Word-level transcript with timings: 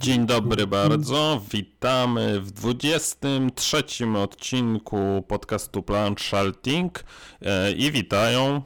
Dzień 0.00 0.26
dobry 0.26 0.66
bardzo, 0.66 1.42
witamy 1.52 2.40
w 2.40 2.50
23 2.50 3.84
odcinku 4.16 5.24
podcastu 5.28 5.82
Planszalting 5.82 7.04
e, 7.42 7.72
i 7.72 7.92
witają 7.92 8.62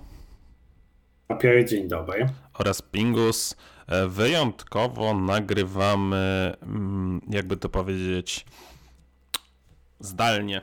Papiery, 1.27 1.65
dzień 1.65 1.89
dobry. 1.89 2.27
oraz 2.59 2.83
Pingus. 2.83 3.57
E, 3.87 4.09
Wyjątkowo 4.09 5.15
nagrywamy, 5.15 6.55
mm, 6.63 7.21
jakby 7.31 7.57
to 7.57 7.69
powiedzieć, 7.69 8.47
zdalnie. 10.01 10.63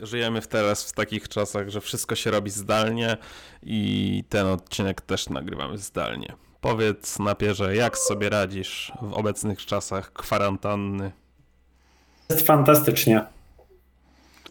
Żyjemy 0.00 0.42
teraz 0.42 0.90
w 0.90 0.92
takich 0.92 1.28
czasach, 1.28 1.68
że 1.68 1.80
wszystko 1.80 2.14
się 2.14 2.30
robi 2.30 2.50
zdalnie 2.50 3.16
i 3.62 4.24
ten 4.28 4.46
odcinek 4.46 5.00
też 5.00 5.28
nagrywamy 5.28 5.78
zdalnie. 5.78 6.47
Powiedz 6.60 7.18
napierze, 7.18 7.76
jak 7.76 7.98
sobie 7.98 8.28
radzisz 8.30 8.92
w 9.02 9.12
obecnych 9.12 9.66
czasach 9.66 10.12
kwarantanny? 10.12 11.12
Jest 12.30 12.46
fantastycznie. 12.46 13.24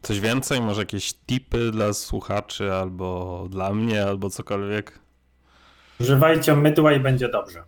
Coś 0.01 0.19
więcej? 0.19 0.61
Może 0.61 0.81
jakieś 0.81 1.13
tipy 1.13 1.71
dla 1.71 1.93
słuchaczy, 1.93 2.73
albo 2.73 3.45
dla 3.49 3.73
mnie, 3.73 4.05
albo 4.05 4.29
cokolwiek? 4.29 4.99
Używajcie 5.99 6.55
mydła 6.55 6.93
i 6.93 6.99
będzie 6.99 7.29
dobrze. 7.29 7.63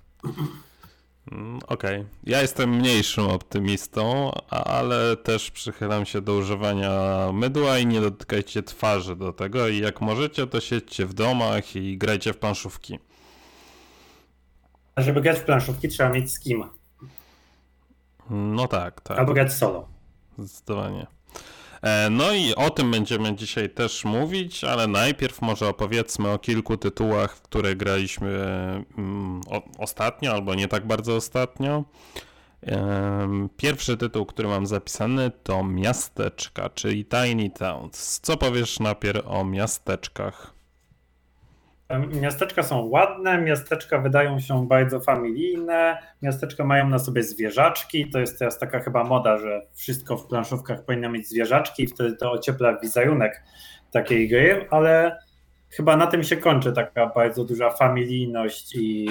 Mm, 1.32 1.60
Okej. 1.68 2.06
Ja 2.24 2.42
jestem 2.42 2.70
mniejszym 2.70 3.24
optymistą, 3.24 4.32
ale 4.50 5.18
też 5.18 5.52
przychylam 5.52 6.06
się 6.06 6.22
do 6.22 6.34
używania 6.34 6.92
mydła 7.34 7.78
i 7.78 7.86
nie 7.86 8.02
dotykajcie 8.02 8.64
twarzy 8.64 9.16
do 9.16 9.34
tego. 9.34 9.68
I 9.68 9.80
jak 9.80 10.02
możecie, 10.02 10.48
to 10.48 10.60
siedźcie 10.60 11.06
w 11.06 11.14
domach 11.14 11.76
i 11.76 11.98
grajcie 11.98 12.34
w 12.34 12.38
planszówki. 12.38 13.00
A 15.00 15.02
żeby 15.02 15.22
grać 15.22 15.40
w 15.40 15.44
planszówki 15.44 15.88
trzeba 15.90 16.10
mieć 16.10 16.32
z 16.32 16.40
kim. 16.40 16.64
No 18.30 18.68
tak, 18.68 19.02
tak. 19.02 19.20
Albo 19.20 19.34
grać 19.34 19.54
solo. 19.54 19.88
Zdecydowanie. 20.38 21.08
E, 21.82 22.10
No 22.10 22.32
i 22.32 22.56
o 22.56 22.70
tym 22.70 22.92
będziemy 22.92 23.36
dzisiaj 23.36 23.70
też 23.70 24.06
mówić, 24.06 24.64
ale 24.64 24.88
najpierw 24.88 25.42
może 25.42 25.68
opowiedzmy 25.68 26.30
o 26.30 26.40
kilku 26.40 26.78
tytułach, 26.78 27.36
w 27.36 27.42
które 27.42 27.76
graliśmy 27.76 28.30
mm, 28.98 29.42
ostatnio, 29.78 30.32
albo 30.34 30.56
nie 30.56 30.68
tak 30.68 30.88
bardzo 30.88 31.16
ostatnio. 31.16 31.84
Em, 32.62 33.50
Pierwszy 33.58 33.98
tytuł, 33.98 34.26
który 34.26 34.48
mam 34.48 34.66
zapisany 34.68 35.32
to 35.44 35.64
Miasteczka, 35.64 36.70
czyli 36.70 37.06
Tiny 37.06 37.50
Towns. 37.50 38.20
Co 38.20 38.38
powiesz 38.38 38.80
najpierw 38.80 39.28
o 39.28 39.46
miasteczkach? 39.46 40.59
Miasteczka 42.22 42.64
są 42.64 42.86
ładne, 42.86 43.42
miasteczka 43.42 43.98
wydają 43.98 44.40
się 44.40 44.68
bardzo 44.68 45.00
familijne, 45.00 45.98
miasteczka 46.22 46.64
mają 46.64 46.90
na 46.90 47.00
sobie 47.00 47.24
zwierzaczki. 47.24 48.10
To 48.10 48.20
jest 48.20 48.40
teraz 48.40 48.60
taka 48.60 48.80
chyba 48.80 49.04
moda, 49.04 49.38
że 49.38 49.62
wszystko 49.74 50.18
w 50.18 50.28
planszówkach 50.28 50.86
powinno 50.86 51.10
mieć 51.10 51.30
zwierzaczki 51.30 51.84
i 51.84 51.88
wtedy 51.88 52.16
to 52.16 52.32
ociepla 52.32 52.80
wizerunek 52.80 53.44
takiej 53.92 54.30
gry, 54.30 54.68
ale 54.70 55.20
chyba 55.70 55.98
na 55.98 56.08
tym 56.08 56.24
się 56.24 56.38
kończy 56.38 56.74
taka 56.74 57.08
bardzo 57.08 57.46
duża 57.46 57.70
familijność 57.70 58.76
i 58.76 59.08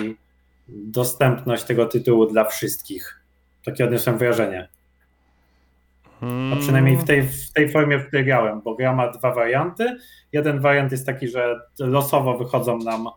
dostępność 0.68 1.64
tego 1.64 1.86
tytułu 1.86 2.26
dla 2.26 2.44
wszystkich. 2.44 3.20
Takie 3.64 3.84
odniosłem 3.84 4.18
wrażenie. 4.18 4.68
A 6.22 6.56
przynajmniej 6.60 6.96
w 6.96 7.04
tej, 7.04 7.22
w 7.22 7.52
tej 7.52 7.70
formie, 7.70 7.98
w 7.98 8.06
której 8.06 8.24
grałem, 8.24 8.60
bo 8.60 8.74
gra 8.74 8.92
ma 8.92 9.08
dwa 9.08 9.34
warianty. 9.34 9.96
Jeden 10.32 10.60
wariant 10.60 10.92
jest 10.92 11.06
taki, 11.06 11.28
że 11.28 11.60
losowo 11.80 12.38
wychodzą 12.38 12.78
nam 12.78 13.08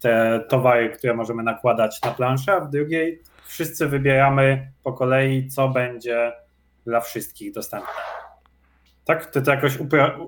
te 0.00 0.40
towary, 0.48 0.90
które 0.90 1.14
możemy 1.14 1.42
nakładać 1.42 2.02
na 2.04 2.10
planszę, 2.10 2.52
a 2.52 2.60
w 2.60 2.70
drugiej 2.70 3.22
wszyscy 3.46 3.86
wybieramy 3.86 4.72
po 4.82 4.92
kolei, 4.92 5.48
co 5.48 5.68
będzie 5.68 6.32
dla 6.84 7.00
wszystkich 7.00 7.52
dostępne. 7.52 8.27
Tak? 9.08 9.26
Ty 9.26 9.42
to 9.42 9.50
jakoś 9.50 9.78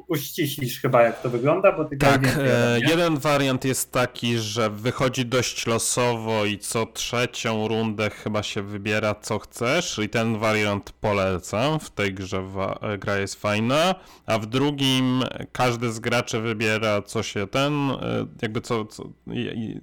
uściślisz 0.08 0.80
chyba, 0.80 1.02
jak 1.02 1.22
to 1.22 1.30
wygląda, 1.30 1.72
bo 1.72 1.84
ty 1.84 1.96
Tak, 1.96 2.22
więcej 2.22 2.46
e, 2.46 2.80
jeden 2.88 3.18
wariant 3.18 3.64
jest 3.64 3.92
taki, 3.92 4.38
że 4.38 4.70
wychodzi 4.70 5.26
dość 5.26 5.66
losowo 5.66 6.44
i 6.44 6.58
co 6.58 6.86
trzecią 6.86 7.68
rundę 7.68 8.10
chyba 8.10 8.42
się 8.42 8.62
wybiera 8.62 9.14
co 9.14 9.38
chcesz 9.38 9.98
i 9.98 10.08
ten 10.08 10.38
wariant 10.38 10.92
polecam, 10.92 11.80
w 11.80 11.90
tej 11.90 12.14
grze 12.14 12.44
e, 12.80 12.98
gra 12.98 13.18
jest 13.18 13.34
fajna, 13.34 13.94
a 14.26 14.38
w 14.38 14.46
drugim 14.46 15.22
każdy 15.52 15.92
z 15.92 16.00
graczy 16.00 16.40
wybiera 16.40 17.02
co 17.02 17.22
się 17.22 17.46
ten, 17.46 17.90
e, 17.90 18.26
jakby 18.42 18.60
co, 18.60 18.84
co, 18.84 19.04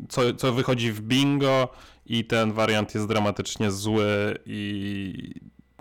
co, 0.09 0.33
co 0.33 0.53
wychodzi 0.53 0.91
w 0.91 1.01
bingo 1.01 1.69
i 2.05 2.25
ten 2.25 2.53
wariant 2.53 2.95
jest 2.95 3.07
dramatycznie 3.07 3.71
zły 3.71 4.37
i 4.45 5.33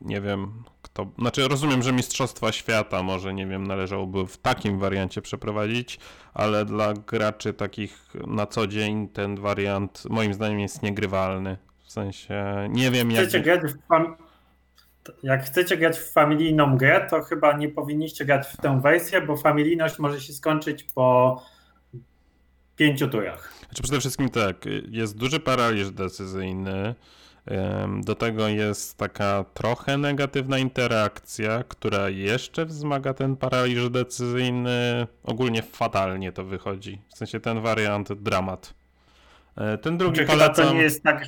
nie 0.02 0.20
wiem 0.20 0.64
kto, 0.96 1.06
znaczy 1.18 1.48
rozumiem, 1.48 1.82
że 1.82 1.92
Mistrzostwa 1.92 2.52
Świata 2.52 3.02
może, 3.02 3.34
nie 3.34 3.46
wiem, 3.46 3.66
należałoby 3.66 4.26
w 4.26 4.36
takim 4.36 4.78
wariancie 4.78 5.22
przeprowadzić, 5.22 5.98
ale 6.34 6.64
dla 6.64 6.94
graczy 6.94 7.52
takich 7.52 8.12
na 8.26 8.46
co 8.46 8.66
dzień 8.66 9.08
ten 9.08 9.36
wariant 9.40 10.02
moim 10.10 10.34
zdaniem 10.34 10.60
jest 10.60 10.82
niegrywalny. 10.82 11.56
W 11.82 11.92
sensie 11.92 12.44
nie 12.70 12.90
wiem 12.90 13.10
jak. 13.10 13.22
chcecie 13.22 13.40
grać 13.40 13.60
w 13.60 13.88
fam- 13.88 14.14
jak 15.22 15.44
chcecie 15.44 15.76
grać 15.76 15.98
w 15.98 16.12
familijną 16.12 16.76
grę, 16.76 17.06
to 17.10 17.22
chyba 17.22 17.56
nie 17.56 17.68
powinniście 17.68 18.24
grać 18.24 18.46
w 18.46 18.56
tę 18.56 18.80
wersję, 18.80 19.20
bo 19.20 19.36
familijność 19.36 19.98
może 19.98 20.20
się 20.20 20.32
skończyć 20.32 20.84
po 20.84 21.42
pięciu 22.76 23.08
turach. 23.08 23.52
Znaczy 23.66 23.82
przede 23.82 24.00
wszystkim 24.00 24.28
tak, 24.28 24.56
jest 24.90 25.16
duży 25.16 25.40
paraliż 25.40 25.90
decyzyjny. 25.90 26.94
Do 28.04 28.14
tego 28.14 28.48
jest 28.48 28.96
taka 28.98 29.44
trochę 29.54 29.98
negatywna 29.98 30.58
interakcja, 30.58 31.64
która 31.68 32.08
jeszcze 32.08 32.66
wzmaga 32.66 33.14
ten 33.14 33.36
paraliż 33.36 33.90
decyzyjny. 33.90 35.06
Ogólnie 35.24 35.62
fatalnie 35.62 36.32
to 36.32 36.44
wychodzi. 36.44 37.00
W 37.14 37.18
sensie 37.18 37.40
ten 37.40 37.60
wariant 37.60 38.12
dramat. 38.12 38.74
E, 39.56 39.78
Ten 39.78 39.98
drugi 39.98 40.16
Czy 40.16 40.26
chyba 40.26 40.48
to 40.48 40.54
polecam. 40.54 40.76
nie 40.76 40.82
jest 40.82 41.02
tak, 41.02 41.26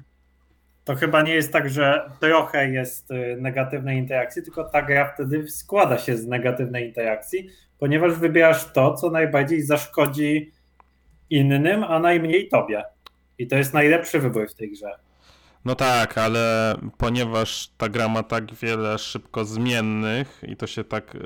to 0.85 0.95
chyba 0.95 1.23
nie 1.23 1.35
jest 1.35 1.53
tak, 1.53 1.71
że 1.71 2.11
trochę 2.21 2.71
jest 2.71 3.11
y, 3.11 3.37
negatywnej 3.41 3.99
interakcji, 3.99 4.43
tylko 4.43 4.65
ta 4.65 4.83
gra 4.83 5.13
wtedy 5.15 5.49
składa 5.49 5.99
się 5.99 6.17
z 6.17 6.27
negatywnej 6.27 6.87
interakcji, 6.89 7.49
ponieważ 7.79 8.15
wybierasz 8.15 8.73
to, 8.73 8.95
co 8.95 9.11
najbardziej 9.11 9.63
zaszkodzi 9.63 10.53
innym, 11.31 11.85
a 11.85 11.99
najmniej 11.99 12.49
tobie. 12.49 12.85
I 13.39 13.47
to 13.47 13.57
jest 13.57 13.75
najlepszy 13.75 14.19
wybór 14.19 14.49
w 14.51 14.55
tej 14.55 14.71
grze. 14.73 14.91
No 15.65 15.75
tak, 15.75 16.19
ale 16.19 16.77
ponieważ 16.99 17.71
ta 17.77 17.89
gra 17.89 18.09
ma 18.09 18.23
tak 18.23 18.55
wiele 18.55 18.99
szybko 18.99 19.45
zmiennych 19.45 20.43
i 20.49 20.57
to 20.57 20.67
się 20.67 20.85
tak 20.85 21.15
y, 21.15 21.19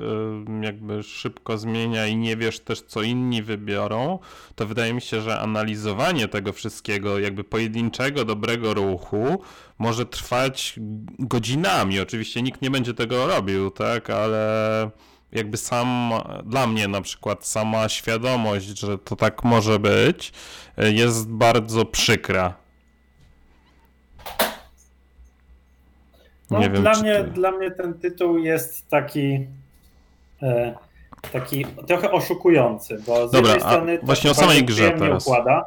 jakby 0.61 1.03
szybko 1.03 1.57
zmienia 1.57 2.07
i 2.07 2.15
nie 2.15 2.37
wiesz 2.37 2.59
też 2.59 2.81
co 2.81 3.01
inni 3.01 3.43
wybiorą, 3.43 4.19
to 4.55 4.65
wydaje 4.65 4.93
mi 4.93 5.01
się, 5.01 5.21
że 5.21 5.39
analizowanie 5.39 6.27
tego 6.27 6.53
wszystkiego, 6.53 7.19
jakby 7.19 7.43
pojedynczego 7.43 8.25
dobrego 8.25 8.73
ruchu 8.73 9.41
może 9.79 10.05
trwać 10.05 10.75
godzinami. 11.19 11.99
Oczywiście 11.99 12.41
nikt 12.41 12.61
nie 12.61 12.71
będzie 12.71 12.93
tego 12.93 13.27
robił, 13.27 13.71
tak, 13.71 14.09
ale 14.09 14.89
jakby 15.31 15.57
sam, 15.57 16.13
dla 16.45 16.67
mnie 16.67 16.87
na 16.87 17.01
przykład 17.01 17.45
sama 17.45 17.89
świadomość, 17.89 18.79
że 18.79 18.97
to 18.97 19.15
tak 19.15 19.43
może 19.43 19.79
być, 19.79 20.31
y, 20.83 20.93
jest 20.93 21.29
bardzo 21.29 21.85
przykra. 21.85 22.62
No, 26.51 26.59
Nie 26.59 26.69
wiem, 26.69 26.81
dla, 26.81 26.93
mnie, 27.01 27.15
ty- 27.15 27.23
dla 27.23 27.51
mnie 27.51 27.71
ten 27.71 27.93
tytuł 27.93 28.37
jest 28.37 28.89
taki 28.89 29.47
e, 30.41 30.75
taki 31.31 31.65
trochę 31.87 32.11
oszukujący, 32.11 32.97
bo 33.07 33.27
z 33.27 33.31
Dobra, 33.31 33.53
jednej 33.53 33.71
strony 33.71 33.97
to 33.99 34.05
właśnie 34.05 34.31
o 34.31 34.33
samej 34.33 34.63
grze 34.63 34.91
teraz. 34.91 35.27
układa. 35.27 35.65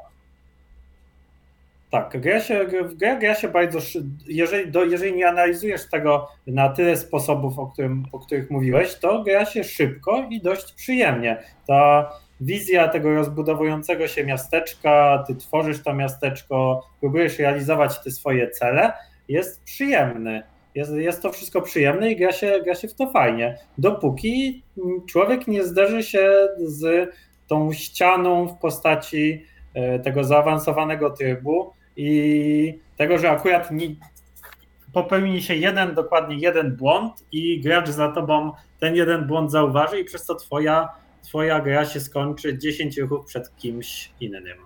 Tak, 1.90 2.20
gra 2.20 2.40
się, 2.40 2.64
w 2.84 2.94
grę 2.94 3.16
gra 3.20 3.34
się 3.34 3.48
bardzo, 3.48 3.78
jeżeli, 4.26 4.70
do, 4.70 4.84
jeżeli 4.84 5.12
nie 5.16 5.28
analizujesz 5.28 5.88
tego 5.88 6.28
na 6.46 6.68
tyle 6.68 6.96
sposobów, 6.96 7.58
o, 7.58 7.66
którym, 7.66 8.04
o 8.12 8.18
których 8.18 8.50
mówiłeś, 8.50 8.94
to 8.94 9.22
gra 9.22 9.44
się 9.44 9.64
szybko 9.64 10.26
i 10.30 10.40
dość 10.40 10.72
przyjemnie. 10.72 11.42
Ta 11.66 12.10
wizja 12.40 12.88
tego 12.88 13.14
rozbudowującego 13.14 14.08
się 14.08 14.24
miasteczka, 14.24 15.24
ty 15.26 15.34
tworzysz 15.36 15.82
to 15.82 15.94
miasteczko, 15.94 16.86
próbujesz 17.00 17.38
realizować 17.38 18.02
te 18.04 18.10
swoje 18.10 18.50
cele, 18.50 18.92
jest 19.28 19.62
przyjemny. 19.64 20.42
Jest, 20.76 20.92
jest 20.92 21.22
to 21.22 21.32
wszystko 21.32 21.62
przyjemne 21.62 22.12
i 22.12 22.16
gra 22.16 22.32
się, 22.32 22.60
gra 22.64 22.74
się 22.74 22.88
w 22.88 22.94
to 22.94 23.10
fajnie. 23.10 23.58
Dopóki 23.78 24.62
człowiek 25.08 25.46
nie 25.46 25.64
zderzy 25.64 26.02
się 26.02 26.48
z 26.58 27.10
tą 27.46 27.72
ścianą 27.72 28.48
w 28.48 28.58
postaci 28.58 29.44
e, 29.74 29.98
tego 29.98 30.24
zaawansowanego 30.24 31.10
trybu 31.10 31.72
i 31.96 32.78
tego, 32.96 33.18
że 33.18 33.30
akurat 33.30 33.70
nie, 33.70 33.88
popełni 34.92 35.42
się 35.42 35.54
jeden, 35.54 35.94
dokładnie 35.94 36.36
jeden 36.36 36.76
błąd 36.76 37.12
i 37.32 37.60
gracz 37.60 37.88
za 37.88 38.12
tobą 38.12 38.52
ten 38.80 38.96
jeden 38.96 39.26
błąd 39.26 39.50
zauważy 39.50 40.00
i 40.00 40.04
przez 40.04 40.26
to 40.26 40.34
twoja, 40.34 40.88
twoja 41.22 41.60
gra 41.60 41.84
się 41.84 42.00
skończy 42.00 42.58
10 42.58 42.98
ruchów 42.98 43.26
przed 43.26 43.56
kimś 43.56 44.10
innym. 44.20 44.58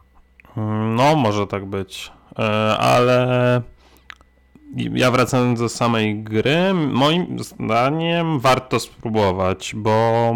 No, 0.97 1.17
może 1.17 1.47
tak 1.47 1.65
być. 1.65 2.13
E, 2.39 2.43
Ale 2.79 3.63
ja 4.77 5.11
wracając 5.11 5.61
do 5.61 5.69
samej 5.69 6.23
gry, 6.23 6.75
moim 6.75 7.39
zdaniem 7.39 8.41
warto 8.41 8.81
spróbować, 8.81 9.73
bo 9.77 10.33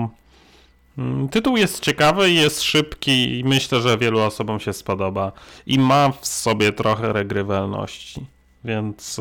mm, 0.99 1.29
tytuł 1.29 1.57
jest 1.57 1.81
ciekawy, 1.81 2.31
jest 2.31 2.63
szybki 2.63 3.39
i 3.39 3.45
myślę, 3.45 3.81
że 3.81 3.99
wielu 3.99 4.21
osobom 4.21 4.61
się 4.61 4.73
spodoba. 4.73 5.33
I 5.67 5.79
ma 5.79 6.13
w 6.21 6.27
sobie 6.27 6.73
trochę 6.73 7.13
regrywalności. 7.13 8.27
Więc 8.65 9.21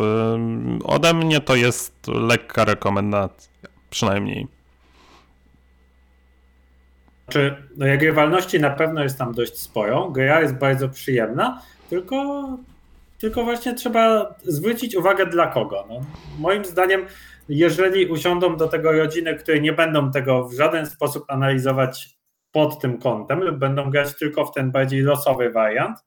ode 0.83 1.13
mnie 1.13 1.42
to 1.42 1.56
jest 1.56 2.07
lekka 2.07 2.66
rekomendacja, 2.66 3.50
przynajmniej. 3.89 4.48
Czy 7.30 7.56
no, 7.77 7.86
regrywalności 7.86 8.59
na 8.59 8.69
pewno 8.69 9.04
jest 9.04 9.18
tam 9.18 9.33
dość 9.33 9.57
sporo. 9.57 10.09
Gra 10.09 10.42
jest 10.42 10.56
bardzo 10.56 10.89
przyjemna, 10.89 11.62
tylko, 11.89 12.48
tylko 13.23 13.43
właśnie 13.43 13.73
trzeba 13.73 14.35
zwrócić 14.43 14.95
uwagę 14.95 15.25
dla 15.25 15.47
kogo. 15.47 15.85
No, 15.89 16.01
moim 16.39 16.65
zdaniem, 16.65 17.05
jeżeli 17.49 18.05
usiądą 18.05 18.57
do 18.57 18.67
tego 18.67 18.91
rodziny, 18.91 19.35
które 19.35 19.59
nie 19.59 19.73
będą 19.73 20.11
tego 20.11 20.47
w 20.47 20.53
żaden 20.53 20.85
sposób 20.85 21.25
analizować 21.27 22.17
pod 22.51 22.79
tym 22.79 22.97
kątem 22.97 23.39
lub 23.39 23.57
będą 23.57 23.89
grać 23.89 24.17
tylko 24.17 24.45
w 24.45 24.51
ten 24.51 24.71
bardziej 24.71 25.01
losowy 25.01 25.49
wariant, 25.49 25.97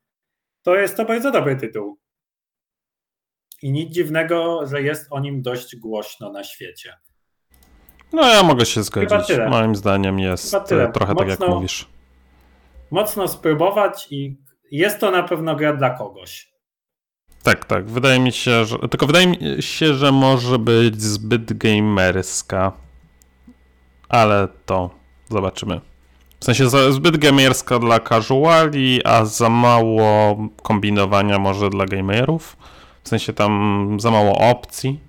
to 0.62 0.74
jest 0.74 0.96
to 0.96 1.04
bardzo 1.04 1.30
dobry 1.30 1.56
tytuł. 1.56 1.98
I 3.62 3.72
nic 3.72 3.94
dziwnego, 3.94 4.66
że 4.66 4.82
jest 4.82 5.06
o 5.10 5.20
nim 5.20 5.42
dość 5.42 5.76
głośno 5.76 6.32
na 6.32 6.44
świecie. 6.44 6.96
No 8.12 8.28
ja 8.28 8.42
mogę 8.42 8.66
się 8.66 8.82
zgodzić. 8.82 9.38
Moim 9.50 9.76
zdaniem 9.76 10.18
jest 10.18 10.50
trochę 10.94 11.14
mocno, 11.14 11.14
tak 11.14 11.28
jak 11.28 11.48
mówisz. 11.48 11.88
Mocno 12.90 13.28
spróbować 13.28 14.08
i 14.10 14.36
jest 14.70 15.00
to 15.00 15.10
na 15.10 15.22
pewno 15.22 15.56
gra 15.56 15.72
dla 15.72 15.90
kogoś. 15.90 16.55
Tak, 17.46 17.64
tak. 17.64 17.84
Wydaje 17.90 18.20
mi 18.20 18.32
się, 18.32 18.64
że. 18.64 18.78
Tylko 18.78 19.06
wydaje 19.06 19.26
mi 19.26 19.62
się, 19.62 19.94
że 19.94 20.12
może 20.12 20.58
być 20.58 21.02
zbyt 21.02 21.52
gamerska. 21.52 22.72
Ale 24.08 24.48
to 24.66 24.90
zobaczymy. 25.28 25.80
W 26.40 26.44
sensie 26.44 26.92
zbyt 26.92 27.16
gamerska 27.16 27.78
dla 27.78 28.00
casuali, 28.00 29.00
a 29.04 29.24
za 29.24 29.48
mało 29.50 30.36
kombinowania 30.62 31.38
może 31.38 31.70
dla 31.70 31.86
gamerów. 31.86 32.56
W 33.02 33.08
sensie 33.08 33.32
tam 33.32 33.96
za 34.00 34.10
mało 34.10 34.38
opcji. 34.50 35.00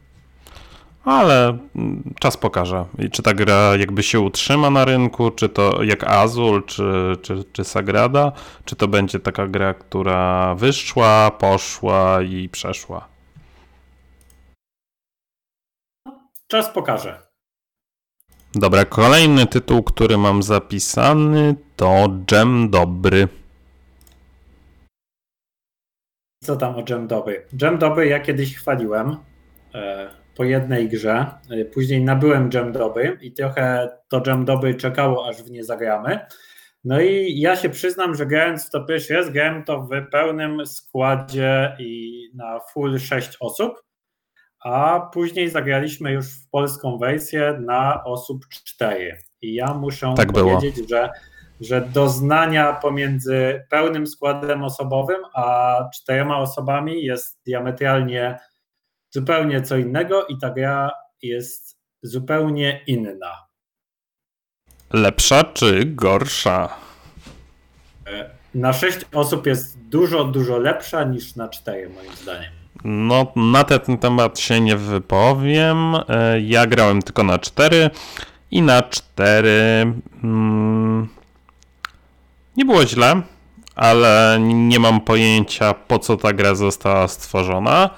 Ale 1.08 1.58
czas 2.20 2.38
pokaże. 2.38 2.86
I 3.00 3.10
czy 3.10 3.24
ta 3.24 3.34
gra 3.34 3.76
jakby 3.76 4.04
się 4.04 4.20
utrzyma 4.20 4.70
na 4.70 4.86
rynku, 4.86 5.32
czy 5.32 5.50
to 5.50 5.84
jak 5.84 6.04
Azul, 6.04 6.64
czy, 6.66 7.16
czy, 7.22 7.44
czy 7.54 7.64
Sagrada, 7.64 8.32
czy 8.66 8.76
to 8.76 8.88
będzie 8.88 9.20
taka 9.20 9.48
gra, 9.48 9.74
która 9.74 10.56
wyszła, 10.56 11.32
poszła 11.32 12.22
i 12.22 12.50
przeszła. 12.50 13.08
Czas 16.48 16.70
pokaże. 16.70 17.22
Dobra, 18.56 18.86
kolejny 18.86 19.46
tytuł, 19.46 19.84
który 19.84 20.18
mam 20.18 20.44
zapisany 20.44 21.56
to 21.76 22.08
Dżem 22.26 22.70
Dobry. 22.70 23.28
Co 26.44 26.56
tam 26.56 26.76
o 26.76 26.84
Dżem 26.84 27.08
Dobry? 27.08 27.46
Dżem 27.56 27.78
Dobry 27.78 28.08
ja 28.08 28.20
kiedyś 28.20 28.56
chwaliłem 28.56 29.18
e, 29.74 30.17
po 30.38 30.44
jednej 30.44 30.90
grze. 30.90 31.26
E, 31.50 31.66
później 31.66 32.04
nabyłem 32.04 32.50
Dżem 32.50 32.72
Dobry 32.72 33.18
i 33.22 33.32
trochę 33.32 33.90
to 34.10 34.22
Dżem 34.22 34.46
Dobry 34.46 34.76
czekało, 34.76 35.28
aż 35.28 35.44
w 35.44 35.52
nie 35.52 35.64
zagramy. 35.64 36.20
No 36.84 37.02
i 37.02 37.40
ja 37.40 37.56
się 37.56 37.70
przyznam, 37.70 38.16
że 38.16 38.26
grając 38.26 38.68
w 38.68 38.72
to 38.72 38.84
pierwszy 38.84 39.14
raz, 39.14 39.30
grałem 39.30 39.64
to 39.64 39.82
w 39.82 39.90
pełnym 40.12 40.66
składzie 40.66 41.76
i 41.80 42.22
na 42.36 42.60
full 42.74 43.00
6 43.00 43.38
osób, 43.40 43.84
a 44.64 45.00
później 45.14 45.50
zagraliśmy 45.50 46.12
już 46.12 46.26
w 46.26 46.50
polską 46.50 46.98
wersję 46.98 47.60
na 47.66 48.04
osób 48.04 48.46
4. 48.50 49.18
I 49.42 49.54
ja 49.54 49.74
muszę 49.74 50.14
tak 50.18 50.34
powiedzieć, 50.34 50.76
było. 50.76 50.88
że 50.88 51.10
że 51.62 51.82
doznania 51.82 52.74
pomiędzy 52.74 53.66
pełnym 53.70 54.08
składem 54.08 54.64
osobowym 54.64 55.22
a 55.36 55.76
czterema 55.94 56.40
osobami 56.40 57.04
jest 57.04 57.40
diametralnie 57.46 58.38
zupełnie 59.10 59.62
co 59.62 59.78
innego 59.78 60.26
i 60.26 60.38
ta 60.38 60.50
gra 60.50 60.92
jest 61.22 61.78
zupełnie 62.02 62.82
inna. 62.88 63.48
Lepsza 64.94 65.44
czy 65.44 65.86
gorsza? 65.86 66.70
E, 68.08 68.30
na 68.56 68.74
sześć 68.74 69.00
osób 69.14 69.48
jest 69.48 69.80
dużo, 69.80 70.24
dużo 70.24 70.58
lepsza 70.58 71.04
niż 71.04 71.36
na 71.36 71.50
cztery, 71.50 71.90
moim 71.90 72.16
zdaniem. 72.16 72.52
No, 72.84 73.32
na 73.36 73.64
ten 73.64 73.98
temat 73.98 74.40
się 74.40 74.62
nie 74.62 74.78
wypowiem. 74.78 75.96
E, 75.96 76.42
ja 76.42 76.68
grałem 76.68 77.02
tylko 77.02 77.24
na 77.24 77.40
cztery 77.40 77.90
i 78.52 78.62
na 78.62 78.82
cztery. 78.82 79.94
Mm, 80.24 81.08
nie 82.58 82.66
było 82.66 82.86
źle, 82.86 83.22
ale 83.76 84.38
nie 84.42 84.80
mam 84.80 85.02
pojęcia 85.02 85.74
po 85.74 86.00
co 86.00 86.18
ta 86.18 86.34
gra 86.34 86.56
została 86.56 87.08
stworzona, 87.08 87.90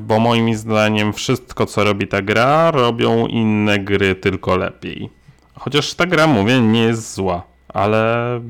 bo 0.00 0.20
moim 0.20 0.54
zdaniem 0.54 1.12
wszystko 1.12 1.66
co 1.66 1.84
robi 1.84 2.08
ta 2.08 2.22
gra 2.22 2.70
robią 2.70 3.26
inne 3.26 3.78
gry 3.78 4.14
tylko 4.14 4.56
lepiej. 4.56 5.10
Chociaż 5.54 5.94
ta 5.94 6.06
gra, 6.06 6.26
mówię, 6.26 6.60
nie 6.60 6.82
jest 6.82 7.14
zła, 7.14 7.42
ale 7.68 8.40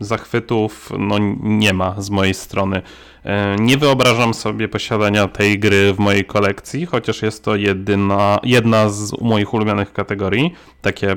zachwytów 0.00 0.92
no, 0.98 1.16
nie 1.42 1.72
ma 1.72 1.94
z 1.98 2.10
mojej 2.10 2.34
strony. 2.34 2.82
E, 3.24 3.56
nie 3.56 3.76
wyobrażam 3.76 4.34
sobie 4.34 4.68
posiadania 4.68 5.28
tej 5.28 5.58
gry 5.58 5.94
w 5.94 5.98
mojej 5.98 6.24
kolekcji, 6.24 6.86
chociaż 6.86 7.22
jest 7.22 7.44
to 7.44 7.56
jedyna, 7.56 8.38
jedna 8.42 8.88
z 8.88 9.20
moich 9.20 9.54
ulubionych 9.54 9.92
kategorii. 9.92 10.54
Takie 10.82 11.16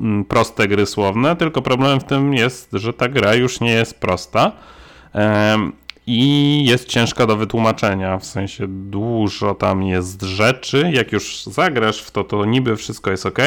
Mm, 0.00 0.24
proste 0.24 0.68
gry 0.68 0.86
słowne, 0.86 1.36
tylko 1.36 1.62
problem 1.62 2.00
w 2.00 2.04
tym 2.04 2.34
jest, 2.34 2.68
że 2.72 2.92
ta 2.92 3.08
gra 3.08 3.34
już 3.34 3.60
nie 3.60 3.72
jest 3.72 4.00
prosta 4.00 4.52
i 6.06 6.64
jest 6.64 6.88
ciężka 6.88 7.26
do 7.26 7.36
wytłumaczenia, 7.36 8.18
w 8.18 8.24
sensie 8.24 8.66
dużo 8.68 9.54
tam 9.54 9.82
jest 9.82 10.22
rzeczy, 10.22 10.90
jak 10.94 11.12
już 11.12 11.44
zagrasz 11.44 12.02
w 12.02 12.10
to, 12.10 12.24
to 12.24 12.44
niby 12.44 12.76
wszystko 12.76 13.10
jest 13.10 13.26
ok, 13.26 13.38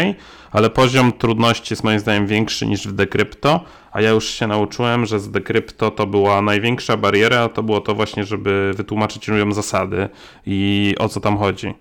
ale 0.51 0.69
poziom 0.69 1.11
trudności 1.11 1.73
jest 1.73 1.83
moim 1.83 1.99
zdaniem 1.99 2.27
większy 2.27 2.65
niż 2.65 2.87
w 2.87 2.91
Decrypto, 2.91 3.63
a 3.91 4.01
ja 4.01 4.09
już 4.09 4.25
się 4.29 4.47
nauczyłem, 4.47 5.05
że 5.05 5.19
z 5.19 5.31
Decrypto 5.31 5.91
to 5.91 6.07
była 6.07 6.41
największa 6.41 6.97
bariera, 6.97 7.49
to 7.49 7.63
było 7.63 7.81
to 7.81 7.95
właśnie, 7.95 8.23
żeby 8.23 8.71
wytłumaczyć 8.75 9.27
ludziom 9.27 9.53
zasady 9.53 10.09
i 10.45 10.95
o 10.99 11.09
co 11.09 11.19
tam 11.19 11.37
chodzi. 11.37 11.73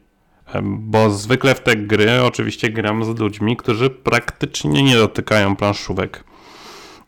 Bo 0.62 1.10
zwykle 1.10 1.54
w 1.54 1.60
te 1.60 1.76
gry 1.76 2.22
oczywiście 2.22 2.70
gram 2.70 3.04
z 3.04 3.18
ludźmi, 3.18 3.56
którzy 3.56 3.90
praktycznie 3.90 4.82
nie 4.82 4.96
dotykają 4.96 5.56
planszówek. 5.56 6.24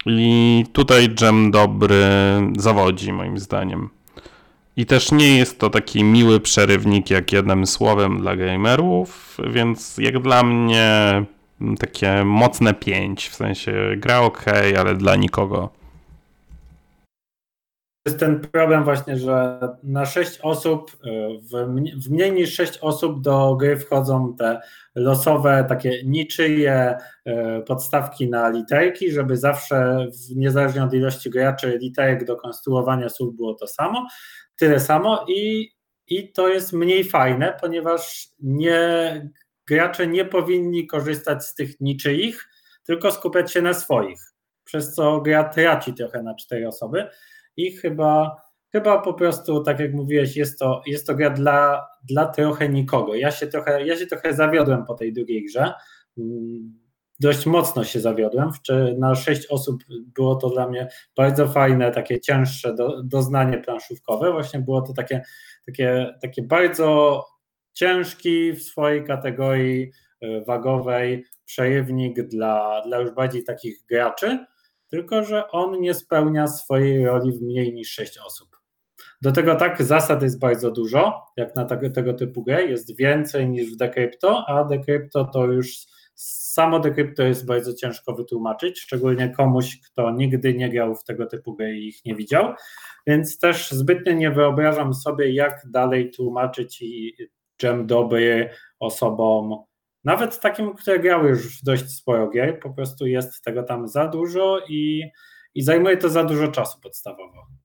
I 0.07 0.65
tutaj 0.73 1.09
Jam 1.21 1.51
dobry 1.51 2.05
zawodzi, 2.59 3.13
moim 3.13 3.39
zdaniem. 3.39 3.91
I 4.77 4.87
też 4.87 5.13
nie 5.13 5.37
jest 5.37 5.59
to 5.59 5.71
taki 5.71 6.05
miły 6.05 6.41
przerywnik, 6.41 7.11
jak 7.11 7.33
jednym 7.33 7.67
słowem 7.67 8.21
dla 8.21 8.37
gamerów, 8.37 9.39
więc 9.51 9.99
jak 9.99 10.23
dla 10.23 10.43
mnie 10.43 11.25
takie 11.79 12.25
mocne 12.25 12.75
5, 12.75 13.29
w 13.29 13.35
sensie 13.35 13.73
gra 13.97 14.21
ok, 14.21 14.45
ale 14.77 14.95
dla 14.95 15.17
nikogo 15.17 15.79
jest 18.09 18.21
ten 18.21 18.41
problem 18.41 18.85
właśnie, 18.85 19.17
że 19.17 19.59
na 19.83 20.07
6 20.07 20.39
osób, 20.43 20.91
w, 21.43 22.05
w 22.05 22.11
mniej 22.11 22.33
niż 22.33 22.55
6 22.55 22.79
osób 22.79 23.21
do 23.21 23.57
gry 23.57 23.77
wchodzą 23.77 24.35
te 24.39 24.61
losowe, 24.99 25.65
takie 25.69 26.05
niczyje 26.05 26.97
e, 27.25 27.63
podstawki 27.63 28.31
na 28.31 28.49
literki, 28.49 29.13
żeby 29.13 29.37
zawsze, 29.37 30.07
niezależnie 30.37 30.85
od 30.85 30.95
ilości 30.95 31.31
graczy, 31.31 31.79
literek 31.81 32.25
do 32.25 32.37
konstruowania 32.37 33.09
słów 33.09 33.37
było 33.37 33.55
to 33.55 33.67
samo, 33.67 34.09
tyle 34.57 34.81
samo 34.81 35.25
i, 35.29 35.71
i 36.07 36.33
to 36.33 36.49
jest 36.49 36.73
mniej 36.73 37.05
fajne, 37.05 37.57
ponieważ 37.61 38.29
nie, 38.39 39.31
gracze 39.67 40.07
nie 40.07 40.25
powinni 40.25 40.87
korzystać 40.87 41.45
z 41.45 41.55
tych 41.55 41.81
niczyich, 41.81 42.49
tylko 42.85 43.13
skupiać 43.13 43.53
się 43.53 43.63
na 43.63 43.75
swoich, 43.75 44.21
przez 44.65 44.95
co 44.95 45.21
gra 45.21 45.45
traci 45.45 45.95
trochę 45.95 46.23
na 46.23 46.35
cztery 46.35 46.69
osoby 46.69 47.09
i 47.57 47.73
chyba, 47.73 48.37
chyba 48.73 48.99
po 48.99 49.15
prostu, 49.15 49.63
tak 49.63 49.81
jak 49.81 49.93
mówiłeś, 49.93 50.37
jest 50.37 50.59
to, 50.59 50.83
jest 50.87 51.07
to 51.07 51.15
gra 51.15 51.31
dla, 51.31 51.87
dla 52.11 52.27
trochę 52.27 52.69
nikogo. 52.69 53.15
Ja 53.15 53.31
się 53.31 53.47
trochę, 53.47 53.87
ja 53.87 53.97
się 53.97 54.07
trochę 54.07 54.35
zawiodłem 54.35 54.85
po 54.85 54.95
tej 54.95 55.13
drugiej 55.13 55.45
grze. 55.45 55.73
Mm, 56.19 56.79
dość 57.21 57.47
mocno 57.47 57.85
się 57.85 58.01
zawiodłem. 58.01 58.51
Na 58.99 59.15
sześć 59.15 59.47
osób 59.47 59.85
było 59.89 60.37
to 60.37 60.51
dla 60.51 60.69
mnie 60.69 60.89
bardzo 61.17 61.49
fajne, 61.49 61.91
takie 61.91 62.21
cięższe 62.21 62.75
do, 62.75 63.03
doznanie 63.03 63.59
planszówkowe. 63.59 64.33
Właśnie 64.33 64.61
było 64.61 64.83
to 64.83 64.93
takie, 64.93 65.23
takie, 65.67 66.15
takie 66.23 66.43
bardzo 66.43 67.25
ciężki 67.73 68.53
w 68.53 68.63
swojej 68.63 69.05
kategorii 69.05 69.91
y, 70.25 70.45
wagowej 70.47 71.25
przejewnik 71.45 72.23
dla, 72.23 72.83
dla 72.87 72.99
już 72.99 73.11
bardziej 73.11 73.45
takich 73.45 73.85
graczy 73.91 74.39
tylko 74.89 75.25
że 75.25 75.51
on 75.51 75.81
nie 75.81 75.95
spełnia 75.95 76.47
swojej 76.47 77.05
roli 77.05 77.33
w 77.33 77.43
mniej 77.43 77.75
niż 77.75 77.91
6 77.91 78.19
osób. 78.19 78.58
Do 79.23 79.33
tego 79.33 79.55
tak, 79.55 79.83
zasad 79.83 80.23
jest 80.23 80.39
bardzo 80.39 80.71
dużo, 80.71 81.25
jak 81.37 81.57
na 81.57 81.65
tego, 81.65 81.91
tego 81.91 82.15
typu 82.15 82.43
grę, 82.43 82.65
jest 82.65 82.97
więcej 82.97 83.49
niż 83.49 83.73
w 83.73 83.77
Decrypto, 83.77 84.45
a 84.49 84.65
Decrypto 84.65 85.25
to 85.25 85.45
już 85.45 85.87
samo 86.15 86.81
Decrypto 86.81 87.23
jest 87.23 87.47
bardzo 87.47 87.75
ciężko 87.75 88.15
wytłumaczyć, 88.15 88.81
szczególnie 88.81 89.31
komuś, 89.31 89.81
kto 89.81 90.11
nigdy 90.11 90.55
nie 90.55 90.69
grał 90.69 90.95
w 90.95 91.05
tego 91.05 91.27
typu 91.27 91.57
gry 91.57 91.79
i 91.79 91.89
ich 91.89 92.05
nie 92.05 92.15
widział, 92.15 92.55
więc 93.07 93.39
też 93.39 93.71
zbytnio 93.71 94.13
nie 94.13 94.31
wyobrażam 94.31 94.95
sobie, 94.95 95.33
jak 95.33 95.63
dalej 95.71 96.11
tłumaczyć 96.11 96.83
i 96.83 97.15
dżem 97.61 97.87
dobry 97.87 98.51
osobom, 98.79 99.65
nawet 100.05 100.41
takim, 100.41 100.75
które 100.75 100.99
grały 100.99 101.29
już 101.29 101.61
w 101.61 101.65
dość 101.65 101.91
sporo 101.91 102.31
gier, 102.31 102.61
po 102.61 102.71
prostu 102.71 103.07
jest 103.07 103.45
tego 103.45 103.63
tam 103.63 103.89
za 103.89 104.09
dużo 104.09 104.61
i, 104.69 105.11
i 105.55 105.63
zajmuje 105.63 105.97
to 105.97 106.09
za 106.09 106.25
dużo 106.25 106.49
czasu 106.49 106.81
podstawowo. 106.81 107.58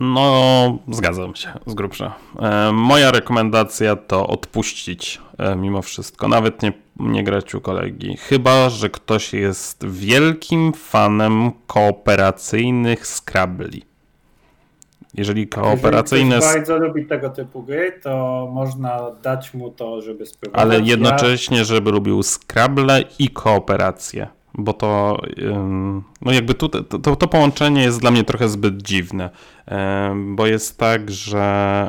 No, 0.00 0.78
zgadzam 0.90 1.34
się 1.34 1.52
z 1.66 1.74
grubsza. 1.74 2.14
E, 2.38 2.72
moja 2.72 3.10
rekomendacja 3.10 3.96
to 3.96 4.26
odpuścić 4.26 5.20
e, 5.38 5.56
mimo 5.56 5.82
wszystko, 5.82 6.28
nawet 6.28 6.62
nie, 6.62 6.72
nie 6.96 7.24
grać 7.24 7.54
u 7.54 7.60
kolegi. 7.60 8.16
Chyba, 8.16 8.68
że 8.68 8.90
ktoś 8.90 9.32
jest 9.32 9.86
wielkim 9.86 10.72
fanem 10.72 11.52
kooperacyjnych 11.66 13.06
Scrabble. 13.06 13.68
Jeżeli 15.14 15.48
kooperacyjne. 15.48 16.34
Jeżeli 16.34 16.54
bardzo 16.54 16.78
lubi 16.78 17.06
tego 17.06 17.30
typu 17.30 17.62
gry, 17.62 18.00
to 18.02 18.48
można 18.52 19.10
dać 19.22 19.54
mu 19.54 19.70
to, 19.70 20.02
żeby 20.02 20.26
spróbować. 20.26 20.62
Ale 20.62 20.80
jednocześnie, 20.80 21.64
żeby 21.64 21.90
lubił 21.90 22.22
Scrabble 22.22 23.02
i 23.18 23.28
kooperację. 23.28 24.28
Bo 24.58 24.72
to, 24.72 25.18
no 26.20 26.32
jakby 26.32 26.54
tu, 26.54 26.68
to, 26.68 26.98
to, 27.16 27.28
połączenie 27.28 27.82
jest 27.82 28.00
dla 28.00 28.10
mnie 28.10 28.24
trochę 28.24 28.48
zbyt 28.48 28.82
dziwne. 28.82 29.30
Bo 30.26 30.46
jest 30.46 30.78
tak, 30.78 31.10
że 31.10 31.88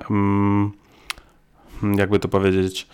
jakby 1.98 2.20
to 2.20 2.28
powiedzieć. 2.28 2.88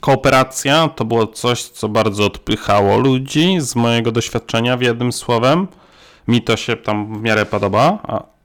Kooperacja 0.00 0.88
to 0.88 1.04
było 1.04 1.26
coś, 1.26 1.62
co 1.62 1.88
bardzo 1.88 2.26
odpychało 2.26 2.98
ludzi 2.98 3.56
z 3.60 3.76
mojego 3.76 4.12
doświadczenia 4.12 4.76
w 4.76 4.82
jednym 4.82 5.12
słowem 5.12 5.68
mi 6.28 6.42
to 6.42 6.56
się 6.56 6.76
tam 6.76 7.18
w 7.18 7.22
miarę 7.22 7.46
podoba, 7.46 7.98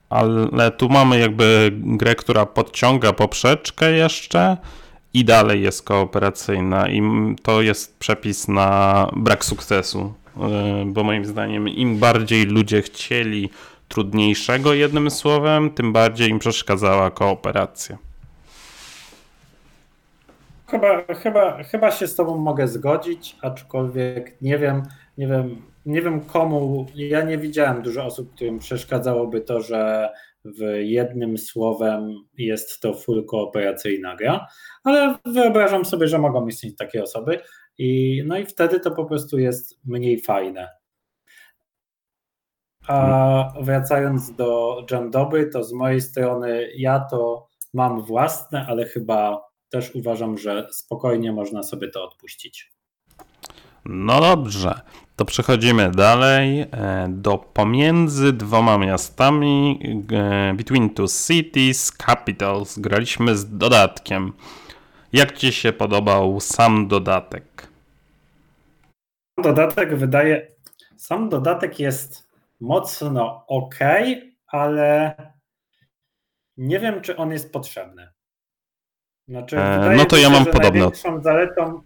ale 0.10 0.72
tu 0.72 0.89
mamy 0.89 1.20
jakby 1.20 1.72
grę, 1.74 2.16
która 2.16 2.46
podciąga 2.46 3.13
poprzeczkę 3.13 3.92
jeszcze 3.92 4.58
i 5.14 5.26
dalej 5.26 5.62
jest 5.62 5.84
kooperacyjna 5.84 6.90
i 6.90 7.02
to 7.44 7.62
jest 7.62 7.98
przepis 7.98 8.48
na 8.48 9.12
brak 9.16 9.46
sukcesu, 9.46 10.14
y, 10.36 10.40
bo 10.86 11.04
moim 11.04 11.26
zdaniem 11.26 11.70
im 11.70 11.98
bardziej 11.98 12.46
ludzie 12.46 12.82
chcieli 12.82 13.50
trudniejszego 13.88 14.74
jednym 14.74 15.12
słowem, 15.12 15.70
tym 15.70 15.94
bardziej 15.94 16.30
im 16.30 16.40
przeszkadzała 16.40 17.12
kooperacja. 17.12 17.98
Chyba, 20.68 21.14
chyba, 21.14 21.64
chyba 21.64 21.92
się 21.92 22.08
z 22.08 22.16
tobą 22.16 22.38
mogę 22.38 22.68
zgodzić, 22.68 23.36
aczkolwiek 23.42 24.42
nie 24.42 24.58
wiem, 24.58 24.84
nie 25.18 25.28
wiem, 25.28 25.62
nie 25.86 26.02
wiem 26.02 26.22
komu, 26.22 26.86
ja 26.96 27.22
nie 27.22 27.38
widziałem 27.38 27.82
dużo 27.82 28.06
osób, 28.06 28.34
którym 28.34 28.60
przeszkadzałoby 28.60 29.42
to, 29.42 29.62
że 29.62 30.10
w 30.46 30.62
jednym 30.80 31.38
słowem 31.38 32.14
jest 32.38 32.82
to 32.82 32.94
full 32.94 33.26
kooperacyjna 33.26 34.16
gra, 34.16 34.48
ale 34.88 35.17
wyobrażam 35.25 35.86
sobie, 35.86 36.08
że 36.08 36.20
mogą 36.20 36.48
istnieć 36.48 36.77
takie 36.77 37.03
osoby 37.03 37.39
i 37.77 38.22
no 38.25 38.38
i 38.38 38.46
wtedy 38.46 38.79
to 38.79 38.91
po 38.91 39.06
prostu 39.06 39.39
jest 39.39 39.79
mniej 39.86 40.22
fajne. 40.22 40.70
A 42.88 43.53
wracając 43.62 44.36
do 44.36 44.77
Jamdoby, 44.91 45.50
to 45.53 45.63
z 45.63 45.74
mojej 45.74 46.01
strony 46.01 46.70
ja 46.75 47.00
to 47.00 47.48
mam 47.74 48.01
własne, 48.01 48.65
ale 48.67 48.86
chyba 48.86 49.41
też 49.70 49.96
uważam, 49.96 50.38
że 50.38 50.67
spokojnie 50.72 51.32
można 51.32 51.63
sobie 51.63 51.89
to 51.89 52.03
odpuścić. 52.03 52.72
No 53.86 54.22
dobrze, 54.22 54.82
to 55.15 55.25
przechodzimy 55.25 55.91
dalej 55.91 56.62
e, 56.62 56.67
do 57.10 57.38
pomiędzy 57.38 58.34
dwoma 58.34 58.77
miastami, 58.77 59.79
e, 60.12 60.53
Between 60.53 60.89
Two 60.89 61.06
Cities, 61.27 61.91
Capitals. 62.06 62.79
Graliśmy 62.79 63.38
z 63.38 63.58
dodatkiem. 63.58 64.34
Jak 65.14 65.32
Ci 65.32 65.52
się 65.52 65.74
podobał 65.74 66.40
sam 66.40 66.88
dodatek? 66.88 67.68
Dodatek 69.44 69.96
wydaje. 69.96 70.48
Sam 70.98 71.30
dodatek 71.30 71.80
jest 71.80 72.30
mocno 72.60 73.46
ok, 73.48 73.76
ale 74.48 75.16
nie 76.58 76.80
wiem, 76.80 77.02
czy 77.02 77.18
on 77.18 77.32
jest 77.32 77.54
potrzebny. 77.54 78.08
Znaczy, 79.28 79.58
e, 79.60 79.96
no 79.98 80.06
to 80.06 80.18
ja 80.18 80.30
mam 80.30 80.46
podobno. 80.46 80.70
Największą 80.70 81.22
zaletą, 81.22 81.82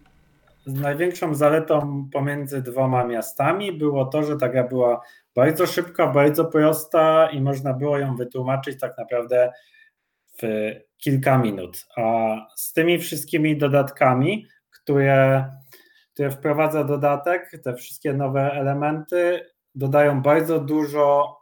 największą 0.66 1.34
zaletą 1.34 2.08
pomiędzy 2.12 2.62
dwoma 2.62 3.04
miastami 3.04 3.72
było 3.72 4.04
to, 4.04 4.22
że 4.22 4.36
ta 4.36 4.48
gra 4.48 4.64
była 4.64 5.00
bardzo 5.34 5.66
szybka, 5.66 6.06
bardzo 6.06 6.44
prosta 6.44 7.30
i 7.30 7.40
można 7.40 7.72
było 7.72 7.98
ją 7.98 8.16
wytłumaczyć 8.16 8.80
tak 8.80 8.98
naprawdę 8.98 9.52
w 10.42 10.70
kilka 10.98 11.38
minut. 11.38 11.86
A 11.96 12.36
z 12.56 12.72
tymi 12.72 12.98
wszystkimi 12.98 13.58
dodatkami, 13.58 14.46
które, 14.70 15.44
które 16.12 16.30
wprowadza 16.30 16.84
dodatek, 16.84 17.50
te 17.64 17.74
wszystkie 17.74 18.12
nowe 18.12 18.52
elementy 18.52 19.46
dodają 19.74 20.22
bardzo 20.22 20.60
dużo 20.60 21.36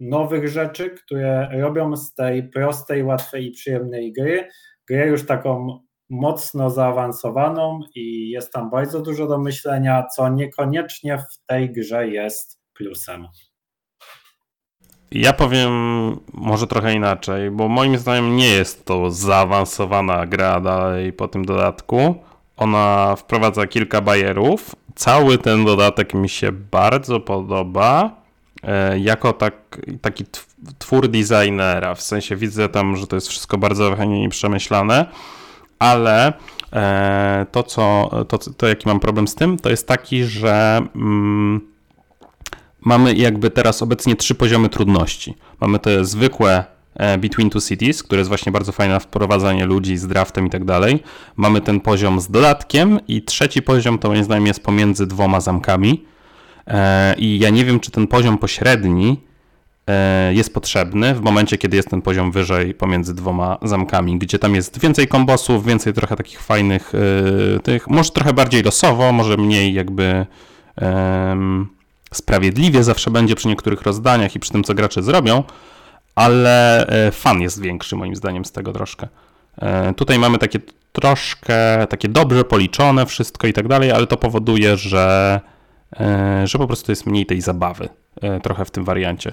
nowych 0.00 0.48
rzeczy, 0.48 0.90
które 0.90 1.48
robią 1.60 1.96
z 1.96 2.14
tej 2.14 2.48
prostej, 2.48 3.04
łatwej 3.04 3.46
i 3.46 3.52
przyjemnej 3.52 4.12
gry 4.12 4.48
grę 4.88 5.06
już 5.06 5.26
taką 5.26 5.78
mocno 6.10 6.70
zaawansowaną 6.70 7.80
i 7.94 8.30
jest 8.30 8.52
tam 8.52 8.70
bardzo 8.70 9.02
dużo 9.02 9.26
do 9.26 9.38
myślenia, 9.38 10.06
co 10.16 10.28
niekoniecznie 10.28 11.18
w 11.18 11.46
tej 11.46 11.72
grze 11.72 12.08
jest 12.08 12.60
plusem. 12.74 13.26
Ja 15.14 15.32
powiem 15.32 15.72
może 16.34 16.66
trochę 16.66 16.94
inaczej, 16.94 17.50
bo 17.50 17.68
moim 17.68 17.98
zdaniem 17.98 18.36
nie 18.36 18.48
jest 18.48 18.84
to 18.84 19.10
zaawansowana 19.10 20.26
gra 20.26 20.60
dalej 20.60 21.12
po 21.12 21.28
tym 21.28 21.44
dodatku. 21.44 22.14
Ona 22.56 23.16
wprowadza 23.16 23.66
kilka 23.66 24.00
bajerów. 24.00 24.74
Cały 24.94 25.38
ten 25.38 25.64
dodatek 25.64 26.14
mi 26.14 26.28
się 26.28 26.52
bardzo 26.52 27.20
podoba. 27.20 28.10
E, 28.62 28.98
jako 28.98 29.32
tak, 29.32 29.54
taki 30.00 30.24
twór 30.78 31.08
designera, 31.08 31.94
w 31.94 32.02
sensie 32.02 32.36
widzę 32.36 32.68
tam, 32.68 32.96
że 32.96 33.06
to 33.06 33.16
jest 33.16 33.28
wszystko 33.28 33.58
bardzo 33.58 33.96
i 34.24 34.28
przemyślane 34.28 35.06
ale 35.82 36.32
e, 36.72 37.46
to, 37.52 37.62
co, 37.62 38.10
to, 38.28 38.38
to, 38.38 38.68
jaki 38.68 38.88
mam 38.88 39.00
problem 39.00 39.28
z 39.28 39.34
tym, 39.34 39.58
to 39.58 39.70
jest 39.70 39.88
taki, 39.88 40.24
że 40.24 40.80
mm, 40.96 41.71
mamy 42.84 43.14
jakby 43.14 43.50
teraz 43.50 43.82
obecnie 43.82 44.16
trzy 44.16 44.34
poziomy 44.34 44.68
trudności. 44.68 45.34
Mamy 45.60 45.78
te 45.78 46.04
zwykłe 46.04 46.64
e, 46.94 47.18
Between 47.18 47.50
Two 47.50 47.60
Cities, 47.60 48.02
które 48.02 48.18
jest 48.18 48.28
właśnie 48.28 48.52
bardzo 48.52 48.72
fajne 48.72 48.94
na 48.94 49.00
wprowadzanie 49.00 49.66
ludzi 49.66 49.96
z 49.96 50.06
draftem 50.06 50.46
i 50.46 50.50
tak 50.50 50.64
dalej. 50.64 51.02
Mamy 51.36 51.60
ten 51.60 51.80
poziom 51.80 52.20
z 52.20 52.30
dodatkiem 52.30 52.98
i 53.08 53.22
trzeci 53.22 53.62
poziom 53.62 53.98
to 53.98 54.08
moim 54.08 54.24
zdaniem 54.24 54.46
jest 54.46 54.64
pomiędzy 54.64 55.06
dwoma 55.06 55.40
zamkami. 55.40 56.04
E, 56.66 57.14
I 57.18 57.38
ja 57.38 57.50
nie 57.50 57.64
wiem, 57.64 57.80
czy 57.80 57.90
ten 57.90 58.06
poziom 58.06 58.38
pośredni 58.38 59.16
E, 59.86 60.34
jest 60.34 60.54
potrzebny 60.54 61.14
w 61.14 61.20
momencie, 61.20 61.58
kiedy 61.58 61.76
jest 61.76 61.90
ten 61.90 62.02
poziom 62.02 62.32
wyżej 62.32 62.74
pomiędzy 62.74 63.14
dwoma 63.14 63.58
zamkami, 63.62 64.18
gdzie 64.18 64.38
tam 64.38 64.54
jest 64.54 64.80
więcej 64.80 65.08
kombosów, 65.08 65.66
więcej 65.66 65.92
trochę 65.92 66.16
takich 66.16 66.40
fajnych 66.40 66.92
tych, 67.62 67.88
może 67.90 68.10
trochę 68.10 68.32
bardziej 68.32 68.62
losowo, 68.62 69.12
może 69.12 69.36
mniej 69.36 69.74
jakby 69.74 70.26
um, 70.80 71.68
sprawiedliwie 72.12 72.84
zawsze 72.84 73.10
będzie 73.10 73.34
przy 73.34 73.48
niektórych 73.48 73.82
rozdaniach 73.82 74.36
i 74.36 74.40
przy 74.40 74.52
tym, 74.52 74.64
co 74.64 74.74
gracze 74.74 75.02
zrobią, 75.02 75.44
ale 76.14 76.86
e, 76.86 77.10
fan 77.10 77.40
jest 77.40 77.60
większy 77.60 77.96
moim 77.96 78.16
zdaniem 78.16 78.44
z 78.44 78.52
tego 78.52 78.72
troszkę. 78.72 79.08
Tutaj 79.96 80.18
mamy 80.18 80.38
takie 80.38 80.58
troszkę, 80.92 81.86
takie 81.86 82.08
dobrze 82.08 82.44
policzone 82.44 83.06
wszystko 83.06 83.46
i 83.46 83.52
tak 83.52 83.68
dalej, 83.68 83.92
ale 83.92 84.06
to 84.06 84.16
powoduje, 84.16 84.76
że, 84.76 85.40
że 86.44 86.58
po 86.58 86.66
prostu 86.66 86.92
jest 86.92 87.06
mniej 87.06 87.26
tej 87.26 87.40
zabawy 87.40 87.88
trochę 88.42 88.64
w 88.64 88.70
tym 88.70 88.84
wariancie. 88.84 89.32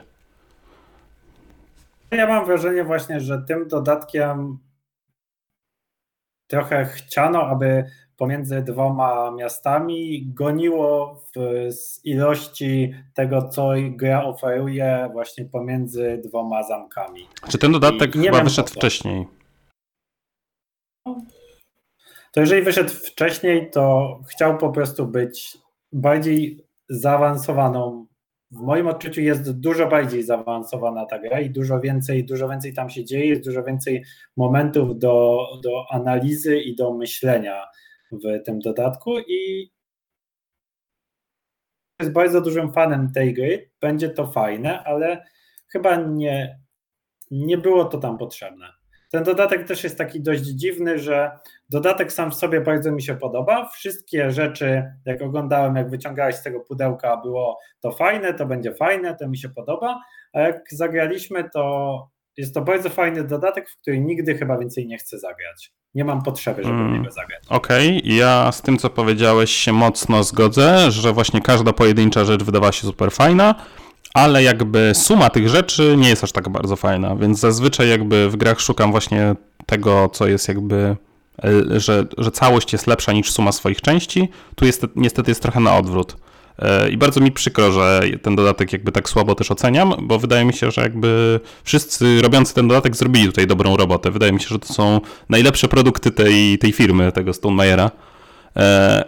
Ja 2.12 2.28
mam 2.28 2.46
wrażenie 2.46 2.84
właśnie, 2.84 3.20
że 3.20 3.42
tym 3.48 3.68
dodatkiem 3.68 4.60
trochę 6.48 6.86
chciano, 6.86 7.48
aby 7.48 7.86
pomiędzy 8.20 8.62
dwoma 8.62 9.32
miastami 9.32 10.26
goniło 10.34 11.22
w, 11.36 11.68
z 11.74 12.06
ilości 12.06 12.94
tego, 13.14 13.48
co 13.48 13.70
gra 13.90 14.24
oferuje 14.24 15.10
właśnie 15.14 15.46
pomiędzy 15.46 16.22
dwoma 16.26 16.64
zamkami. 16.64 17.28
Czy 17.50 17.58
ten 17.58 17.72
dodatek 17.72 18.16
I 18.16 18.20
chyba 18.20 18.44
wyszedł 18.44 18.70
wcześniej? 18.70 19.28
To 22.32 22.40
jeżeli 22.42 22.62
wyszedł 22.62 22.90
wcześniej, 22.90 23.70
to 23.72 24.16
chciał 24.28 24.58
po 24.58 24.70
prostu 24.70 25.08
być 25.08 25.58
bardziej 25.92 26.66
zaawansowaną 26.90 28.06
w 28.52 28.62
moim 28.62 28.88
odczuciu 28.88 29.22
jest 29.22 29.52
dużo 29.60 29.88
bardziej 29.88 30.24
zaawansowana 30.24 31.06
ta 31.06 31.20
gra 31.20 31.40
i 31.40 31.50
dużo 31.50 31.80
więcej, 31.80 32.26
dużo 32.26 32.50
więcej 32.50 32.74
tam 32.74 32.90
się 32.90 33.06
dzieje, 33.06 33.26
jest 33.26 33.44
dużo 33.44 33.64
więcej 33.64 34.04
momentów 34.38 35.00
do, 35.00 35.46
do 35.64 35.86
analizy 35.92 36.60
i 36.60 36.76
do 36.76 36.94
myślenia 36.94 37.66
w 38.12 38.44
tym 38.46 38.60
dodatku 38.60 39.20
i 39.20 39.72
jest 42.00 42.12
bardzo 42.12 42.42
dużym 42.42 42.74
fanem 42.74 43.12
tej 43.12 43.34
gry, 43.34 43.70
będzie 43.82 44.10
to 44.10 44.28
fajne, 44.28 44.84
ale 44.84 45.26
chyba 45.68 45.96
nie, 45.96 46.60
nie 47.32 47.58
było 47.58 47.86
to 47.86 47.98
tam 47.98 48.18
potrzebne. 48.18 48.66
Ten 49.12 49.24
dodatek 49.24 49.68
też 49.68 49.84
jest 49.84 49.98
taki 49.98 50.22
dość 50.22 50.44
dziwny, 50.44 51.00
że 51.00 51.32
dodatek 51.70 52.12
sam 52.12 52.32
w 52.32 52.36
sobie 52.36 52.62
bardzo 52.62 52.92
mi 52.92 53.02
się 53.02 53.16
podoba. 53.16 53.70
Wszystkie 53.70 54.32
rzeczy, 54.32 54.84
jak 55.06 55.22
oglądałem, 55.22 55.76
jak 55.76 55.90
wyciągałeś 55.90 56.36
z 56.36 56.44
tego 56.44 56.60
pudełka, 56.60 57.18
było 57.18 57.60
to 57.80 57.92
fajne, 57.92 58.34
to 58.34 58.46
będzie 58.46 58.74
fajne, 58.74 59.16
to 59.16 59.28
mi 59.28 59.38
się 59.38 59.50
podoba. 59.50 60.02
A 60.34 60.40
jak 60.40 60.64
zagraliśmy, 60.72 61.50
to 61.50 62.08
jest 62.40 62.54
to 62.54 62.62
bardzo 62.62 62.90
fajny 62.90 63.24
dodatek, 63.24 63.70
w 63.70 63.82
który 63.82 64.00
nigdy 64.00 64.38
chyba 64.38 64.58
więcej 64.58 64.88
nie 64.88 64.98
chcę 64.98 65.20
zagrać. 65.20 65.72
Nie 65.96 66.06
mam 66.06 66.22
potrzeby, 66.22 66.64
żeby 66.64 66.76
mm. 66.76 66.94
niego 66.94 67.12
zagrać. 67.12 67.44
Okej, 67.50 67.98
okay. 67.98 68.14
ja 68.16 68.52
z 68.52 68.62
tym, 68.62 68.78
co 68.78 68.90
powiedziałeś, 68.90 69.52
się 69.52 69.74
mocno 69.74 70.24
zgodzę, 70.24 70.92
że 70.92 71.14
właśnie 71.14 71.42
każda 71.42 71.74
pojedyncza 71.74 72.26
rzecz 72.26 72.44
wydawała 72.44 72.72
się 72.72 72.82
super 72.82 73.12
fajna 73.12 73.56
ale 74.14 74.44
jakby 74.44 74.92
suma 74.96 75.30
tych 75.30 75.50
rzeczy 75.50 75.96
nie 75.98 76.10
jest 76.10 76.24
aż 76.24 76.32
tak 76.32 76.50
bardzo 76.50 76.76
fajna, 76.76 77.16
więc 77.16 77.40
zazwyczaj 77.40 77.90
jakby 77.90 78.30
w 78.30 78.36
grach 78.36 78.60
szukam 78.60 78.92
właśnie 78.92 79.36
tego, 79.66 80.10
co 80.14 80.28
jest 80.28 80.48
jakby, 80.48 80.96
że, 81.78 82.06
że 82.18 82.32
całość 82.32 82.74
jest 82.74 82.88
lepsza 82.88 83.12
niż 83.12 83.32
suma 83.32 83.52
swoich 83.52 83.82
części. 83.82 84.30
Tu 84.56 84.66
jest, 84.66 84.86
niestety 84.96 85.32
jest 85.32 85.42
trochę 85.42 85.60
na 85.60 85.78
odwrót. 85.78 86.16
E, 86.60 86.90
I 86.90 86.98
bardzo 86.98 87.22
mi 87.22 87.32
przykro, 87.32 87.72
że 87.72 88.02
ten 88.22 88.36
dodatek 88.36 88.74
jakby 88.74 88.92
tak 88.92 89.10
słabo 89.10 89.36
też 89.36 89.52
oceniam, 89.52 89.94
bo 90.02 90.20
wydaje 90.20 90.46
mi 90.46 90.54
się, 90.54 90.72
że 90.72 90.82
jakby 90.82 91.40
wszyscy 91.64 92.22
robiący 92.22 92.54
ten 92.54 92.68
dodatek 92.68 92.96
zrobili 92.96 93.26
tutaj 93.26 93.48
dobrą 93.48 93.78
robotę. 93.78 94.12
Wydaje 94.12 94.32
mi 94.32 94.40
się, 94.40 94.48
że 94.48 94.60
to 94.60 94.74
są 94.74 95.02
najlepsze 95.30 95.68
produkty 95.68 96.12
tej, 96.12 96.58
tej 96.58 96.72
firmy, 96.72 97.12
tego 97.12 97.34
Stonemajera. 97.34 97.92
E, 98.56 99.04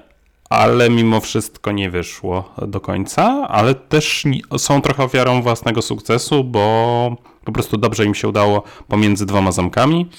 ale 0.50 0.90
mimo 0.90 1.20
wszystko 1.20 1.72
nie 1.72 1.90
wyszło 1.90 2.56
do 2.68 2.80
końca, 2.80 3.48
ale 3.50 3.76
też 3.76 4.24
są 4.58 4.82
trochę 4.82 5.04
ofiarą 5.04 5.42
własnego 5.42 5.82
sukcesu, 5.82 6.44
bo 6.44 7.16
po 7.46 7.52
prostu 7.52 7.78
dobrze 7.78 8.06
im 8.06 8.16
się 8.16 8.28
udało 8.28 8.64
pomiędzy 8.88 9.26
dwoma 9.26 9.52
zamkami. 9.52 10.10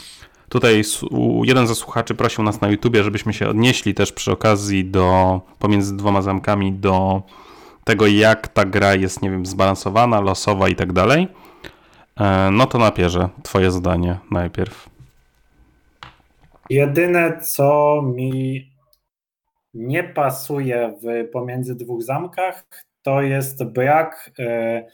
Tutaj 0.53 0.83
jeden 1.45 1.67
ze 1.67 1.75
słuchaczy 1.75 2.15
prosił 2.15 2.45
nas 2.45 2.61
na 2.61 2.69
YouTubie, 2.69 3.05
żebyśmy 3.05 3.33
się 3.33 3.49
odnieśli 3.49 3.95
też 3.95 4.13
przy 4.13 4.33
okazji 4.33 4.85
do 4.85 5.41
pomiędzy 5.59 5.97
dwoma 5.97 6.23
zamkami 6.23 6.73
do 6.73 7.23
tego, 7.85 8.07
jak 8.07 8.49
ta 8.49 8.65
gra 8.65 8.95
jest, 8.95 9.23
nie 9.23 9.31
wiem, 9.31 9.47
zbalansowana, 9.47 10.21
losowa 10.21 10.69
i 10.69 10.77
tak 10.77 10.93
dalej. 10.93 11.29
E, 12.21 12.51
no 12.51 12.67
to 12.67 12.79
napierze, 12.79 13.29
twoje 13.43 13.71
zdanie 13.71 14.19
najpierw. 14.31 14.89
Jedyne, 16.71 17.39
co 17.41 18.03
mi 18.03 18.71
nie 19.75 20.05
pasuje 20.05 20.99
w 21.03 21.31
pomiędzy 21.31 21.75
dwóch 21.75 22.03
zamkach, 22.03 22.65
to 23.03 23.23
jest 23.23 23.65
brak 23.65 24.31
e, 24.39 24.85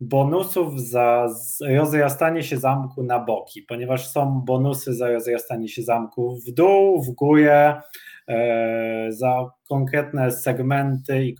bonusów 0.00 0.80
za 0.80 1.28
rozrastanie 1.68 2.42
się 2.42 2.56
zamku 2.56 3.02
na 3.02 3.18
boki, 3.18 3.62
ponieważ 3.62 4.08
są 4.08 4.42
bonusy 4.46 4.94
za 4.94 5.10
rozrastanie 5.10 5.68
się 5.68 5.82
zamku 5.82 6.38
w 6.46 6.52
dół, 6.52 7.02
w 7.02 7.10
górę, 7.10 7.82
E, 8.28 9.12
za 9.12 9.50
konkretne 9.68 10.32
segmenty 10.32 11.24
i 11.24 11.36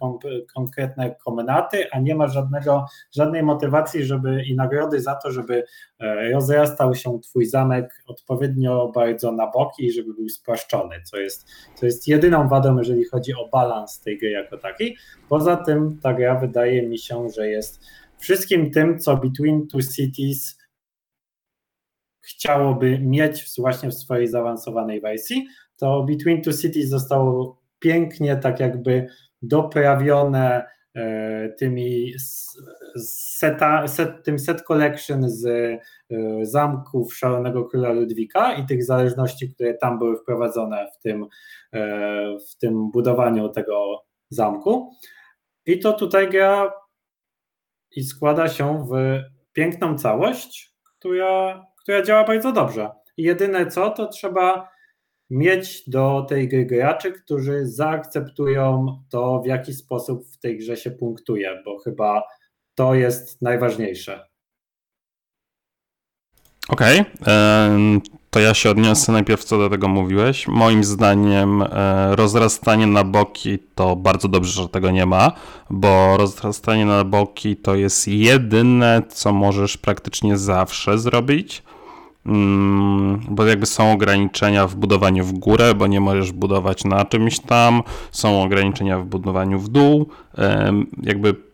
konkretne 0.54 1.14
komnaty, 1.24 1.90
a 1.90 2.00
nie 2.00 2.14
ma 2.14 2.28
żadnego, 2.28 2.86
żadnej 3.12 3.42
motywacji 3.42 4.04
żeby 4.04 4.42
i 4.44 4.54
nagrody 4.54 5.00
za 5.00 5.14
to, 5.14 5.32
żeby 5.32 5.64
e, 6.00 6.30
rozrastał 6.30 6.94
się 6.94 7.20
Twój 7.20 7.46
zamek 7.46 8.02
odpowiednio 8.06 8.92
bardzo 8.94 9.32
na 9.32 9.46
boki 9.46 9.86
i 9.86 9.92
żeby 9.92 10.14
był 10.14 10.28
spłaszczony, 10.28 10.96
co 11.04 11.16
jest, 11.16 11.48
co 11.74 11.86
jest 11.86 12.08
jedyną 12.08 12.48
wadą, 12.48 12.78
jeżeli 12.78 13.04
chodzi 13.04 13.34
o 13.34 13.48
balans 13.52 14.00
tej 14.00 14.18
gry 14.18 14.30
jako 14.30 14.58
takiej. 14.58 14.96
Poza 15.28 15.56
tym 15.56 15.98
ta 16.02 16.14
gra 16.14 16.34
wydaje 16.34 16.88
mi 16.88 16.98
się, 16.98 17.28
że 17.30 17.48
jest 17.48 17.84
wszystkim 18.18 18.70
tym, 18.70 18.98
co 18.98 19.16
Between 19.16 19.66
Two 19.66 19.80
Cities 19.96 20.58
chciałoby 22.20 22.98
mieć 22.98 23.44
właśnie 23.58 23.90
w 23.90 23.94
swojej 23.94 24.28
zaawansowanej 24.28 25.00
wersji, 25.00 25.46
to 25.76 26.02
Between 26.02 26.42
Two 26.42 26.52
Cities 26.52 26.88
zostało 26.88 27.62
pięknie 27.78 28.36
tak 28.36 28.60
jakby 28.60 29.06
doprawione 29.42 30.64
e, 30.94 31.48
tymi 31.48 32.12
seta, 33.38 33.88
set, 33.88 34.24
tym 34.24 34.38
set 34.38 34.62
collection 34.62 35.30
z 35.30 35.46
e, 35.46 35.78
zamków 36.42 37.16
Szalonego 37.16 37.64
Króla 37.64 37.92
Ludwika 37.92 38.54
i 38.54 38.66
tych 38.66 38.84
zależności, 38.84 39.54
które 39.54 39.74
tam 39.74 39.98
były 39.98 40.16
wprowadzone 40.16 40.86
w 40.98 41.02
tym, 41.02 41.26
e, 41.72 42.36
w 42.50 42.58
tym 42.58 42.90
budowaniu 42.90 43.48
tego 43.48 44.04
zamku. 44.30 44.92
I 45.66 45.78
to 45.78 45.92
tutaj 45.92 46.30
gra 46.30 46.72
i 47.90 48.04
składa 48.04 48.48
się 48.48 48.86
w 48.90 48.94
piękną 49.52 49.98
całość, 49.98 50.74
która, 50.84 51.66
która 51.82 52.02
działa 52.02 52.24
bardzo 52.24 52.52
dobrze. 52.52 52.90
Jedyne 53.16 53.66
co, 53.66 53.90
to 53.90 54.06
trzeba 54.06 54.68
mieć 55.30 55.90
do 55.90 56.26
tej 56.28 56.48
gry 56.48 56.66
graczy, 56.66 57.12
którzy 57.12 57.66
zaakceptują 57.66 58.86
to, 59.10 59.40
w 59.44 59.46
jaki 59.46 59.74
sposób 59.74 60.26
w 60.26 60.38
tej 60.38 60.58
grze 60.58 60.76
się 60.76 60.90
punktuje, 60.90 61.62
bo 61.64 61.78
chyba 61.78 62.22
to 62.74 62.94
jest 62.94 63.42
najważniejsze. 63.42 64.28
Okej, 66.68 67.00
okay. 67.20 68.17
To 68.30 68.40
ja 68.40 68.54
się 68.54 68.70
odniosę 68.70 69.12
najpierw, 69.12 69.44
co 69.44 69.58
do 69.58 69.70
tego 69.70 69.88
mówiłeś. 69.88 70.48
Moim 70.48 70.84
zdaniem 70.84 71.62
e, 71.62 72.16
rozrastanie 72.16 72.86
na 72.86 73.04
boki 73.04 73.58
to 73.74 73.96
bardzo 73.96 74.28
dobrze, 74.28 74.62
że 74.62 74.68
tego 74.68 74.90
nie 74.90 75.06
ma, 75.06 75.32
bo 75.70 76.16
rozrastanie 76.16 76.86
na 76.86 77.04
boki 77.04 77.56
to 77.56 77.74
jest 77.74 78.08
jedyne, 78.08 79.02
co 79.08 79.32
możesz 79.32 79.76
praktycznie 79.76 80.38
zawsze 80.38 80.98
zrobić. 80.98 81.62
Mm, 82.26 83.20
bo 83.30 83.46
jakby 83.46 83.66
są 83.66 83.92
ograniczenia 83.92 84.66
w 84.66 84.74
budowaniu 84.74 85.24
w 85.24 85.32
górę, 85.32 85.74
bo 85.74 85.86
nie 85.86 86.00
możesz 86.00 86.32
budować 86.32 86.84
na 86.84 87.04
czymś 87.04 87.40
tam, 87.40 87.82
są 88.10 88.42
ograniczenia 88.42 88.98
w 88.98 89.04
budowaniu 89.04 89.58
w 89.58 89.68
dół, 89.68 90.06
jakby 91.02 91.47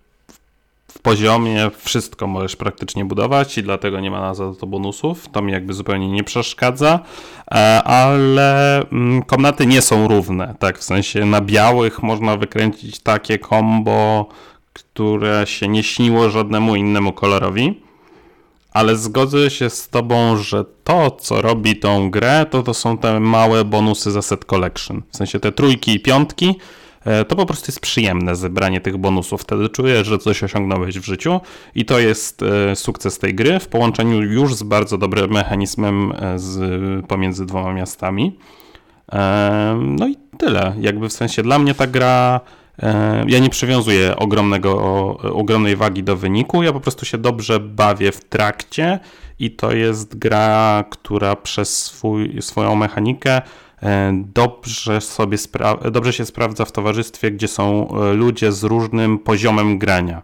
poziomie 1.04 1.70
wszystko 1.78 2.26
możesz 2.26 2.56
praktycznie 2.56 3.04
budować 3.04 3.58
i 3.58 3.62
dlatego 3.62 4.00
nie 4.00 4.10
ma 4.10 4.34
za 4.34 4.54
to 4.54 4.66
bonusów, 4.66 5.28
to 5.32 5.42
mi 5.42 5.52
jakby 5.52 5.72
zupełnie 5.74 6.08
nie 6.08 6.24
przeszkadza, 6.24 7.00
e, 7.50 7.82
ale 7.82 8.80
mm, 8.82 9.22
komnaty 9.22 9.66
nie 9.66 9.82
są 9.82 10.08
równe, 10.08 10.54
tak, 10.58 10.78
w 10.78 10.84
sensie 10.84 11.24
na 11.24 11.40
białych 11.40 12.02
można 12.02 12.36
wykręcić 12.36 12.98
takie 12.98 13.38
combo, 13.38 14.28
które 14.72 15.46
się 15.46 15.68
nie 15.68 15.82
śniło 15.82 16.30
żadnemu 16.30 16.76
innemu 16.76 17.12
kolorowi, 17.12 17.80
ale 18.72 18.96
zgodzę 18.96 19.50
się 19.50 19.70
z 19.70 19.88
tobą, 19.88 20.36
że 20.36 20.64
to, 20.84 21.10
co 21.10 21.42
robi 21.42 21.76
tą 21.76 22.10
grę, 22.10 22.46
to 22.50 22.62
to 22.62 22.74
są 22.74 22.98
te 22.98 23.20
małe 23.20 23.64
bonusy 23.64 24.10
za 24.10 24.22
set 24.22 24.44
collection. 24.44 25.02
W 25.10 25.16
sensie 25.16 25.40
te 25.40 25.52
trójki 25.52 25.94
i 25.94 26.00
piątki, 26.00 26.54
to 27.28 27.36
po 27.36 27.46
prostu 27.46 27.66
jest 27.68 27.80
przyjemne 27.80 28.36
zebranie 28.36 28.80
tych 28.80 28.96
bonusów. 28.96 29.42
Wtedy 29.42 29.68
czujesz, 29.68 30.06
że 30.06 30.18
coś 30.18 30.42
osiągnąłeś 30.42 30.98
w 30.98 31.04
życiu 31.04 31.40
i 31.74 31.84
to 31.84 31.98
jest 31.98 32.42
e, 32.42 32.76
sukces 32.76 33.18
tej 33.18 33.34
gry 33.34 33.60
w 33.60 33.68
połączeniu 33.68 34.22
już 34.22 34.54
z 34.54 34.62
bardzo 34.62 34.98
dobrym 34.98 35.30
mechanizmem 35.30 36.12
e, 36.12 36.38
z, 36.38 37.06
pomiędzy 37.06 37.46
dwoma 37.46 37.72
miastami. 37.72 38.38
No 39.80 40.08
i 40.08 40.16
tyle. 40.38 40.74
Jakby 40.80 41.08
w 41.08 41.12
sensie 41.12 41.42
dla 41.42 41.58
mnie 41.58 41.74
ta 41.74 41.86
gra 41.86 42.40
E, 42.82 43.24
ja 43.28 43.38
nie 43.38 43.50
przywiązuję 43.50 44.16
ogromnego, 44.16 44.78
ogromnej 45.16 45.76
wagi 45.76 46.02
do 46.02 46.16
wyniku, 46.16 46.62
ja 46.62 46.72
po 46.72 46.80
prostu 46.80 47.04
się 47.04 47.18
dobrze 47.18 47.60
bawię 47.60 48.12
w 48.12 48.24
trakcie 48.24 48.98
i 49.38 49.50
to 49.50 49.72
jest 49.72 50.18
gra, 50.18 50.84
która 50.90 51.36
przez 51.36 51.84
swój, 51.84 52.42
swoją 52.42 52.74
mechanikę 52.74 53.36
e, 53.36 53.42
dobrze, 54.12 55.00
sobie 55.00 55.38
dobrze 55.92 56.12
się 56.12 56.26
sprawdza 56.26 56.64
w 56.64 56.72
towarzystwie, 56.72 57.30
gdzie 57.30 57.48
są 57.48 57.88
e, 57.88 58.12
ludzie 58.12 58.52
z 58.52 58.64
różnym 58.64 59.18
poziomem 59.18 59.78
grania. 59.78 60.22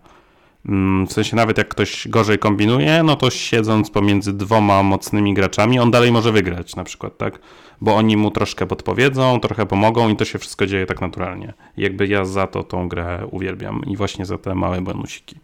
Mm, 0.67 1.07
w 1.07 1.13
sensie 1.13 1.37
nawet 1.37 1.59
jak 1.59 1.69
ktoś 1.69 2.09
gorzej 2.09 2.39
kombinuje, 2.39 3.03
no 3.03 3.17
to 3.17 3.31
siedząc 3.31 3.91
pomiędzy 3.91 4.33
dwoma 4.33 4.83
mocnymi 4.83 5.35
graczami, 5.35 5.79
on 5.79 5.91
dalej 5.91 6.13
może 6.13 6.33
wygrać 6.33 6.77
na 6.77 6.85
przykład, 6.85 7.19
tak? 7.19 7.39
Bo 7.81 7.97
oni 7.97 8.17
mu 8.17 8.31
troszkę 8.31 8.67
podpowiedzą, 8.67 9.41
trochę 9.41 9.67
pomogą 9.67 10.09
i 10.09 10.17
to 10.17 10.25
się 10.25 10.39
wszystko 10.39 10.67
dzieje 10.67 10.87
tak 10.87 11.01
naturalnie. 11.01 11.53
Jakby 11.77 12.07
ja 12.07 12.25
za 12.25 12.47
to 12.47 12.63
tą 12.63 12.89
grę 12.89 13.27
uwielbiam 13.31 13.83
i 13.87 13.97
właśnie 13.97 14.27
za 14.27 14.39
te 14.39 14.55
małe 14.55 14.81
bonusiki. 14.81 15.37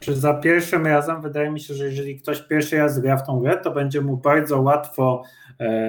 Czy 0.00 0.14
za 0.14 0.34
pierwszym 0.34 0.86
razem 0.86 1.22
wydaje 1.22 1.50
mi 1.50 1.60
się, 1.60 1.74
że 1.74 1.84
jeżeli 1.84 2.20
ktoś 2.20 2.40
pierwszy 2.40 2.78
raz 2.78 3.00
gra 3.00 3.16
w 3.16 3.26
tą 3.26 3.40
grę, 3.40 3.56
to 3.56 3.70
będzie 3.70 4.00
mu 4.00 4.16
bardzo 4.16 4.60
łatwo 4.60 5.22
e, 5.22 5.47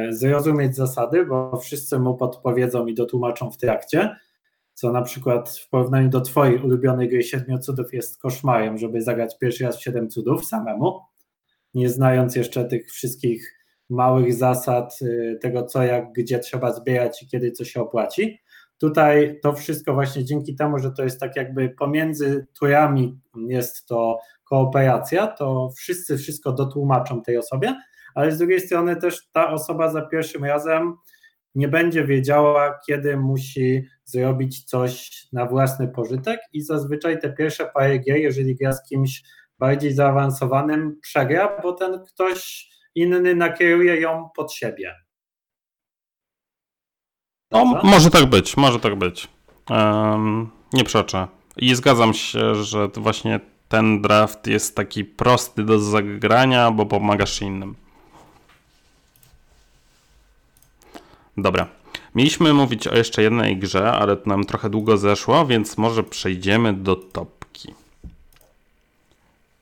zrozumieć 0.10 0.76
zasady, 0.76 1.26
bo 1.26 1.58
wszyscy 1.58 2.00
mu 2.00 2.18
podpowiedzą 2.18 2.88
i 2.88 2.94
dotłumaczą 2.94 3.52
w 3.52 3.58
trakcie 3.58 4.16
co 4.80 4.92
na 4.92 5.02
przykład 5.02 5.50
w 5.50 5.70
porównaniu 5.70 6.10
do 6.10 6.22
twojej 6.22 6.62
ulubionej 6.62 7.10
gry 7.10 7.24
Siedmiu 7.24 7.60
Cudów 7.60 7.94
jest 7.94 8.22
koszmarem, 8.22 8.78
żeby 8.78 9.02
zagrać 9.02 9.38
pierwszy 9.38 9.64
raz 9.64 9.80
Siedem 9.80 10.10
Cudów 10.10 10.46
samemu, 10.46 11.00
nie 11.74 11.90
znając 11.90 12.36
jeszcze 12.36 12.66
tych 12.66 12.92
wszystkich 12.92 13.56
małych 13.90 14.34
zasad 14.34 15.00
y, 15.02 15.40
tego, 15.42 15.66
co, 15.66 15.84
jak, 15.84 16.12
gdzie 16.14 16.40
trzeba 16.40 16.74
zbierać 16.74 17.24
i 17.24 17.28
kiedy 17.28 17.52
co 17.52 17.66
się 17.66 17.82
opłaci. 17.82 18.40
Tutaj 18.78 19.40
to 19.44 19.54
wszystko 19.54 19.94
właśnie 19.94 20.26
dzięki 20.26 20.56
temu, 20.56 20.80
że 20.80 20.92
to 20.92 21.04
jest 21.04 21.20
tak 21.20 21.36
jakby 21.36 21.70
pomiędzy 21.70 22.48
turami 22.60 23.20
jest 23.48 23.86
to 23.86 24.20
kooperacja, 24.44 25.28
to 25.28 25.70
wszyscy 25.78 26.18
wszystko 26.18 26.52
dotłumaczą 26.52 27.22
tej 27.22 27.38
osobie, 27.38 27.76
ale 28.20 28.32
z 28.32 28.38
drugiej 28.38 28.62
strony 28.62 28.96
też 28.96 29.30
ta 29.32 29.52
osoba 29.52 29.92
za 29.92 30.02
pierwszym 30.02 30.46
razem 30.46 30.96
nie 31.56 31.68
będzie 31.68 32.04
wiedziała, 32.04 32.80
kiedy 32.88 33.18
musi 33.18 33.84
zrobić 34.04 34.64
coś 34.64 35.12
na 35.34 35.46
własny 35.46 35.88
pożytek 35.88 36.40
i 36.54 36.62
zazwyczaj 36.62 37.20
te 37.20 37.34
pierwsze 37.34 37.66
parę 37.74 37.98
gier, 37.98 38.18
jeżeli 38.18 38.56
gra 38.56 38.74
z 38.74 38.90
kimś 38.90 39.22
bardziej 39.60 39.94
zaawansowanym, 39.94 41.00
przegra, 41.02 41.62
bo 41.64 41.74
ten 41.74 42.04
ktoś 42.08 42.70
inny 42.96 43.36
nakieruje 43.36 44.02
ją 44.02 44.30
pod 44.36 44.54
siebie. 44.54 44.96
No, 47.52 47.66
może 47.84 48.10
tak 48.10 48.26
być, 48.26 48.58
może 48.58 48.80
tak 48.80 48.96
być. 48.96 49.28
Um, 49.70 50.50
nie 50.74 50.84
przeczę. 50.84 51.28
I 51.58 51.76
zgadzam 51.76 52.14
się, 52.14 52.56
że 52.56 52.88
właśnie 52.88 53.40
ten 53.68 54.02
draft 54.02 54.48
jest 54.48 54.76
taki 54.76 55.06
prosty 55.06 55.64
do 55.64 55.80
zagrania, 55.80 56.72
bo 56.72 56.86
pomagasz 56.86 57.42
innym. 57.42 57.76
Dobra. 61.42 61.68
Mieliśmy 62.16 62.54
mówić 62.54 62.88
o 62.88 62.96
jeszcze 62.96 63.22
jednej 63.22 63.58
grze, 63.58 63.92
ale 63.92 64.18
to 64.18 64.30
nam 64.30 64.46
trochę 64.46 64.70
długo 64.70 64.98
zeszło, 64.98 65.46
więc 65.46 65.78
może 65.78 66.04
przejdziemy 66.04 66.74
do 66.74 66.96
topki. 66.96 67.74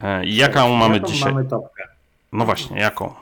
E, 0.02 0.26
jaką 0.26 0.76
mamy 0.76 0.96
jaką 0.96 1.08
dzisiaj? 1.08 1.34
mamy 1.34 1.50
topkę? 1.50 1.84
No 2.32 2.46
właśnie, 2.46 2.80
jaką? 2.80 3.14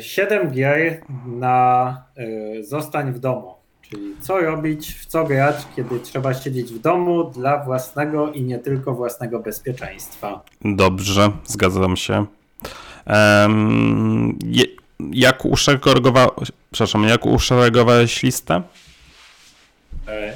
7 0.00 0.50
gier 0.50 1.02
na 1.26 1.96
y, 2.18 2.64
zostań 2.64 3.12
w 3.12 3.18
domu. 3.18 3.54
Czyli 3.82 4.16
co 4.20 4.40
robić, 4.40 4.94
w 4.94 5.06
co 5.06 5.24
grać, 5.24 5.56
kiedy 5.76 6.00
trzeba 6.00 6.34
siedzieć 6.34 6.72
w 6.72 6.78
domu 6.78 7.24
dla 7.24 7.64
własnego 7.64 8.32
i 8.32 8.42
nie 8.42 8.58
tylko 8.58 8.94
własnego 8.94 9.38
bezpieczeństwa. 9.38 10.42
Dobrze, 10.64 11.30
zgadzam 11.44 11.96
się. 11.96 12.26
Um, 13.06 14.38
je, 14.46 14.64
jak, 15.10 15.44
uszeregowa... 15.44 16.26
Przepraszam, 16.70 17.04
jak 17.04 17.26
uszeregowałeś 17.26 18.22
listę? 18.22 18.62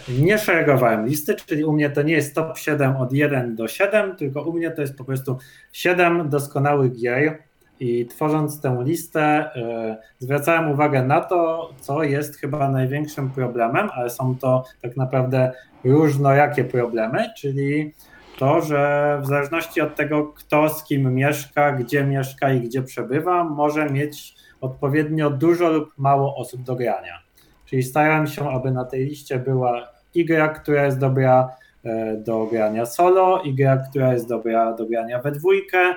Nie 0.08 0.38
szeregowałem 0.38 1.06
listy, 1.06 1.34
czyli 1.46 1.64
u 1.64 1.72
mnie 1.72 1.90
to 1.90 2.02
nie 2.02 2.14
jest 2.14 2.34
top 2.34 2.58
7 2.58 2.96
od 2.96 3.12
1 3.12 3.56
do 3.56 3.68
7, 3.68 4.16
tylko 4.16 4.42
u 4.42 4.52
mnie 4.52 4.70
to 4.70 4.80
jest 4.80 4.96
po 4.96 5.04
prostu 5.04 5.38
7 5.72 6.28
doskonałych 6.28 6.96
gier, 6.96 7.38
i 7.80 8.06
tworząc 8.06 8.60
tę 8.60 8.78
listę, 8.84 9.50
y, 9.56 9.96
zwracałem 10.18 10.70
uwagę 10.70 11.02
na 11.02 11.20
to, 11.20 11.70
co 11.80 12.02
jest 12.02 12.36
chyba 12.36 12.70
największym 12.70 13.30
problemem, 13.30 13.88
ale 13.94 14.10
są 14.10 14.36
to 14.38 14.64
tak 14.82 14.96
naprawdę 14.96 15.52
różnojakie 15.84 16.64
problemy, 16.64 17.30
czyli 17.36 17.92
to, 18.38 18.60
że 18.60 19.18
w 19.22 19.26
zależności 19.26 19.80
od 19.80 19.96
tego, 19.96 20.26
kto 20.26 20.68
z 20.68 20.84
kim 20.84 21.14
mieszka, 21.14 21.72
gdzie 21.72 22.04
mieszka 22.04 22.52
i 22.52 22.60
gdzie 22.60 22.82
przebywa, 22.82 23.44
może 23.44 23.90
mieć 23.90 24.34
odpowiednio 24.60 25.30
dużo 25.30 25.70
lub 25.70 25.88
mało 25.98 26.36
osób 26.36 26.62
do 26.62 26.76
grania. 26.76 27.22
Czyli 27.66 27.82
staram 27.82 28.26
się, 28.26 28.50
aby 28.50 28.70
na 28.70 28.84
tej 28.84 29.04
liście 29.04 29.38
była 29.38 29.88
i 30.14 30.24
gra, 30.24 30.48
która 30.48 30.84
jest 30.84 30.98
dobra 30.98 31.56
e, 31.84 32.16
do 32.16 32.46
grania 32.46 32.86
solo, 32.86 33.42
i 33.42 33.54
gra, 33.54 33.76
która 33.90 34.12
jest 34.12 34.28
dobra 34.28 34.72
do 34.72 34.86
grania 34.86 35.20
we 35.22 35.32
dwójkę, 35.32 35.94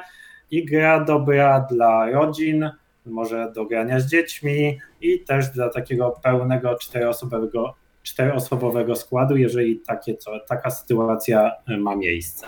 i 0.52 0.66
gra 0.66 1.04
dobra 1.04 1.68
dla 1.70 2.10
rodzin, 2.12 2.70
może 3.06 3.52
do 3.56 3.66
grania 3.66 4.00
z 4.00 4.06
dziećmi 4.06 4.80
i 5.02 5.20
też 5.20 5.50
dla 5.50 5.70
takiego 5.70 6.20
pełnego 6.24 6.76
czteroosobowego, 6.76 7.76
czteroosobowego 8.04 8.96
składu, 8.96 9.38
jeżeli 9.38 9.80
takie, 9.80 10.18
co, 10.18 10.40
taka 10.40 10.70
sytuacja 10.70 11.52
ma 11.78 11.96
miejsce. 11.96 12.48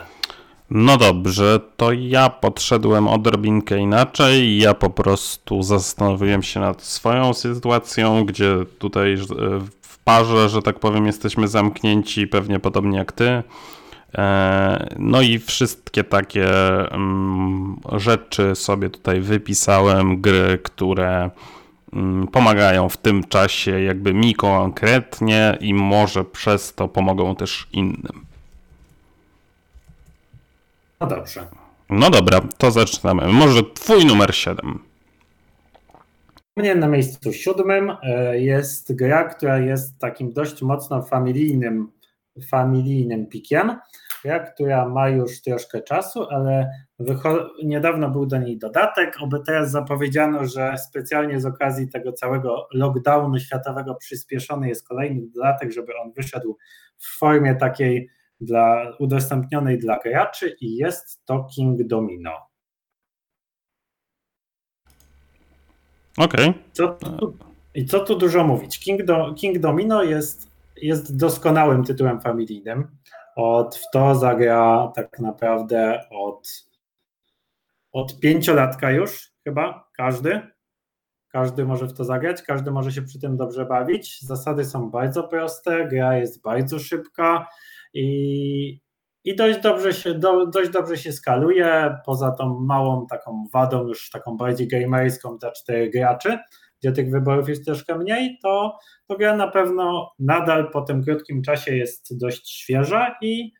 No 0.73 0.97
dobrze, 0.97 1.59
to 1.77 1.91
ja 1.91 2.29
podszedłem 2.29 3.07
odrobinkę 3.07 3.79
inaczej. 3.79 4.57
Ja 4.57 4.73
po 4.73 4.89
prostu 4.89 5.63
zastanowiłem 5.63 6.43
się 6.43 6.59
nad 6.59 6.81
swoją 6.81 7.33
sytuacją, 7.33 8.25
gdzie 8.25 8.55
tutaj 8.79 9.13
e, 9.13 9.17
w 9.81 9.97
parze, 10.03 10.49
że 10.49 10.61
tak 10.61 10.79
powiem, 10.79 11.05
jesteśmy 11.05 11.47
zamknięci, 11.47 12.27
pewnie 12.27 12.59
podobnie 12.59 12.97
jak 12.97 13.11
ty. 13.11 13.43
E, 14.15 14.95
no 14.99 15.21
i 15.21 15.39
wszystkie 15.39 16.03
takie 16.03 16.49
mm, 16.91 17.79
rzeczy 17.91 18.55
sobie 18.55 18.89
tutaj 18.89 19.21
wypisałem, 19.21 20.21
gry, 20.21 20.59
które 20.63 21.29
mm, 21.93 22.27
pomagają 22.27 22.89
w 22.89 22.97
tym 22.97 23.23
czasie 23.23 23.81
jakby 23.81 24.13
mi 24.13 24.35
konkretnie 24.35 25.57
i 25.61 25.73
może 25.73 26.23
przez 26.23 26.75
to 26.75 26.87
pomogą 26.87 27.35
też 27.35 27.67
innym. 27.73 28.30
No 31.01 31.07
dobrze. 31.07 31.47
No 31.89 32.09
dobra, 32.09 32.41
to 32.57 32.71
zaczynamy. 32.71 33.27
Może 33.27 33.63
twój 33.73 34.05
numer 34.05 34.35
7. 34.35 34.79
U 36.57 36.59
mnie 36.59 36.75
na 36.75 36.87
miejscu 36.87 37.33
siódmym 37.33 37.91
e, 38.03 38.39
jest 38.39 38.95
gra, 38.95 39.23
która 39.23 39.59
jest 39.59 39.99
takim 39.99 40.33
dość 40.33 40.61
mocno 40.61 41.01
familijnym, 41.03 41.91
familijnym 42.49 43.27
pikiem 43.27 43.79
gra, 44.23 44.39
która 44.39 44.89
ma 44.89 45.09
już 45.09 45.41
troszkę 45.41 45.81
czasu, 45.81 46.27
ale 46.29 46.71
niedawno 47.63 48.09
był 48.09 48.25
do 48.25 48.37
niej 48.37 48.57
dodatek, 48.57 49.17
oby 49.21 49.39
teraz 49.45 49.71
zapowiedziano, 49.71 50.45
że 50.45 50.77
specjalnie 50.77 51.39
z 51.39 51.45
okazji 51.45 51.89
tego 51.89 52.13
całego 52.13 52.67
lockdownu 52.73 53.39
światowego 53.39 53.95
przyspieszony 53.95 54.67
jest 54.69 54.87
kolejny 54.87 55.21
dodatek, 55.35 55.71
żeby 55.71 55.91
on 56.03 56.11
wyszedł 56.13 56.57
w 56.97 57.17
formie 57.17 57.55
takiej 57.55 58.09
dla, 58.41 58.95
udostępnionej 58.99 59.79
dla 59.79 59.99
graczy 59.99 60.55
i 60.61 60.75
jest 60.75 61.25
to 61.25 61.47
King 61.55 61.83
Domino. 61.83 62.31
Okej. 66.17 66.53
Okay. 66.73 67.33
I 67.75 67.85
co 67.85 67.99
tu 67.99 68.15
dużo 68.15 68.43
mówić? 68.43 68.79
King, 68.79 69.03
Do, 69.03 69.33
King 69.33 69.59
Domino 69.59 70.03
jest, 70.03 70.51
jest 70.75 71.17
doskonałym 71.17 71.83
tytułem 71.83 72.21
familijnym 72.21 72.87
od 73.35 73.75
w 73.75 73.91
to 73.93 74.15
zagra 74.15 74.91
tak 74.95 75.19
naprawdę 75.19 76.03
od, 76.09 76.65
od 77.91 78.19
pięciolatka 78.19 78.91
już 78.91 79.31
chyba, 79.43 79.89
każdy. 79.97 80.41
Każdy 81.29 81.65
może 81.65 81.87
w 81.87 81.93
to 81.93 82.03
zagrać, 82.03 82.41
każdy 82.41 82.71
może 82.71 82.91
się 82.91 83.01
przy 83.01 83.19
tym 83.19 83.37
dobrze 83.37 83.65
bawić. 83.65 84.21
Zasady 84.21 84.65
są 84.65 84.89
bardzo 84.89 85.23
proste, 85.23 85.87
gra 85.87 86.17
jest 86.17 86.41
bardzo 86.41 86.79
szybka 86.79 87.47
i, 87.93 88.81
i 89.23 89.35
dość, 89.35 89.59
dobrze 89.59 89.93
się, 89.93 90.13
do, 90.13 90.45
dość 90.45 90.69
dobrze 90.69 90.97
się 90.97 91.11
skaluje. 91.11 91.95
Poza 92.05 92.31
tą 92.31 92.59
małą 92.59 93.07
taką 93.07 93.45
wadą, 93.53 93.87
już 93.87 94.09
taką 94.09 94.37
bardziej 94.37 94.67
gamerską 94.67 95.37
dla 95.37 95.51
czterech 95.51 95.91
graczy, 95.91 96.37
gdzie 96.79 96.91
tych 96.91 97.11
wyborów 97.11 97.49
jest 97.49 97.65
troszkę 97.65 97.97
mniej, 97.97 98.39
to, 98.43 98.77
to 99.07 99.17
gra 99.17 99.35
na 99.35 99.47
pewno 99.47 100.11
nadal 100.19 100.71
po 100.71 100.81
tym 100.81 101.03
krótkim 101.03 101.41
czasie 101.41 101.75
jest 101.75 102.17
dość 102.17 102.49
świeża 102.49 103.15
i, 103.21 103.51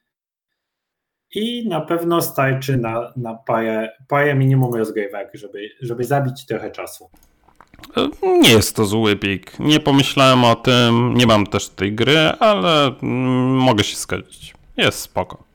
i 1.35 1.67
na 1.69 1.81
pewno 1.81 2.21
starczy 2.21 2.77
na, 2.77 3.13
na 3.17 3.35
parę, 3.35 3.89
parę 4.07 4.35
minimum 4.35 4.73
rozgrywek, 4.73 5.31
żeby, 5.33 5.69
żeby 5.81 6.03
zabić 6.03 6.45
trochę 6.45 6.71
czasu. 6.71 7.09
Nie 8.41 8.51
jest 8.51 8.75
to 8.75 8.85
zły 8.85 9.15
pik. 9.15 9.59
Nie 9.59 9.79
pomyślałem 9.79 10.43
o 10.43 10.55
tym, 10.55 11.13
nie 11.13 11.27
mam 11.27 11.47
też 11.47 11.69
tej 11.69 11.93
gry, 11.95 12.17
ale 12.17 12.87
mm, 12.87 13.57
mogę 13.57 13.83
się 13.83 13.95
zgodzić. 13.95 14.53
Jest 14.77 14.99
spoko. 14.99 15.51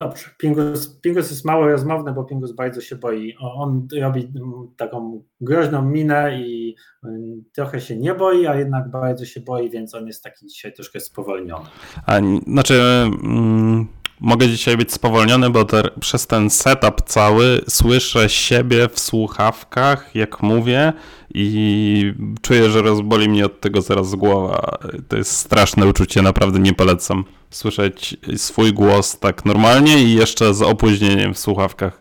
Dobrze. 0.00 0.30
Pingus, 0.38 1.00
Pingus 1.00 1.30
jest 1.30 1.44
mało 1.44 1.66
rozmowny, 1.66 2.12
bo 2.12 2.24
Pingus 2.24 2.52
bardzo 2.52 2.80
się 2.80 2.96
boi. 2.96 3.36
On 3.40 3.88
robi 4.00 4.32
taką 4.76 5.22
groźną 5.40 5.82
minę 5.82 6.40
i 6.40 6.76
mm, 7.04 7.44
trochę 7.52 7.80
się 7.80 7.96
nie 7.96 8.14
boi, 8.14 8.46
a 8.46 8.54
jednak 8.54 8.90
bardzo 8.90 9.24
się 9.24 9.40
boi, 9.40 9.70
więc 9.70 9.94
on 9.94 10.06
jest 10.06 10.24
taki 10.24 10.46
dzisiaj 10.46 10.72
troszkę 10.72 11.00
spowolniony. 11.00 11.66
A, 12.06 12.18
znaczy, 12.46 12.74
mm, 13.24 13.86
mogę 14.20 14.48
dzisiaj 14.48 14.76
być 14.76 14.92
spowolniony, 14.92 15.50
bo 15.50 15.64
te, 15.64 15.82
przez 16.00 16.26
ten 16.26 16.50
setup 16.50 17.02
cały 17.02 17.60
słyszę 17.68 18.28
siebie 18.28 18.88
w 18.88 19.00
słuchawkach, 19.00 20.14
jak 20.14 20.42
mówię 20.42 20.92
i 21.34 22.14
czuję, 22.42 22.70
że 22.70 22.82
rozboli 22.82 23.28
mnie 23.28 23.46
od 23.46 23.60
tego 23.60 23.82
zaraz 23.82 24.14
głowa. 24.14 24.78
To 25.08 25.16
jest 25.16 25.32
straszne 25.32 25.86
uczucie, 25.86 26.22
naprawdę 26.22 26.58
nie 26.58 26.72
polecam 26.72 27.24
słyszeć 27.50 28.16
swój 28.36 28.72
głos 28.72 29.18
tak 29.18 29.44
normalnie 29.44 30.02
i 30.02 30.14
jeszcze 30.14 30.54
z 30.54 30.62
opóźnieniem 30.62 31.34
w 31.34 31.38
słuchawkach. 31.38 32.00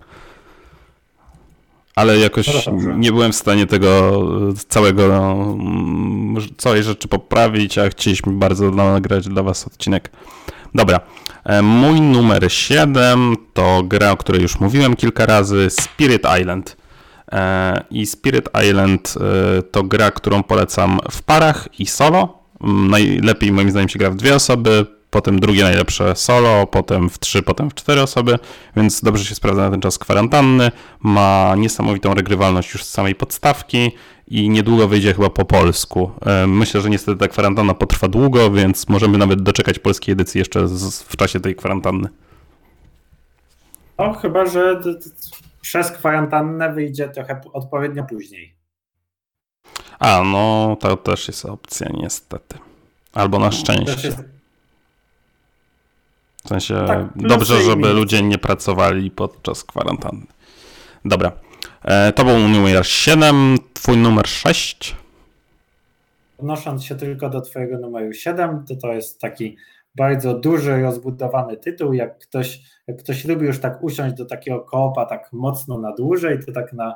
ale 1.95 2.17
jakoś 2.17 2.67
No 2.67 2.97
nie 2.97 3.12
byłem 3.12 3.32
w 3.32 3.36
stanie 3.36 3.67
tego 3.67 4.12
e, 4.49 4.54
całego, 4.67 5.06
mm, 5.06 6.36
całej 6.58 6.84
rzeczy 6.84 7.08
poprawić, 7.08 7.78
a 7.78 7.89
chcieliśmy 7.89 8.34
bardzo 8.34 8.71
nagrać 8.71 9.28
dla 9.28 9.43
was 9.43 9.67
odcinek. 9.67 10.12
Dobra, 10.75 10.99
e, 11.43 11.61
mój 11.61 12.01
numer 12.01 12.51
7 12.51 13.35
to 13.53 13.83
gra, 13.83 14.11
o 14.11 14.17
której 14.17 14.41
już 14.41 14.59
mówiłem 14.59 14.95
kilka 14.95 15.25
razy, 15.25 15.67
Spirit 15.69 16.23
Island. 16.41 16.77
E, 17.31 17.83
I 17.91 18.05
Spirit 18.05 18.49
Island 18.69 19.13
e, 19.17 19.61
to 19.61 19.83
gra, 19.83 20.11
którą 20.11 20.43
polecam 20.43 20.99
w 21.11 21.21
parach 21.21 21.67
i 21.79 21.85
solo. 21.85 22.39
Mm, 22.61 22.89
Najlepiej 22.89 23.51
moim 23.51 23.71
zdaniem 23.71 23.89
się 23.89 23.99
gra 23.99 24.09
w 24.09 24.15
dwie 24.15 24.35
osoby, 24.35 24.85
potem 25.09 25.39
drugie 25.39 25.63
najlepsze 25.63 26.15
solo, 26.15 26.67
potem 26.67 27.09
w 27.09 27.19
trzy, 27.19 27.41
potem 27.43 27.69
w 27.69 27.73
cztery 27.73 28.01
osoby, 28.01 28.39
więc 28.75 29.01
dobrze 29.01 29.25
się 29.25 29.35
sprawdza 29.35 29.61
na 29.61 29.71
ten 29.71 29.81
czas 29.81 29.99
kwarantanny. 29.99 30.71
Ma 30.99 31.53
niesamowitą 31.57 32.13
regrywalność 32.13 32.73
już 32.73 32.83
z 32.83 32.89
samej 32.89 33.15
podstawki 33.15 33.91
i 34.27 34.49
niedługo 34.49 34.88
wyjdzie 34.88 35.13
chyba 35.13 35.29
po 35.29 35.45
polsku. 35.45 36.11
E, 36.25 36.47
Myślę, 36.47 36.81
że 36.81 36.89
niestety 36.89 37.19
ta 37.19 37.27
kwarantanna 37.27 37.73
potrwa 37.73 38.07
długo, 38.07 38.51
więc 38.51 38.89
możemy 38.89 39.17
nawet 39.17 39.41
doczekać 39.41 39.79
polskiej 39.79 40.13
edycji 40.13 40.39
jeszcze 40.39 40.67
z, 40.67 41.01
w 41.03 41.17
czasie 41.17 41.39
tej 41.39 41.55
kwarantanny. 41.55 42.09
No, 43.97 44.13
chyba, 44.13 44.45
że 44.45 44.81
przez 45.61 45.91
kwarantannę 45.91 46.73
wyjdzie 46.73 47.09
trochę 47.09 47.41
odpowiednio 47.53 48.03
później. 48.03 48.55
A, 49.99 50.23
no 50.23 50.77
to 50.79 50.97
też 50.97 51.27
jest 51.27 51.45
opcja 51.45 51.89
niestety. 51.93 52.57
Albo 53.13 53.39
na 53.39 53.51
szczęście. 53.51 54.11
W 56.43 56.47
sensie 56.47 56.83
Tak, 56.88 57.07
dobrze, 57.15 57.61
żeby 57.61 57.93
ludzie 57.93 58.21
nie 58.21 58.38
pracowali 58.38 59.11
podczas 59.11 59.63
kwarantanny. 59.63 60.25
Dobra. 61.05 61.31
E, 61.83 62.13
to 62.13 62.25
był 62.25 62.39
numer 62.39 62.88
7, 62.88 63.57
twój 63.86 63.98
numer 63.98 64.28
6. 64.28 64.95
odnosząc 66.38 66.84
się 66.84 66.95
tylko 66.95 67.30
do 67.30 67.41
Twojego 67.41 67.78
numeru 67.78 68.13
7, 68.13 68.65
to 68.67 68.76
to 68.76 68.93
jest 68.93 69.21
taki 69.21 69.58
bardzo 69.95 70.34
duży, 70.34 70.82
rozbudowany 70.82 71.58
tytuł. 71.58 71.93
Jak 71.93 72.19
ktoś, 72.19 72.62
jak 72.88 72.98
ktoś 72.98 73.26
lubi 73.26 73.45
już 73.45 73.60
tak 73.60 73.84
usiąść 73.84 74.15
do 74.15 74.26
takiego 74.26 74.60
koopa 74.60 75.06
tak 75.06 75.30
mocno 75.34 75.78
na 75.78 75.91
dłużej, 75.95 76.39
to 76.45 76.52
tak 76.52 76.74
na, 76.74 76.95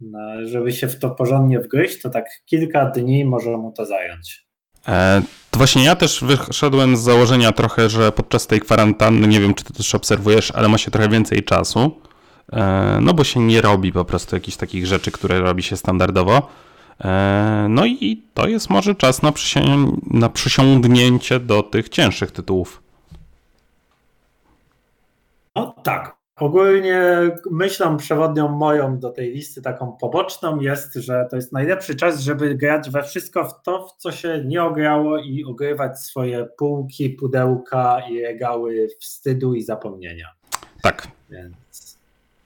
na 0.00 0.46
żeby 0.46 0.72
się 0.72 0.88
w 0.88 0.98
to 0.98 1.10
porządnie 1.10 1.60
wgryźć, 1.60 2.02
to 2.02 2.10
tak 2.10 2.26
kilka 2.46 2.86
dni 2.86 3.24
może 3.24 3.56
mu 3.56 3.72
to 3.72 3.86
zająć. 3.86 4.46
E, 4.88 5.22
to 5.50 5.58
właśnie 5.58 5.84
ja 5.84 5.96
też 5.96 6.24
wyszedłem 6.24 6.96
z 6.96 7.00
założenia 7.00 7.52
trochę, 7.52 7.88
że 7.88 8.12
podczas 8.12 8.46
tej 8.46 8.60
kwarantanny, 8.60 9.28
nie 9.28 9.40
wiem 9.40 9.54
czy 9.54 9.64
ty 9.64 9.72
też 9.72 9.94
obserwujesz, 9.94 10.50
ale 10.50 10.68
ma 10.68 10.78
się 10.78 10.90
trochę 10.90 11.08
więcej 11.08 11.44
czasu. 11.44 12.00
E, 12.52 12.98
no 13.02 13.14
bo 13.14 13.24
się 13.24 13.40
nie 13.40 13.60
robi 13.60 13.92
po 13.92 14.04
prostu 14.04 14.36
jakichś 14.36 14.56
takich 14.56 14.86
rzeczy, 14.86 15.10
które 15.10 15.40
robi 15.40 15.62
się 15.62 15.76
standardowo. 15.76 16.48
E, 17.04 17.66
no 17.70 17.86
i 17.86 18.22
to 18.34 18.48
jest 18.48 18.70
może 18.70 18.94
czas 18.94 19.22
na, 19.22 19.32
przysię- 19.32 19.96
na 20.10 20.28
przysiągnięcie 20.28 21.40
do 21.40 21.62
tych 21.62 21.88
cięższych 21.88 22.30
tytułów. 22.30 22.82
No 25.56 25.74
tak. 25.82 26.20
Ogólnie 26.36 27.02
myślą 27.50 27.96
przewodnią 27.96 28.48
moją 28.48 28.98
do 28.98 29.10
tej 29.10 29.32
listy 29.32 29.62
taką 29.62 29.92
poboczną 29.92 30.60
jest, 30.60 30.94
że 30.94 31.26
to 31.30 31.36
jest 31.36 31.52
najlepszy 31.52 31.94
czas, 31.94 32.20
żeby 32.20 32.54
grać 32.54 32.90
we 32.90 33.02
wszystko 33.02 33.44
w 33.44 33.62
to, 33.62 33.86
w 33.86 33.96
co 33.96 34.12
się 34.12 34.42
nie 34.46 34.64
ograło 34.64 35.18
i 35.18 35.44
ogrywać 35.44 35.98
swoje 35.98 36.46
półki, 36.58 37.10
pudełka 37.10 38.00
i 38.10 38.22
regały 38.22 38.88
wstydu 39.00 39.54
i 39.54 39.62
zapomnienia. 39.62 40.26
Tak, 40.82 41.08
Więc 41.30 41.56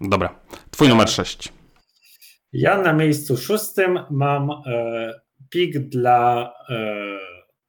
dobra. 0.00 0.40
Twój 0.70 0.88
numer 0.88 1.08
6. 1.08 1.52
ja 2.52 2.78
na 2.78 2.92
miejscu 2.92 3.36
szóstym 3.36 3.98
mam 4.10 4.50
e, 4.50 5.12
pik 5.50 5.78
dla 5.78 6.52
e, 6.70 6.74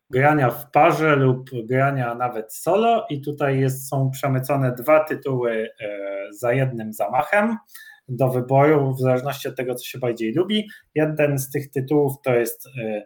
grania 0.10 0.50
w 0.50 0.72
parze 0.72 1.16
lub 1.16 1.50
grania 1.64 2.16
nawet 2.16 2.54
solo 2.54 3.06
i 3.10 3.22
tutaj 3.22 3.60
jest, 3.60 3.90
są 3.90 4.12
przemycone 4.12 4.76
dwa 4.76 5.04
tytuły 5.04 5.70
e, 5.80 5.88
za 6.32 6.54
jednym 6.54 6.94
zamachem 6.94 7.58
do 8.08 8.30
wyboru 8.30 8.94
w 8.94 9.00
zależności 9.00 9.48
od 9.48 9.56
tego, 9.56 9.76
co 9.76 9.86
się 9.86 10.00
bardziej 10.00 10.34
lubi. 10.34 10.68
Jeden 10.96 11.40
z 11.40 11.50
tych 11.50 11.72
tytułów 11.72 12.14
to 12.24 12.36
jest 12.36 12.68
e, 12.68 13.06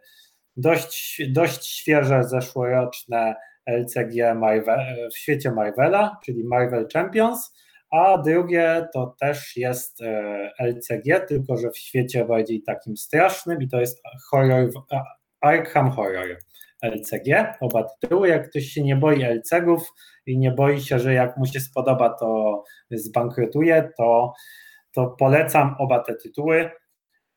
dość, 0.58 1.22
dość 1.30 1.68
świeże, 1.68 2.24
zeszłoroczne 2.24 3.36
LCG 3.66 4.36
Marvel, 4.36 5.10
w 5.14 5.18
świecie 5.18 5.52
Marvela, 5.52 6.20
czyli 6.26 6.44
Marvel 6.44 6.88
Champions, 6.94 7.54
a 7.92 8.18
drugie 8.18 8.88
to 8.94 9.16
też 9.20 9.58
jest 9.58 10.02
e, 10.02 10.52
LCG, 10.60 11.20
tylko 11.28 11.58
że 11.58 11.70
w 11.72 11.78
świecie 11.78 12.26
bardziej 12.26 12.64
takim 12.64 12.98
strasznym 12.98 13.62
i 13.62 13.68
to 13.68 13.80
jest 13.80 14.02
horror, 14.30 14.70
Arkham 15.42 15.92
Horror 15.92 16.38
LCG, 16.82 17.54
oba 17.62 17.84
tytuły. 17.84 18.28
Jak 18.28 18.50
ktoś 18.50 18.64
się 18.64 18.84
nie 18.84 18.96
boi 18.96 19.24
LCG-ów 19.24 19.94
i 20.26 20.38
nie 20.38 20.52
boi 20.52 20.82
się, 20.82 21.00
że 21.00 21.14
jak 21.14 21.38
mu 21.38 21.46
się 21.46 21.60
spodoba, 21.60 22.10
to 22.10 22.64
zbankrutuje, 22.92 23.92
to, 23.98 24.34
to 24.92 25.08
polecam 25.08 25.76
oba 25.80 26.00
te 26.00 26.16
tytuły. 26.16 26.72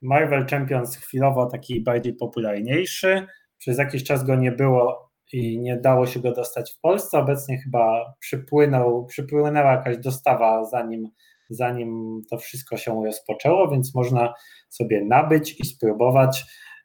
Marvel 0.03 0.47
Champions 0.47 0.97
chwilowo 0.97 1.47
taki 1.47 1.81
bardziej 1.81 2.15
popularniejszy, 2.15 3.27
przez 3.59 3.79
jakiś 3.79 4.05
czas 4.05 4.25
go 4.25 4.37
nie 4.37 4.53
było 4.53 5.12
i 5.33 5.61
nie 5.61 5.77
dało 5.77 6.07
się 6.07 6.21
go 6.21 6.33
dostać 6.33 6.73
w 6.73 6.81
Polsce. 6.81 7.18
Obecnie 7.18 7.59
chyba 7.59 8.14
przypłynął, 8.18 9.07
przypłynęła 9.07 9.73
jakaś 9.73 9.99
dostawa, 9.99 10.64
zanim, 10.64 11.09
zanim 11.51 12.21
to 12.31 12.38
wszystko 12.38 12.77
się 12.77 13.05
rozpoczęło, 13.05 13.71
więc 13.71 13.95
można 13.95 14.35
sobie 14.68 15.05
nabyć 15.05 15.61
i 15.61 15.66
spróbować. 15.66 16.45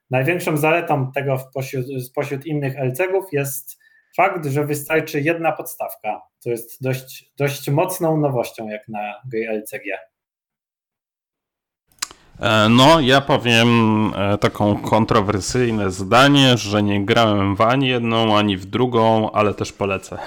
Największą 0.09 0.57
zaletą 0.57 1.11
tego 1.11 1.37
w 1.37 1.51
pośród, 1.53 1.85
spośród 2.05 2.45
innych 2.45 2.75
LCG-ów 2.77 3.25
jest 3.31 3.77
fakt, 4.15 4.45
że 4.45 4.65
wystarczy 4.65 5.21
jedna 5.21 5.51
podstawka. 5.51 6.21
To 6.43 6.49
jest 6.49 6.83
dość, 6.83 7.31
dość 7.37 7.69
mocną 7.69 8.17
nowością 8.17 8.67
jak 8.67 8.87
na 8.87 9.13
gry 9.31 9.49
LCG. 9.49 10.16
E, 12.39 12.69
No, 12.69 12.99
ja 12.99 13.21
powiem 13.21 13.67
e, 14.15 14.37
taką 14.37 14.77
kontrowersyjne 14.77 15.91
zdanie, 15.91 16.57
że 16.57 16.83
nie 16.83 17.05
grałem 17.05 17.55
w 17.55 17.61
ani 17.61 17.87
jedną, 17.87 18.37
ani 18.37 18.57
w 18.57 18.65
drugą, 18.65 19.31
ale 19.31 19.53
też 19.53 19.71
polecę. 19.73 20.17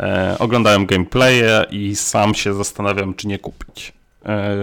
E, 0.00 0.36
Oglądałem 0.38 0.86
gameplaye 0.86 1.64
i 1.70 1.96
sam 1.96 2.34
się 2.34 2.54
zastanawiam, 2.54 3.14
czy 3.14 3.28
nie 3.28 3.38
kupić 3.38 3.92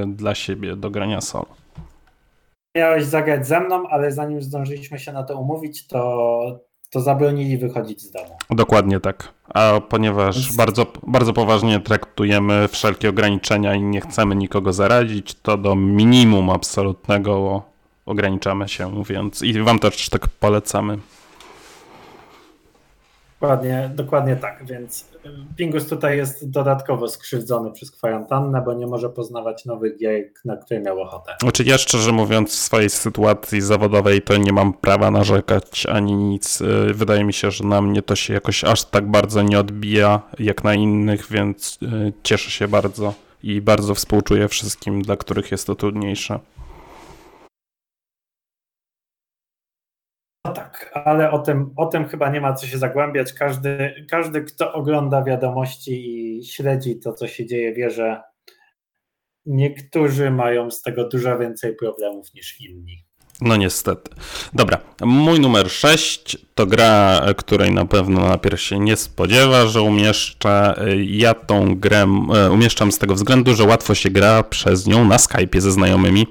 dla 0.07 0.35
siebie 0.35 0.75
do 0.75 0.89
grania 0.89 1.21
solo. 1.21 1.45
Miałeś 2.75 3.05
zagrać 3.05 3.47
ze 3.47 3.59
mną, 3.59 3.87
ale 3.89 4.11
zanim 4.11 4.41
zdążyliśmy 4.41 4.99
się 4.99 5.13
na 5.13 5.23
to 5.23 5.39
umówić, 5.39 5.87
to, 5.87 6.59
to 6.89 7.01
zabronili 7.01 7.57
wychodzić 7.57 8.01
z 8.01 8.11
domu. 8.11 8.37
Dokładnie 8.49 8.99
tak. 8.99 9.33
A 9.53 9.81
ponieważ 9.89 10.55
bardzo, 10.55 10.85
bardzo 11.07 11.33
poważnie 11.33 11.79
traktujemy 11.79 12.67
wszelkie 12.67 13.09
ograniczenia 13.09 13.75
i 13.75 13.81
nie 13.81 14.01
chcemy 14.01 14.35
nikogo 14.35 14.73
zarazić, 14.73 15.33
to 15.33 15.57
do 15.57 15.75
minimum 15.75 16.49
absolutnego 16.49 17.61
ograniczamy 18.05 18.67
się, 18.67 19.03
więc 19.03 19.41
i 19.41 19.61
wam 19.61 19.79
też 19.79 20.09
tak 20.09 20.27
polecamy. 20.27 20.97
Dokładnie, 23.41 23.91
dokładnie 23.95 24.35
tak, 24.35 24.65
więc 24.65 25.01
y, 25.25 25.29
Pingus 25.55 25.87
tutaj 25.87 26.17
jest 26.17 26.49
dodatkowo 26.49 27.07
skrzywdzony 27.07 27.71
przez 27.71 27.91
kwarantannę, 27.91 28.61
bo 28.65 28.73
nie 28.73 28.87
może 28.87 29.09
poznawać 29.09 29.65
nowych 29.65 29.97
gier, 29.97 30.23
na 30.45 30.57
które 30.57 30.79
miał 30.79 31.01
ochotę. 31.01 31.35
Znaczy 31.41 31.63
ja 31.63 31.77
szczerze 31.77 32.11
mówiąc 32.11 32.51
w 32.51 32.55
swojej 32.55 32.89
sytuacji 32.89 33.61
zawodowej 33.61 34.21
to 34.21 34.37
nie 34.37 34.53
mam 34.53 34.73
prawa 34.73 35.11
narzekać 35.11 35.85
ani 35.85 36.13
nic. 36.13 36.61
Y, 36.61 36.93
Wydaje 36.93 37.23
mi 37.23 37.33
się, 37.33 37.51
że 37.51 37.63
na 37.63 37.81
mnie 37.81 38.01
to 38.01 38.15
się 38.15 38.33
jakoś 38.33 38.63
aż 38.63 38.83
tak 38.83 39.11
bardzo 39.11 39.41
nie 39.41 39.59
odbija 39.59 40.21
jak 40.39 40.63
na 40.63 40.73
innych, 40.73 41.27
więc 41.31 41.79
y, 41.83 42.13
cieszę 42.23 42.51
się 42.51 42.67
bardzo 42.67 43.13
i 43.43 43.61
bardzo 43.61 43.95
współczuję 43.95 44.47
wszystkim, 44.47 45.01
dla 45.01 45.17
których 45.17 45.51
jest 45.51 45.67
to 45.67 45.75
trudniejsze. 45.75 46.39
No 50.47 50.53
tak, 50.53 50.91
ale 50.93 51.31
o 51.31 51.39
tym, 51.39 51.73
o 51.75 51.85
tym 51.85 52.07
chyba 52.07 52.29
nie 52.29 52.41
ma 52.41 52.53
co 52.53 52.67
się 52.67 52.77
zagłębiać. 52.77 53.33
Każdy, 53.33 54.05
każdy, 54.09 54.41
kto 54.41 54.73
ogląda 54.73 55.23
wiadomości 55.23 55.91
i 56.39 56.45
śledzi 56.45 56.99
to, 56.99 57.13
co 57.13 57.27
się 57.27 57.45
dzieje, 57.45 57.73
wie, 57.73 57.89
że 57.89 58.21
niektórzy 59.45 60.31
mają 60.31 60.71
z 60.71 60.81
tego 60.81 61.07
dużo 61.07 61.39
więcej 61.39 61.75
problemów 61.75 62.33
niż 62.33 62.61
inni. 62.61 63.07
No 63.41 63.55
niestety. 63.55 64.11
Dobra, 64.53 64.77
mój 65.01 65.39
numer 65.39 65.71
6 65.71 66.37
to 66.55 66.65
gra, 66.65 67.21
której 67.37 67.71
na 67.71 67.85
pewno 67.85 68.27
najpierw 68.27 68.61
się 68.61 68.79
nie 68.79 68.95
spodziewa, 68.95 69.65
że 69.65 69.81
umieszczę. 69.81 70.81
E, 70.81 70.95
Ja 70.95 71.33
tą 71.33 71.75
grę 71.75 72.05
e, 72.35 72.51
umieszczam 72.51 72.91
z 72.91 72.97
tego 72.97 73.15
względu, 73.15 73.55
że 73.55 73.63
łatwo 73.63 73.95
się 73.95 74.09
gra 74.09 74.43
przez 74.43 74.87
nią 74.87 75.05
na 75.05 75.17
Skype'ie 75.17 75.59
ze 75.59 75.71
znajomymi. 75.71 76.27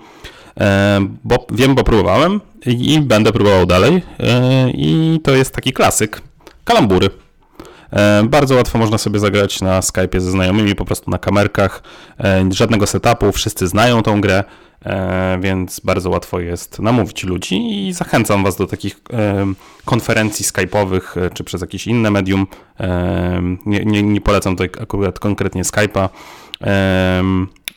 E, 0.60 1.00
Bo 1.24 1.46
wiem, 1.50 1.74
bo 1.74 1.84
próbowałem 1.84 2.40
i 2.66 3.00
będę 3.00 3.32
próbował 3.32 3.66
dalej. 3.66 4.02
E, 4.20 4.70
I 4.70 5.20
to 5.24 5.34
jest 5.36 5.54
taki 5.54 5.72
klasyk. 5.72 6.22
Kalambury. 6.64 7.10
E, 7.92 8.22
Bardzo 8.24 8.54
łatwo 8.54 8.78
można 8.78 8.98
sobie 8.98 9.18
zagrać 9.18 9.60
na 9.60 9.80
Skype'ie 9.80 10.20
ze 10.20 10.30
znajomymi, 10.30 10.74
po 10.74 10.84
prostu 10.84 11.10
na 11.10 11.18
kamerkach. 11.18 11.82
E, 12.20 12.48
Żadnego 12.52 12.86
setupu, 12.86 13.32
wszyscy 13.32 13.66
znają 13.66 14.02
tą 14.02 14.20
grę. 14.20 14.44
e, 14.86 15.38
więc 15.40 15.80
bardzo 15.80 16.10
łatwo 16.10 16.40
jest 16.40 16.78
namówić 16.78 17.24
ludzi 17.24 17.86
i 17.88 17.92
zachęcam 17.92 18.44
Was 18.44 18.56
do 18.56 18.66
takich 18.66 19.00
e, 19.12 19.46
konferencji 19.84 20.44
skype'owych 20.44 21.30
czy 21.34 21.44
przez 21.44 21.60
jakieś 21.60 21.86
inne 21.86 22.10
medium. 22.10 22.46
Nie, 23.66 23.84
nie, 23.84 24.02
nie 24.02 24.20
polecam 24.20 24.56
tutaj 24.56 24.82
akurat 24.82 25.18
konkretnie 25.18 25.62
Skype'a 25.62 26.08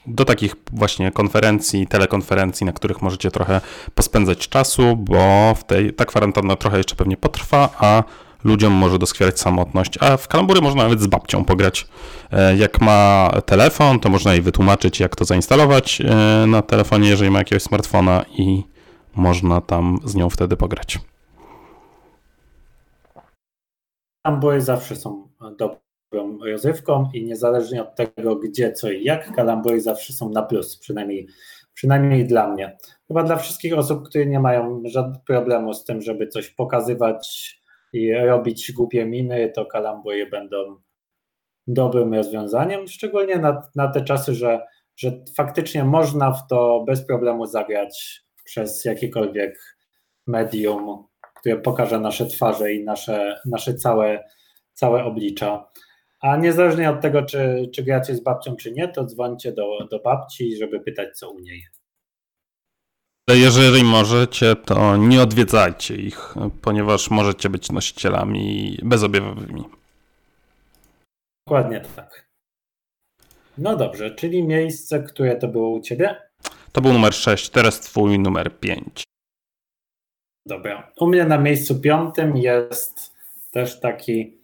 do 0.08 0.26
takich 0.26 0.56
właśnie 0.74 1.12
konferencji, 1.12 1.88
telekonferencji, 1.88 2.66
na 2.66 2.74
których 2.74 3.02
możecie 3.02 3.32
trochę 3.32 3.62
pospędzać 3.96 4.50
czasu, 4.50 4.96
bo 4.96 5.54
w 5.56 5.64
tej, 5.64 5.94
ta 5.94 6.06
kwarantanna 6.06 6.56
trochę 6.56 6.78
jeszcze 6.78 6.96
pewnie 6.96 7.18
potrwa, 7.18 7.70
a 7.80 8.04
ludziom 8.44 8.74
może 8.74 9.00
doskwierać 9.00 9.40
samotność, 9.40 9.98
a 10.02 10.18
w 10.18 10.28
kalambury 10.28 10.62
można 10.62 10.84
nawet 10.84 11.02
z 11.02 11.08
babcią 11.08 11.46
pograć. 11.46 11.88
E, 12.32 12.58
jak 12.58 12.82
ma 12.82 13.32
telefon, 13.46 14.00
to 14.00 14.10
można 14.10 14.34
jej 14.34 14.42
wytłumaczyć, 14.42 15.00
jak 15.00 15.16
to 15.16 15.26
zainstalować 15.26 16.02
e, 16.02 16.46
na 16.48 16.62
telefonie, 16.62 17.10
jeżeli 17.10 17.32
ma 17.32 17.40
jakiegoś 17.40 17.64
smartfona 17.64 18.26
i 18.38 18.64
można 19.16 19.62
tam 19.62 20.00
z 20.06 20.16
nią 20.16 20.30
wtedy 20.30 20.58
pograć. 20.58 21.00
Kalambury 24.26 24.62
zawsze 24.62 24.96
są 24.96 25.30
dobre 25.58 25.89
rozrywką 26.46 27.10
i 27.14 27.26
niezależnie 27.26 27.82
od 27.82 27.96
tego, 27.96 28.36
gdzie, 28.36 28.72
co 28.72 28.92
i 28.92 29.04
jak, 29.04 29.36
kalambury 29.36 29.82
zawsze 29.82 30.14
są 30.14 30.30
na 30.30 30.42
plus, 30.42 30.78
przynajmniej, 30.78 31.28
przynajmniej 31.74 32.28
dla 32.28 32.48
mnie. 32.48 32.78
Chyba 33.08 33.24
dla 33.24 33.36
wszystkich 33.36 33.78
osób, 33.78 34.10
które 34.10 34.26
nie 34.26 34.40
mają 34.40 34.82
żadnego 34.86 35.24
problemu 35.28 35.74
z 35.74 35.84
tym, 35.84 36.02
żeby 36.02 36.28
coś 36.28 36.50
pokazywać 36.50 37.56
i 37.94 38.14
robić 38.14 38.72
głupie 38.72 39.06
miny, 39.06 39.52
to 39.56 39.66
kalambury 39.66 40.30
będą 40.30 40.58
dobrym 41.68 42.14
rozwiązaniem, 42.14 42.88
szczególnie 42.88 43.38
na, 43.38 43.62
na 43.76 43.88
te 43.88 44.02
czasy, 44.02 44.34
że, 44.34 44.66
że 44.98 45.12
faktycznie 45.38 45.84
można 45.84 46.32
w 46.32 46.48
to 46.48 46.84
bez 46.88 47.06
problemu 47.06 47.46
zagrać 47.46 48.24
przez 48.44 48.86
jakiekolwiek 48.86 49.78
medium, 50.28 51.08
które 51.40 51.58
pokaże 51.58 52.00
nasze 52.00 52.26
twarze 52.26 52.74
i 52.74 52.84
nasze, 52.84 53.40
nasze 53.46 53.74
całe, 53.74 54.24
całe 54.74 55.04
oblicza. 55.04 55.70
A 56.22 56.38
niezależnie 56.38 56.90
od 56.90 57.02
tego, 57.02 57.22
czy, 57.22 57.70
czy 57.76 57.84
gracie 57.84 58.16
z 58.16 58.24
babcią, 58.24 58.56
czy 58.56 58.72
nie, 58.72 58.88
to 58.88 59.06
dzwońcie 59.06 59.52
do, 59.52 59.88
do 59.92 60.00
babci, 60.00 60.58
żeby 60.58 60.80
pytać, 60.80 61.18
co 61.18 61.32
u 61.32 61.40
niej. 61.40 61.64
Jeżeli 63.30 63.84
możecie, 63.84 64.56
to 64.56 64.98
nie 64.98 65.22
odwiedzajcie 65.22 65.96
ich, 65.96 66.36
ponieważ 66.62 67.10
możecie 67.10 67.50
być 67.50 67.72
nosicielami 67.72 68.78
bezobjawowymi. 68.84 69.64
Dokładnie 71.48 71.82
tak. 71.96 72.30
No 73.58 73.76
dobrze, 73.76 74.16
czyli 74.16 74.44
miejsce, 74.44 75.04
które 75.04 75.36
to 75.36 75.48
było 75.48 75.70
u 75.70 75.82
ciebie? 75.82 76.16
To 76.72 76.82
był 76.82 76.94
numer 76.94 77.14
6, 77.14 77.50
teraz 77.50 77.80
twój 77.80 78.20
numer 78.20 78.60
5. 78.60 79.04
Dobra. 80.46 80.92
U 81.00 81.08
mnie 81.08 81.26
na 81.26 81.38
miejscu 81.38 81.82
piątym 81.82 82.38
jest 82.38 83.16
też 83.52 83.80
taki 83.80 84.39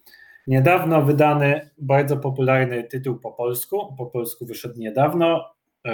Niedawno 0.47 1.01
wydany 1.01 1.69
bardzo 1.77 2.17
popularny 2.17 2.83
tytuł 2.83 3.19
po 3.19 3.31
polsku. 3.31 3.95
Po 3.97 4.05
polsku 4.05 4.45
wyszedł 4.45 4.79
niedawno. 4.79 5.55
E, 5.87 5.93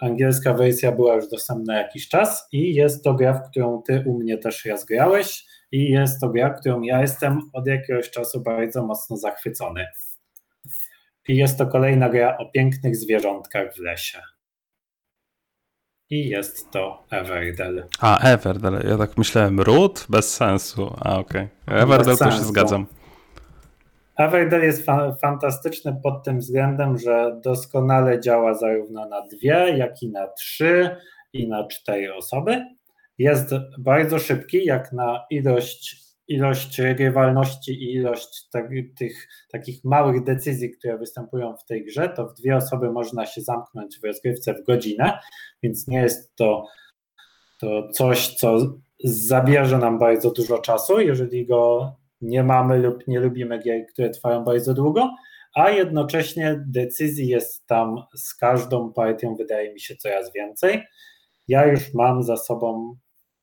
angielska 0.00 0.54
wersja 0.54 0.92
była 0.92 1.14
już 1.14 1.28
dostępna 1.28 1.78
jakiś 1.78 2.08
czas 2.08 2.48
i 2.52 2.74
jest 2.74 3.04
to 3.04 3.14
gra, 3.14 3.32
w 3.32 3.50
którą 3.50 3.82
ty 3.82 4.04
u 4.06 4.18
mnie 4.18 4.38
też 4.38 4.64
raz 4.64 4.84
grałeś 4.84 5.44
i 5.72 5.90
jest 5.90 6.20
to 6.20 6.28
gra, 6.28 6.50
którą 6.50 6.82
ja 6.82 7.00
jestem 7.00 7.50
od 7.52 7.66
jakiegoś 7.66 8.10
czasu 8.10 8.40
bardzo 8.40 8.86
mocno 8.86 9.16
zachwycony. 9.16 9.86
I 11.28 11.36
jest 11.36 11.58
to 11.58 11.66
kolejna 11.66 12.08
gra 12.08 12.38
o 12.38 12.46
pięknych 12.50 12.96
zwierzątkach 12.96 13.74
w 13.74 13.78
lesie. 13.78 14.22
I 16.10 16.28
jest 16.28 16.70
to 16.70 17.04
Everdell. 17.10 17.84
A, 18.00 18.18
Everdell. 18.18 18.88
Ja 18.88 18.98
tak 18.98 19.18
myślałem, 19.18 19.60
Root? 19.60 20.06
Bez 20.08 20.34
sensu. 20.34 20.94
A, 21.00 21.18
okej. 21.18 21.48
Okay. 21.66 21.80
Everdell 21.80 22.16
to 22.16 22.30
się 22.30 22.44
zgadzam. 22.44 22.86
Everdell 24.20 24.62
jest 24.62 24.86
fa 24.86 25.16
fantastyczny 25.22 26.00
pod 26.02 26.24
tym 26.24 26.38
względem, 26.38 26.98
że 26.98 27.40
doskonale 27.44 28.20
działa 28.20 28.54
zarówno 28.54 29.08
na 29.08 29.26
dwie, 29.26 29.76
jak 29.76 30.02
i 30.02 30.10
na 30.10 30.26
trzy 30.26 30.96
i 31.32 31.48
na 31.48 31.66
cztery 31.66 32.14
osoby. 32.14 32.64
Jest 33.18 33.50
bardzo 33.78 34.18
szybki, 34.18 34.64
jak 34.64 34.92
na 34.92 35.24
ilość, 35.30 35.96
ilość 36.28 36.78
regrywalności 36.78 37.72
i 37.72 37.94
ilość 37.94 38.48
tych 38.98 39.28
takich 39.52 39.84
małych 39.84 40.24
decyzji, 40.24 40.70
które 40.70 40.98
występują 40.98 41.56
w 41.56 41.64
tej 41.64 41.84
grze, 41.84 42.08
to 42.08 42.28
w 42.28 42.34
dwie 42.34 42.56
osoby 42.56 42.92
można 42.92 43.26
się 43.26 43.40
zamknąć 43.40 43.98
w 44.00 44.04
rozgrywce 44.04 44.54
w 44.54 44.66
godzinę, 44.66 45.18
więc 45.62 45.88
nie 45.88 46.00
jest 46.00 46.36
to, 46.36 46.66
to 47.60 47.88
coś, 47.88 48.34
co 48.34 48.58
zabierze 49.04 49.78
nam 49.78 49.98
bardzo 49.98 50.30
dużo 50.30 50.58
czasu, 50.58 51.00
jeżeli 51.00 51.46
go 51.46 51.92
nie 52.20 52.42
mamy 52.42 52.78
lub 52.78 53.08
nie 53.08 53.20
lubimy 53.20 53.58
gier, 53.58 53.86
które 53.86 54.10
trwają 54.10 54.44
bardzo 54.44 54.74
długo, 54.74 55.10
a 55.54 55.70
jednocześnie 55.70 56.64
decyzji 56.66 57.28
jest 57.28 57.66
tam 57.66 57.96
z 58.16 58.34
każdą 58.34 58.92
partią, 58.92 59.34
wydaje 59.34 59.72
mi 59.72 59.80
się, 59.80 59.96
coraz 59.96 60.32
więcej. 60.32 60.82
Ja 61.48 61.66
już 61.66 61.94
mam 61.94 62.22
za 62.22 62.36
sobą 62.36 62.96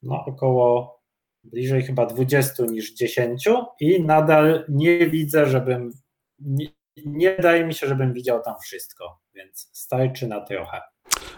no, 0.03 0.25
około 0.25 0.97
bliżej 1.43 1.81
chyba 1.81 2.05
20 2.05 2.63
niż 2.65 2.93
10 2.93 3.49
i 3.79 4.03
nadal 4.03 4.65
nie 4.69 5.07
widzę, 5.07 5.45
żebym, 5.45 5.91
nie, 6.39 6.67
nie 7.05 7.35
wydaje 7.35 7.65
mi 7.65 7.73
się, 7.73 7.87
żebym 7.87 8.13
widział 8.13 8.41
tam 8.41 8.55
wszystko, 8.61 9.19
więc 9.35 9.69
starczy 9.73 10.27
na 10.27 10.41
trochę. 10.41 10.81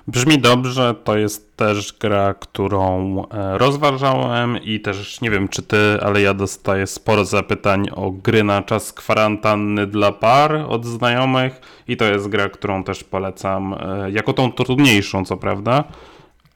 Brzmi 0.07 0.39
dobrze, 0.39 0.95
to 1.03 1.17
jest 1.17 1.57
też 1.57 1.93
gra, 1.99 2.33
którą 2.33 3.23
e, 3.25 3.57
rozważałem 3.57 4.57
i 4.63 4.79
też 4.79 5.21
nie 5.21 5.31
wiem 5.31 5.47
czy 5.47 5.61
ty, 5.61 5.77
ale 6.01 6.21
ja 6.21 6.33
dostaję 6.33 6.87
sporo 6.87 7.25
zapytań 7.25 7.85
o 7.95 8.11
gry 8.11 8.43
na 8.43 8.61
czas 8.61 8.93
kwarantanny 8.93 9.87
dla 9.87 10.11
par 10.11 10.55
od 10.55 10.85
znajomych 10.85 11.61
i 11.87 11.97
to 11.97 12.05
jest 12.05 12.27
gra, 12.27 12.49
którą 12.49 12.83
też 12.83 13.03
polecam 13.03 13.73
e, 13.73 14.11
jako 14.11 14.33
tą 14.33 14.51
trudniejszą, 14.51 15.25
co 15.25 15.37
prawda. 15.37 15.83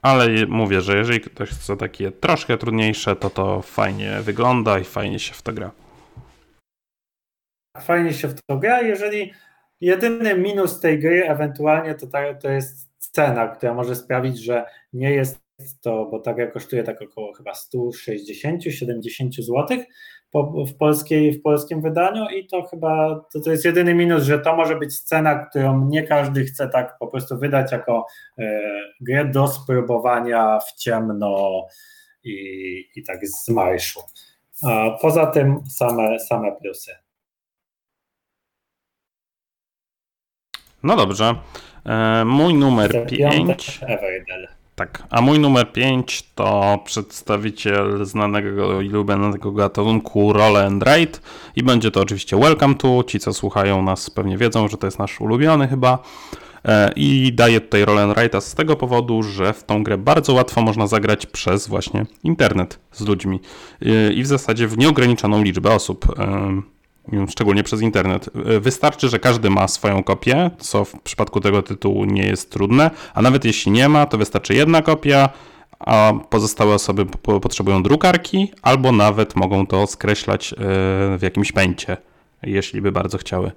Ale 0.02 0.28
mówię, 0.48 0.82
że 0.82 0.98
jeżeli 0.98 1.22
ktoś 1.22 1.50
chce 1.50 1.78
takie 1.78 2.12
troszkę 2.12 2.58
trudniejsze, 2.58 3.16
to 3.16 3.30
to 3.30 3.62
fajnie 3.62 4.20
wygląda 4.22 4.80
i 4.80 4.84
fajnie 4.84 5.20
się 5.20 5.34
w 5.34 5.42
to 5.42 5.54
gra. 5.54 5.72
Fajnie 7.82 8.14
się 8.14 8.28
w 8.28 8.36
to 8.50 8.58
gra. 8.58 8.82
Jeżeli 8.82 9.34
jedyny 9.82 10.38
minus 10.38 10.80
tej 10.80 11.00
gry 11.00 11.30
ewentualnie 11.30 11.96
to, 11.96 12.08
to 12.42 12.50
jest 12.50 12.93
cena, 13.12 13.48
która 13.48 13.74
może 13.74 13.96
sprawić, 13.96 14.38
że 14.44 14.66
nie 14.94 15.12
jest 15.12 15.44
to, 15.82 16.06
bo 16.06 16.20
ta 16.20 16.34
gra 16.34 16.48
kosztuje 16.48 16.84
tak 16.84 17.02
około 17.02 17.34
chyba 17.34 17.52
160-70 17.52 19.42
zł 19.42 19.78
w, 20.68 20.78
polskiej, 20.78 21.34
w 21.34 21.42
polskim 21.42 21.82
wydaniu 21.82 22.30
i 22.30 22.48
to 22.48 22.64
chyba 22.64 23.22
to, 23.34 23.40
to 23.40 23.52
jest 23.52 23.66
jedyny 23.66 23.94
minus, 23.94 24.24
że 24.24 24.40
to 24.40 24.56
może 24.56 24.76
być 24.76 25.00
cena, 25.00 25.46
którą 25.46 25.88
nie 25.88 26.04
każdy 26.04 26.46
chce 26.46 26.70
tak 26.70 26.98
po 27.00 27.08
prostu 27.08 27.38
wydać 27.38 27.72
jako 27.72 28.06
e, 28.38 28.62
grę 29.02 29.26
do 29.26 29.48
spróbowania 29.48 30.60
w 30.60 30.74
ciemno 30.74 31.64
i, 32.24 32.34
i 32.96 33.04
tak 33.04 33.28
z 33.28 33.50
marszu. 33.50 34.00
A 34.64 34.98
poza 35.02 35.26
tym 35.26 35.64
same, 35.70 36.20
same 36.20 36.52
plusy. 36.52 36.92
No 40.84 40.96
dobrze. 40.96 41.36
E, 41.86 42.26
mój 42.26 42.54
numer 42.54 43.06
5. 43.08 43.80
Tak, 44.76 45.04
a 45.10 45.22
mój 45.22 45.40
numer 45.40 45.72
5 45.72 46.24
to 46.36 46.80
przedstawiciel 46.86 48.06
znanego 48.06 48.82
i 48.82 48.90
lubianego 48.90 49.52
gatunku 49.52 50.34
Roll 50.34 50.58
and 50.58 50.84
Ride 50.84 51.20
i 51.56 51.64
będzie 51.64 51.92
to 51.92 52.02
oczywiście 52.02 52.38
Welcome 52.38 52.76
to. 52.76 53.04
Ci, 53.04 53.20
co 53.20 53.34
słuchają 53.34 53.82
nas 53.82 54.10
pewnie 54.10 54.38
wiedzą, 54.38 54.68
że 54.68 54.78
to 54.78 54.88
jest 54.88 55.00
nasz 55.00 55.22
ulubiony 55.22 55.68
chyba. 55.68 56.00
E, 56.66 56.92
I 56.96 57.34
daję 57.34 57.62
tutaj 57.62 57.86
Roll 57.86 58.00
and 58.00 58.18
Ride 58.18 58.42
z 58.42 58.56
tego 58.56 58.76
powodu, 58.76 59.24
że 59.24 59.54
w 59.54 59.64
tą 59.64 59.84
grę 59.84 59.98
bardzo 59.98 60.34
łatwo 60.34 60.62
można 60.62 60.88
zagrać 60.88 61.26
przez 61.26 61.68
właśnie 61.68 62.06
internet 62.24 62.80
z 62.92 63.02
ludźmi 63.02 63.40
e, 63.82 64.14
i 64.14 64.24
w 64.24 64.28
zasadzie 64.28 64.68
w 64.68 64.78
nieograniczoną 64.78 65.44
liczbę 65.44 65.72
osób 65.72 66.06
szczególnie 67.30 67.64
przez 67.64 67.82
internet. 67.82 68.30
Wystarczy, 68.60 69.10
że 69.10 69.20
każdy 69.20 69.50
ma 69.50 69.68
swoją 69.68 70.04
kopię, 70.04 70.52
co 70.60 70.86
w 70.86 71.02
przypadku 71.02 71.42
tego 71.42 71.62
tytułu 71.62 72.06
nie 72.06 72.26
jest 72.26 72.52
trudne, 72.52 72.92
a 73.14 73.22
nawet 73.22 73.46
jeśli 73.46 73.72
nie 73.72 73.90
ma, 73.90 74.06
to 74.06 74.18
wystarczy 74.18 74.54
jedna 74.54 74.82
kopia, 74.82 75.30
a 75.80 76.14
pozostałe 76.30 76.76
osoby 76.76 77.06
potrzebują 77.42 77.84
drukarki, 77.84 78.52
albo 78.62 78.92
nawet 78.92 79.36
mogą 79.36 79.68
to 79.68 79.88
skreślać 79.88 80.54
e, 80.54 80.58
w 81.18 81.20
jakimś 81.22 81.52
pęcie, 81.52 81.98
jeśli 82.44 82.82
by 82.82 82.92
bardzo 82.92 83.18
chciały. 83.18 83.52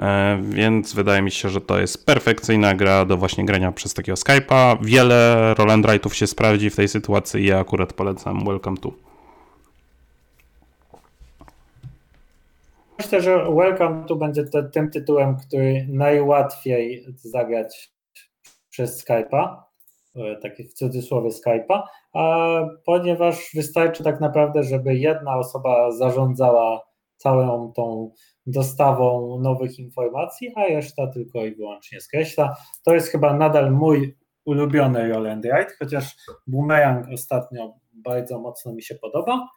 E, 0.00 0.38
więc 0.42 0.94
wydaje 0.94 1.22
mi 1.22 1.30
się, 1.30 1.48
że 1.48 1.60
to 1.60 1.80
jest 1.80 2.06
perfekcyjna 2.06 2.74
gra 2.74 3.04
do 3.04 3.16
właśnie 3.16 3.44
grania 3.44 3.72
przez 3.72 3.94
takiego 3.94 4.16
Skype'a. 4.16 4.76
Wiele 4.82 5.54
roll 5.54 5.70
and 5.70 5.86
się 6.12 6.26
sprawdzi 6.26 6.70
w 6.70 6.76
tej 6.76 6.88
sytuacji 6.88 7.46
ja 7.46 7.60
akurat 7.60 7.92
polecam 7.92 8.44
Welcome 8.44 8.76
to. 8.76 9.07
Myślę, 12.98 13.20
że 13.20 13.44
Welcome 13.54 14.04
tu 14.04 14.16
będzie 14.16 14.44
to, 14.44 14.62
tym 14.62 14.90
tytułem, 14.90 15.36
który 15.36 15.86
najłatwiej 15.88 17.06
zagrać 17.14 17.92
przez 18.70 19.04
Skype'a. 19.04 19.62
e, 20.16 20.36
takie 20.36 20.64
w 20.64 20.72
cudzysłowie 20.72 21.30
Skype'a, 21.30 21.82
ponieważ 22.84 23.50
wystarczy 23.54 24.04
tak 24.04 24.20
naprawdę, 24.20 24.62
żeby 24.62 24.94
jedna 24.94 25.36
osoba 25.36 25.92
zarządzała 25.92 26.80
całą 27.16 27.72
tą 27.72 28.12
dostawą 28.46 29.38
nowych 29.40 29.78
informacji, 29.78 30.52
a 30.56 30.64
reszta 30.64 31.06
tylko 31.06 31.44
i 31.44 31.54
wyłącznie 31.54 32.00
skreśla. 32.00 32.56
To 32.84 32.94
jest 32.94 33.08
chyba 33.08 33.34
nadal 33.34 33.72
mój 33.72 34.16
ulubiony 34.44 35.08
roll 35.08 35.30
and 35.30 35.46
write, 35.46 35.74
chociaż 35.78 36.16
Boomerang 36.46 37.06
ostatnio 37.14 37.74
bardzo 37.92 38.38
mocno 38.38 38.72
mi 38.72 38.82
się 38.82 38.94
podoba, 38.94 39.48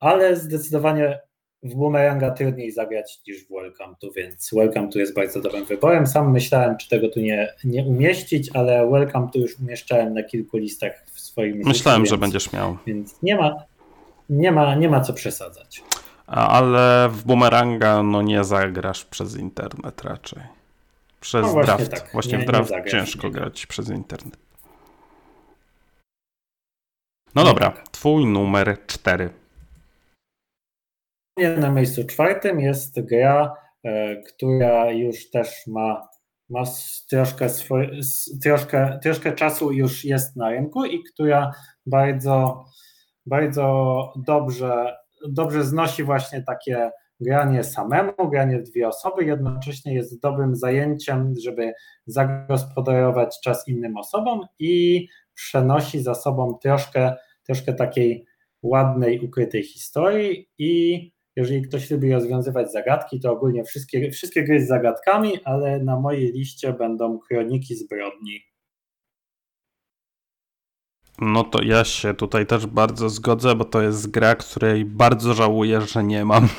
ale 0.00 0.36
zdecydowanie 0.36 1.27
w 1.62 1.74
Boomeranga 1.74 2.30
trudniej 2.30 2.72
zagrać 2.72 3.20
niż 3.28 3.44
w 3.44 3.48
Welcome 3.48 3.94
to, 4.00 4.10
więc 4.10 4.50
Welcome 4.52 4.88
to 4.88 4.98
jest 4.98 5.14
bardzo 5.14 5.40
dobrym 5.40 5.64
wyborem. 5.64 6.06
Sam 6.06 6.32
myślałem, 6.32 6.76
czy 6.76 6.88
tego 6.88 7.08
tu 7.08 7.20
nie, 7.20 7.54
nie 7.64 7.82
umieścić, 7.82 8.50
ale 8.54 8.90
Welcome 8.90 9.28
to 9.32 9.38
już 9.38 9.58
umieszczałem 9.60 10.14
na 10.14 10.22
kilku 10.22 10.56
listach 10.56 11.04
w 11.12 11.20
swoim 11.20 11.56
Myślałem, 11.64 12.00
życiu, 12.00 12.10
że 12.10 12.16
więc, 12.16 12.20
będziesz 12.20 12.52
miał. 12.52 12.76
Więc 12.86 13.22
nie 13.22 13.36
ma, 13.36 13.54
nie 14.30 14.52
ma, 14.52 14.74
nie 14.74 14.88
ma 14.88 15.00
co 15.00 15.12
przesadzać. 15.12 15.82
Ale 16.26 17.08
w 17.12 17.24
Boomeranga 17.24 18.02
no 18.02 18.22
nie 18.22 18.44
zagrasz 18.44 19.04
przez 19.04 19.36
internet 19.36 20.04
raczej. 20.04 20.42
Przez 21.20 21.42
No 21.46 21.52
właśnie 21.52 21.76
draft. 21.84 21.90
tak, 21.90 22.12
Właśnie 22.12 22.38
nie- 22.38 22.44
w 22.44 22.46
draft 22.46 22.72
ciężko 22.90 23.30
grać 23.30 23.66
przez 23.66 23.90
internet. 23.90 24.36
No 27.34 27.44
dobra, 27.44 27.72
twój 27.90 28.26
numer 28.26 28.76
4. 28.86 29.30
Na 31.58 31.70
miejscu 31.70 32.04
czwartym 32.04 32.60
jest 32.60 33.00
gra, 33.00 33.54
e, 33.84 34.16
która 34.16 34.90
już 34.90 35.30
też 35.30 35.66
ma, 35.66 36.08
ma 36.50 36.62
troszkę, 37.10 37.48
swoje, 37.48 37.90
s- 37.98 38.38
troszkę, 38.42 38.98
troszkę 39.02 39.32
czasu 39.32 39.72
już 39.72 40.04
jest 40.04 40.36
na 40.36 40.50
rynku 40.50 40.84
i 40.84 41.02
która 41.04 41.52
bardzo, 41.86 42.64
bardzo 43.26 44.12
dobrze, 44.26 44.96
dobrze 45.28 45.64
znosi 45.64 46.02
właśnie 46.04 46.42
takie 46.42 46.90
granie 47.20 47.64
samemu, 47.64 48.12
granie 48.30 48.58
w 48.58 48.62
dwie 48.62 48.88
osoby, 48.88 49.24
jednocześnie 49.24 49.94
jest 49.94 50.20
dobrym 50.20 50.56
zajęciem, 50.56 51.34
żeby 51.44 51.72
zagospodarować 52.06 53.40
czas 53.44 53.68
innym 53.68 53.96
osobom 53.96 54.40
i 54.58 55.06
przenosi 55.34 56.02
za 56.02 56.14
sobą 56.14 56.58
troszkę, 56.62 57.14
troszkę 57.46 57.74
takiej 57.74 58.26
ładnej, 58.62 59.20
ukrytej 59.20 59.62
historii 59.62 60.48
i 60.58 61.12
jeżeli 61.38 61.62
ktoś 61.62 61.90
lubi 61.90 62.12
rozwiązywać 62.12 62.72
zagadki, 62.72 63.20
to 63.20 63.32
ogólnie 63.32 63.64
wszystkie, 63.64 64.10
wszystkie 64.10 64.44
gry 64.44 64.64
z 64.64 64.68
zagadkami, 64.68 65.32
ale 65.44 65.78
na 65.84 66.00
mojej 66.00 66.32
liście 66.32 66.72
będą 66.72 67.18
kroniki 67.18 67.74
zbrodni. 67.74 68.40
No 71.20 71.44
to 71.44 71.62
ja 71.62 71.84
się 71.84 72.14
tutaj 72.14 72.46
też 72.46 72.66
bardzo 72.66 73.08
zgodzę, 73.08 73.54
bo 73.54 73.64
to 73.64 73.82
jest 73.82 74.10
gra, 74.10 74.34
której 74.34 74.84
bardzo 74.84 75.34
żałuję, 75.34 75.80
że 75.80 76.04
nie 76.04 76.24
mam. 76.24 76.48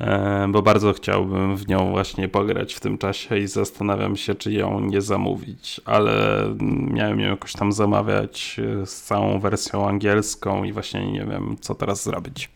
E, 0.00 0.48
Bo 0.48 0.62
bardzo 0.62 0.92
chciałbym 0.92 1.56
w 1.56 1.68
nią 1.68 1.90
właśnie 1.90 2.28
pograć 2.28 2.74
w 2.74 2.80
tym 2.80 2.98
czasie 2.98 3.38
i 3.38 3.46
zastanawiam 3.46 4.16
się, 4.16 4.34
czy 4.34 4.52
ją 4.52 4.80
nie 4.80 5.00
zamówić, 5.00 5.80
ale 5.84 6.44
miałem 6.90 7.20
ją 7.20 7.30
jakoś 7.30 7.52
tam 7.52 7.72
zamawiać 7.72 8.60
e, 8.82 8.86
z 8.86 9.02
całą 9.02 9.40
wersją 9.40 9.88
angielską 9.88 10.64
i 10.64 10.72
właśnie 10.72 11.12
nie 11.12 11.24
wiem, 11.24 11.56
co 11.60 11.74
teraz 11.74 12.04
zrobić. 12.04 12.50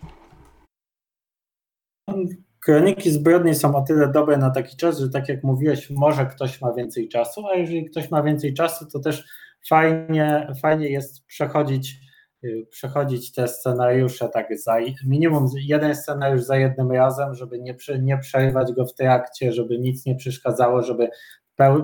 Kroniki 2.61 3.11
zbrodni 3.11 3.55
są 3.55 3.75
o 3.75 3.83
tyle 3.83 4.09
dobre 4.09 4.37
na 4.37 4.51
taki 4.51 4.77
czas, 4.77 4.99
że 4.99 5.09
tak 5.09 5.29
jak 5.29 5.45
mówiłeś, 5.45 5.91
może 5.91 6.27
ktoś 6.27 6.61
ma 6.61 6.73
więcej 6.73 7.09
czasu, 7.09 7.47
a 7.47 7.55
jeżeli 7.55 7.85
ktoś 7.85 8.11
ma 8.11 8.23
więcej 8.23 8.55
czasu, 8.55 8.87
to 8.87 9.01
też 9.01 9.25
fajnie, 9.69 10.53
fajnie 10.63 10.89
jest 10.89 11.27
przechodzić, 11.27 11.97
y, 12.45 12.67
przechodzić 12.71 13.33
te 13.33 13.49
scenariusze 13.49 14.29
tak 14.29 14.59
za 14.59 14.77
minimum 15.07 15.47
jeden 15.55 15.95
scenariusz 15.95 16.43
za 16.43 16.57
jednym 16.57 16.93
razem, 16.93 17.35
żeby 17.35 17.59
nie, 17.59 17.77
nie 18.01 18.19
przerywać 18.19 18.73
go 18.73 18.87
w 18.87 18.95
trakcie, 18.95 19.53
żeby 19.53 19.79
nic 19.79 20.07
nie 20.07 20.17
przeszkadzało, 20.17 20.83
żeby 20.83 21.09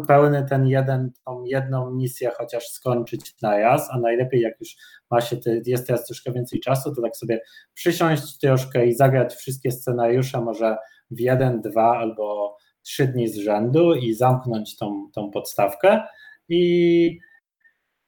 pełny 0.06 0.46
ten 0.48 0.66
jeden, 0.66 1.12
tą 1.24 1.44
jedną 1.44 1.90
misję 1.90 2.30
chociaż 2.36 2.68
skończyć 2.68 3.40
na 3.42 3.58
raz, 3.58 3.88
a 3.92 3.98
najlepiej 3.98 4.40
jak 4.40 4.60
już 4.60 4.76
ma 5.10 5.20
się, 5.20 5.36
te, 5.36 5.60
jest 5.66 5.86
teraz 5.86 6.06
troszkę 6.06 6.32
więcej 6.32 6.60
czasu, 6.60 6.94
to 6.94 7.02
tak 7.02 7.16
sobie 7.16 7.40
przysiąść 7.74 8.38
troszkę 8.38 8.86
i 8.86 8.94
zagrać 8.94 9.34
wszystkie 9.34 9.70
scenariusze 9.70 10.40
może 10.40 10.76
w 11.10 11.20
jeden, 11.20 11.60
dwa 11.60 11.98
albo 11.98 12.56
trzy 12.82 13.06
dni 13.06 13.28
z 13.28 13.36
rzędu 13.36 13.94
i 13.94 14.14
zamknąć 14.14 14.76
tą, 14.76 15.10
tą 15.14 15.30
podstawkę 15.30 16.02
i, 16.48 17.18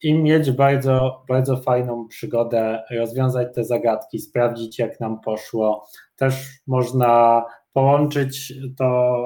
i 0.03 0.15
mieć 0.15 0.51
bardzo, 0.51 1.25
bardzo 1.29 1.57
fajną 1.57 2.09
przygodę, 2.09 2.83
rozwiązać 2.91 3.49
te 3.55 3.65
zagadki, 3.65 4.19
sprawdzić 4.19 4.79
jak 4.79 5.01
nam 5.01 5.21
poszło. 5.21 5.87
Też 6.17 6.49
można 6.67 7.45
połączyć 7.73 8.53
to, 8.79 9.17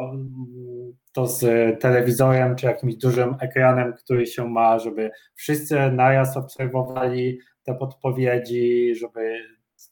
to 1.12 1.26
z 1.26 1.40
telewizorem 1.80 2.56
czy 2.56 2.66
jakimś 2.66 2.96
dużym 2.96 3.36
ekranem, 3.40 3.92
który 3.92 4.26
się 4.26 4.48
ma, 4.48 4.78
żeby 4.78 5.10
wszyscy 5.34 5.74
naraz 5.92 6.36
obserwowali 6.36 7.38
te 7.62 7.74
podpowiedzi, 7.74 8.94
żeby 8.94 9.38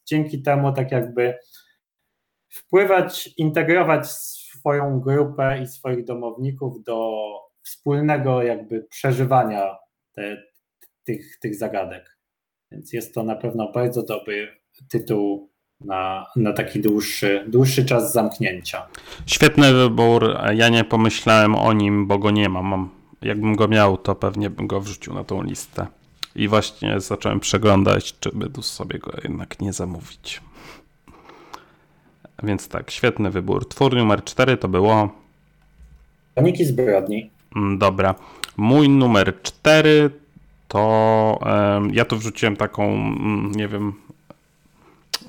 dzięki 0.05 0.41
temu 0.41 0.73
tak 0.73 0.91
jakby 0.91 1.37
wpływać, 2.49 3.33
integrować 3.37 4.11
swoją 4.11 4.99
grupę 4.99 5.59
i 5.63 5.67
swoich 5.67 6.03
domowników 6.03 6.83
do 6.83 7.19
wspólnego 7.63 8.43
jakby 8.43 8.83
przeżywania 8.83 9.77
te, 10.11 10.37
tych, 11.03 11.39
tych 11.39 11.55
zagadek. 11.55 12.17
Więc 12.71 12.93
jest 12.93 13.13
to 13.13 13.23
na 13.23 13.35
pewno 13.35 13.71
bardzo 13.71 14.03
dobry 14.03 14.47
tytuł 14.89 15.52
na, 15.83 16.25
na 16.35 16.53
taki 16.53 16.81
dłuższy, 16.81 17.43
dłuższy 17.47 17.85
czas 17.85 18.13
zamknięcia. 18.13 18.81
Świetny 19.25 19.73
wybór. 19.73 20.35
Ja 20.55 20.69
nie 20.69 20.83
pomyślałem 20.83 21.55
o 21.55 21.73
nim, 21.73 22.07
bo 22.07 22.17
go 22.19 22.31
nie 22.31 22.49
mam. 22.49 22.65
mam. 22.65 22.89
Jakbym 23.21 23.55
go 23.55 23.67
miał, 23.67 23.97
to 23.97 24.15
pewnie 24.15 24.49
bym 24.49 24.67
go 24.67 24.81
wrzucił 24.81 25.13
na 25.13 25.23
tą 25.23 25.43
listę. 25.43 25.87
I 26.35 26.47
właśnie 26.47 26.99
zacząłem 26.99 27.39
przeglądać, 27.39 28.19
czy 28.19 28.29
by 28.33 28.49
tu 28.49 28.61
sobie 28.61 28.99
go 28.99 29.11
jednak 29.23 29.59
nie 29.61 29.73
zamówić. 29.73 30.41
Więc 32.43 32.67
tak, 32.67 32.91
świetny 32.91 33.29
wybór. 33.31 33.69
Twór 33.69 33.95
numer 33.95 34.23
4 34.23 34.57
to 34.57 34.67
było. 34.67 35.09
Kroniki 36.35 36.65
zbrodni. 36.65 37.29
Mm, 37.55 37.77
Dobra. 37.77 38.15
Mój 38.57 38.89
numer 38.89 39.41
4 39.41 40.09
to. 40.67 41.39
ja 41.91 42.05
tu 42.05 42.17
wrzuciłem 42.17 42.55
taką, 42.57 42.83
mm, 42.93 43.51
nie 43.51 43.67
wiem. 43.67 43.93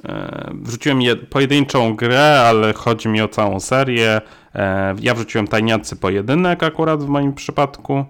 E, 0.05 0.50
Wrzuciłem 0.55 1.02
je, 1.02 1.16
pojedynczą 1.16 1.96
grę, 1.96 2.40
ale 2.48 2.72
chodzi 2.72 3.09
mi 3.09 3.22
o 3.22 3.28
całą 3.28 3.61
serię. 3.61 4.20
E, 4.55 4.94
Ja 5.00 5.14
wrzuciłem 5.14 5.48
tajniacy 5.48 5.96
pojedynek 5.96 6.62
akurat 6.62 7.02
w 7.02 7.09
moim 7.09 7.32
przypadku. 7.34 8.05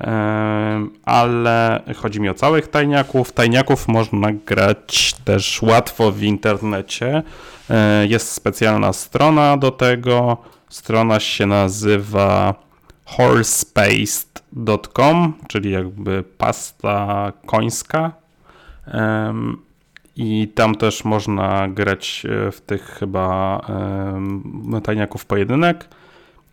E, 0.00 0.86
Ale 1.04 1.82
chodzi 1.96 2.20
mi 2.20 2.28
o 2.28 2.34
całych 2.34 2.68
tajniaków. 2.68 3.32
Tajniaków 3.32 3.88
można 3.88 4.32
grać 4.32 5.14
też 5.24 5.62
łatwo 5.62 6.12
w 6.12 6.22
internecie. 6.22 7.22
Jest 8.08 8.32
specjalna 8.32 8.92
strona 8.92 9.56
do 9.56 9.70
tego. 9.70 10.36
Strona 10.68 11.20
się 11.20 11.46
nazywa 11.46 12.54
horsepaced.com, 13.04 15.32
czyli 15.48 15.70
jakby 15.70 16.24
pasta 16.38 17.32
końska. 17.46 18.12
I 20.16 20.48
tam 20.54 20.74
też 20.74 21.04
można 21.04 21.68
grać 21.68 22.26
e, 22.28 22.52
w 22.52 22.60
tych 22.60 22.82
chyba 22.82 23.60
tajniaków 24.84 25.24
pojedynek. 25.24 25.88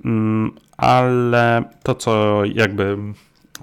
Mm, 0.05 0.51
Ale 0.77 1.63
to, 1.83 1.95
co 1.95 2.41
jakby 2.45 2.97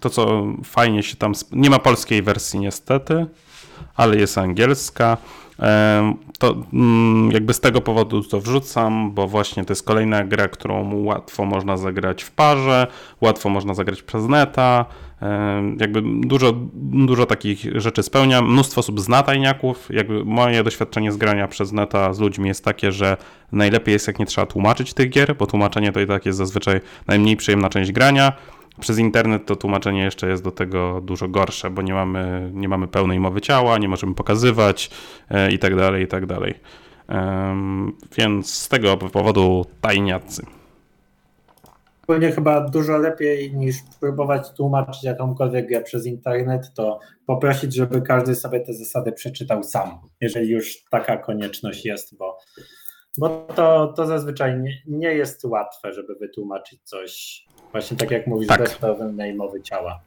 to, 0.01 0.11
co 0.11 0.47
fajnie 0.65 1.03
się 1.03 1.17
tam. 1.17 1.33
Nie 1.53 1.71
ma 1.71 1.79
polskiej 1.79 2.23
wersji 2.23 2.61
niestety, 2.61 3.27
ale 3.97 4.17
jest 4.17 4.39
angielska. 4.39 5.17
To 6.39 6.55
mm, 6.73 7.31
jakby 7.31 7.55
z 7.55 7.61
tego 7.61 7.81
powodu 7.81 8.23
to 8.23 8.41
wrzucam, 8.41 9.13
bo 9.13 9.29
właśnie 9.29 9.65
to 9.65 9.73
jest 9.73 9.87
kolejna 9.87 10.25
gra, 10.25 10.49
którą 10.49 11.05
łatwo 11.05 11.45
można 11.45 11.77
zagrać 11.77 12.23
w 12.23 12.31
parze, 12.31 12.87
łatwo 13.21 13.49
można 13.49 13.75
zagrać 13.75 14.03
przez 14.03 14.29
neta. 14.29 14.85
Jakby 15.81 16.03
dużo, 16.05 16.53
dużo 16.75 17.27
takich 17.27 17.81
rzeczy 17.81 18.03
spełnia. 18.03 18.43
Mnóstwo 18.43 18.79
osób 18.79 19.01
zna 19.01 19.23
tajniaków. 19.23 19.89
Jakby 19.91 20.25
moje 20.25 20.63
doświadczenie 20.65 21.13
z 21.13 21.17
grania 21.17 21.49
przez 21.49 21.73
neta 21.73 22.13
z 22.13 22.21
ludźmi 22.21 22.49
jest 22.49 22.65
takie, 22.65 22.93
że 22.93 23.17
najlepiej 23.53 23.93
jest 23.93 24.07
jak 24.07 24.19
nie 24.19 24.27
trzeba 24.27 24.47
tłumaczyć 24.47 24.95
tych 24.95 25.11
gier, 25.11 25.37
bo 25.37 25.47
tłumaczenie 25.47 25.93
to 25.93 26.01
i 26.01 26.07
tak 26.07 26.27
jest 26.27 26.39
zazwyczaj 26.39 26.81
najmniej 27.07 27.37
przyjemna 27.37 27.69
część 27.69 27.93
grania. 27.93 28.33
Przez 28.81 28.99
internet 28.99 29.47
to 29.47 29.57
tłumaczenie 29.57 30.03
jeszcze 30.03 30.29
jest 30.29 30.45
do 30.45 30.51
tego 30.51 31.01
dużo 31.01 31.29
gorsze, 31.29 31.71
bo 31.71 31.83
nie 31.83 31.95
mamy, 31.95 32.51
nie 32.55 32.69
mamy 32.69 32.89
pełnej 32.89 33.21
mowy 33.21 33.41
ciała, 33.41 33.79
nie 33.79 33.89
możemy 33.89 34.15
pokazywać 34.15 34.91
e, 35.31 35.53
i 35.53 35.59
tak 35.59 35.77
dalej, 35.77 36.05
i 36.05 36.07
tak 36.07 36.27
dalej. 36.27 36.55
Więc 38.17 38.55
z 38.55 38.69
tego 38.69 38.97
powodu 38.97 39.67
tajniacy. 39.81 40.58
Ogólnie 42.09 42.33
chyba 42.33 42.61
dużo 42.61 42.99
lepiej 42.99 43.55
niż 43.55 43.77
próbować 44.01 44.51
tłumaczyć 44.57 45.05
jakąkolwiek 45.05 45.69
grę 45.69 45.83
przez 45.83 46.07
internet, 46.07 46.75
to 46.75 46.99
poprosić, 47.27 47.75
żeby 47.75 48.03
każdy 48.03 48.35
sobie 48.35 48.61
te 48.61 48.73
zasady 48.73 49.13
przeczytał 49.13 49.63
sam, 49.63 49.99
jeżeli 50.21 50.49
już 50.49 50.85
taka 50.91 51.17
konieczność 51.17 51.85
jest, 51.85 52.17
bo, 52.17 52.39
bo 53.19 53.29
to, 53.55 53.93
to 53.97 54.07
zazwyczaj 54.07 54.61
nie, 54.61 54.73
nie 54.87 55.15
jest 55.15 55.45
łatwe, 55.45 55.93
żeby 55.93 56.15
wytłumaczyć 56.15 56.81
coś, 56.83 57.45
właśnie 57.73 57.97
tak 57.97 58.11
jak 58.11 58.27
mówisz, 58.27 58.49
Tak. 58.49 58.61
bez 58.61 58.75
pełnej 58.75 59.35
mowy 59.35 59.63
ciała. 59.63 60.01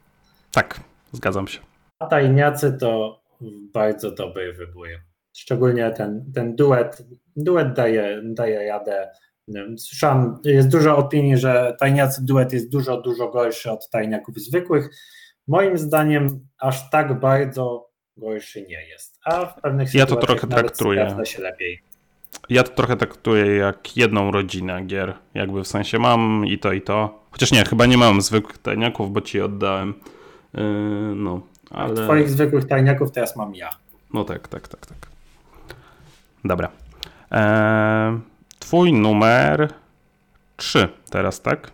Tak, 0.52 0.80
zgadzam 1.12 1.48
się. 1.48 1.60
A 1.98 2.06
tajniacy 2.06 2.76
to 2.80 3.20
bardzo 3.74 4.10
dobry 4.10 4.52
wybór. 4.52 4.88
Szczególnie 5.36 5.90
ten, 5.90 6.32
ten 6.34 6.56
duet, 6.56 7.02
duet 7.36 7.72
daje, 7.72 8.22
daje 8.24 8.68
radę. 8.68 9.10
Słyszałem, 9.78 10.38
jest 10.44 10.68
dużo 10.68 10.96
opinii, 10.96 11.36
że 11.36 11.76
tajniacy 11.80 12.24
duet 12.24 12.52
jest 12.52 12.70
dużo, 12.70 13.00
dużo 13.00 13.28
gorszy 13.28 13.70
od 13.70 13.90
tajniaków 13.90 14.36
zwykłych. 14.38 14.90
Moim 15.48 15.78
zdaniem 15.78 16.46
aż 16.58 16.90
tak 16.90 17.20
bardzo 17.20 17.88
gorszy 18.16 18.62
nie 18.62 18.86
jest. 18.88 19.18
A 19.24 19.46
w 19.46 19.60
pewnych 19.60 19.94
Ja 19.94 20.06
to 20.06 20.14
sytuacjach 20.14 20.40
trochę 20.40 20.62
traktuję. 20.62 21.16
się 21.24 21.42
lepiej. 21.42 21.82
Ja 22.48 22.62
to 22.62 22.72
trochę 22.72 22.96
traktuję 22.96 23.56
jak 23.56 23.96
jedną 23.96 24.30
rodzinę 24.30 24.82
gier. 24.82 25.14
Jakby 25.34 25.62
w 25.62 25.68
sensie 25.68 25.98
mam 25.98 26.46
i 26.46 26.58
to, 26.58 26.72
i 26.72 26.82
to. 26.82 27.24
Chociaż 27.30 27.52
nie, 27.52 27.64
chyba 27.64 27.86
nie 27.86 27.98
mam 27.98 28.22
zwykłych 28.22 28.58
tajniaków, 28.58 29.12
bo 29.12 29.20
ci 29.20 29.40
oddałem. 29.40 29.94
Yy, 30.54 30.62
no, 31.16 31.40
ale. 31.70 31.94
Twoich 31.94 32.30
zwykłych 32.30 32.64
tajniaków 32.64 33.10
teraz 33.10 33.36
mam 33.36 33.54
ja. 33.54 33.70
No 34.14 34.24
tak, 34.24 34.48
tak, 34.48 34.68
tak, 34.68 34.86
tak. 34.86 34.98
Dobra. 36.44 36.68
Eee, 37.30 38.20
twój 38.62 38.92
numer 38.92 39.68
3 40.56 40.88
teraz, 41.10 41.42
tak? 41.42 41.70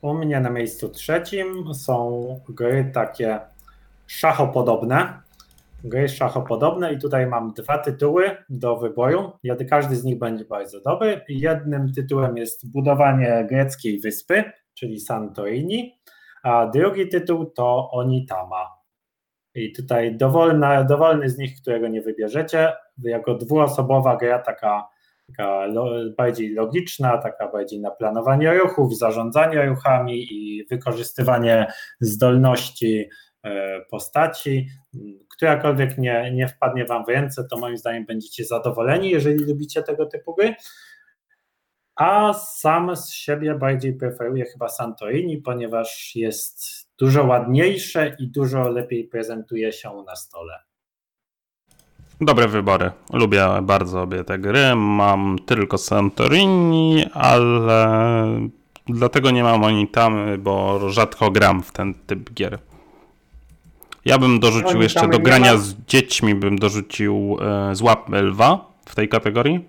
U 0.00 0.14
mnie 0.14 0.40
na 0.40 0.50
miejscu 0.50 0.88
trzecim 0.88 1.74
są 1.74 2.40
gry 2.48 2.90
takie 2.94 3.40
szachopodobne. 4.06 5.20
Gry 5.84 6.08
szachopodobne 6.08 6.92
i 6.92 6.98
tutaj 6.98 7.26
mam 7.26 7.52
dwa 7.52 7.78
tytuły 7.78 8.36
do 8.48 8.76
wyboru. 8.76 9.32
Każdy 9.70 9.96
z 9.96 10.04
nich 10.04 10.18
będzie 10.18 10.44
bardzo 10.44 10.80
dobry. 10.80 11.20
Jednym 11.28 11.92
tytułem 11.92 12.36
jest 12.36 12.72
budowanie 12.72 13.46
greckiej 13.50 14.00
wyspy, 14.00 14.44
czyli 14.74 15.00
Santorini, 15.00 15.98
a 16.42 16.66
drugi 16.66 17.08
tytuł 17.08 17.46
to 17.46 17.90
Onitama. 17.90 18.76
I 19.54 19.72
tutaj 19.72 20.16
dowolna, 20.16 20.84
dowolny 20.84 21.30
z 21.30 21.38
nich, 21.38 21.60
którego 21.60 21.88
nie 21.88 22.02
wybierzecie, 22.02 22.72
jako 23.02 23.34
dwuosobowa 23.34 24.16
gra 24.16 24.38
taka 24.38 24.95
taka 25.26 25.68
bardziej 26.18 26.54
logiczna, 26.54 27.18
taka 27.18 27.48
bardziej 27.48 27.80
na 27.80 27.90
planowanie 27.90 28.54
ruchów, 28.54 28.98
zarządzanie 28.98 29.66
ruchami 29.66 30.26
i 30.32 30.66
wykorzystywanie 30.70 31.66
zdolności 32.00 33.08
e, 33.44 33.80
postaci. 33.90 34.68
Którakolwiek 35.36 35.98
nie, 35.98 36.32
nie 36.34 36.48
wpadnie 36.48 36.84
Wam 36.84 37.04
w 37.04 37.08
ręce, 37.08 37.44
to 37.50 37.58
moim 37.58 37.76
zdaniem 37.76 38.06
będziecie 38.06 38.44
zadowoleni, 38.44 39.10
jeżeli 39.10 39.44
lubicie 39.44 39.82
tego 39.82 40.06
typu 40.06 40.34
gry. 40.34 40.54
A 41.96 42.32
sam 42.34 42.96
z 42.96 43.12
siebie 43.12 43.54
bardziej 43.54 43.94
preferuję 43.94 44.44
chyba 44.44 44.68
Santorini, 44.68 45.38
ponieważ 45.38 46.12
jest 46.14 46.60
dużo 46.98 47.24
ładniejsze 47.24 48.16
i 48.18 48.28
dużo 48.28 48.68
lepiej 48.68 49.08
prezentuje 49.08 49.72
się 49.72 50.02
na 50.06 50.16
stole. 50.16 50.65
Dobre 52.20 52.48
wybory. 52.48 52.90
Lubię 53.12 53.46
bardzo 53.62 54.02
obie 54.02 54.24
te 54.24 54.38
gry. 54.38 54.74
Mam 54.76 55.38
tylko 55.46 55.78
Santorini, 55.78 57.04
ale 57.14 58.26
dlatego 58.86 59.30
nie 59.30 59.42
mam 59.42 59.64
Onitamy, 59.64 60.38
bo 60.38 60.80
rzadko 60.90 61.30
gram 61.30 61.62
w 61.62 61.72
ten 61.72 61.94
typ 61.94 62.34
gier. 62.34 62.58
Ja 64.04 64.18
bym 64.18 64.40
dorzucił 64.40 64.82
jeszcze 64.82 65.08
do 65.08 65.18
grania 65.18 65.52
ma? 65.52 65.58
z 65.58 65.74
dziećmi, 65.86 66.34
bym 66.34 66.58
dorzucił 66.58 67.38
e, 67.40 67.74
Złapmy 67.74 68.22
Lwa 68.22 68.64
w 68.84 68.94
tej 68.94 69.08
kategorii. 69.08 69.60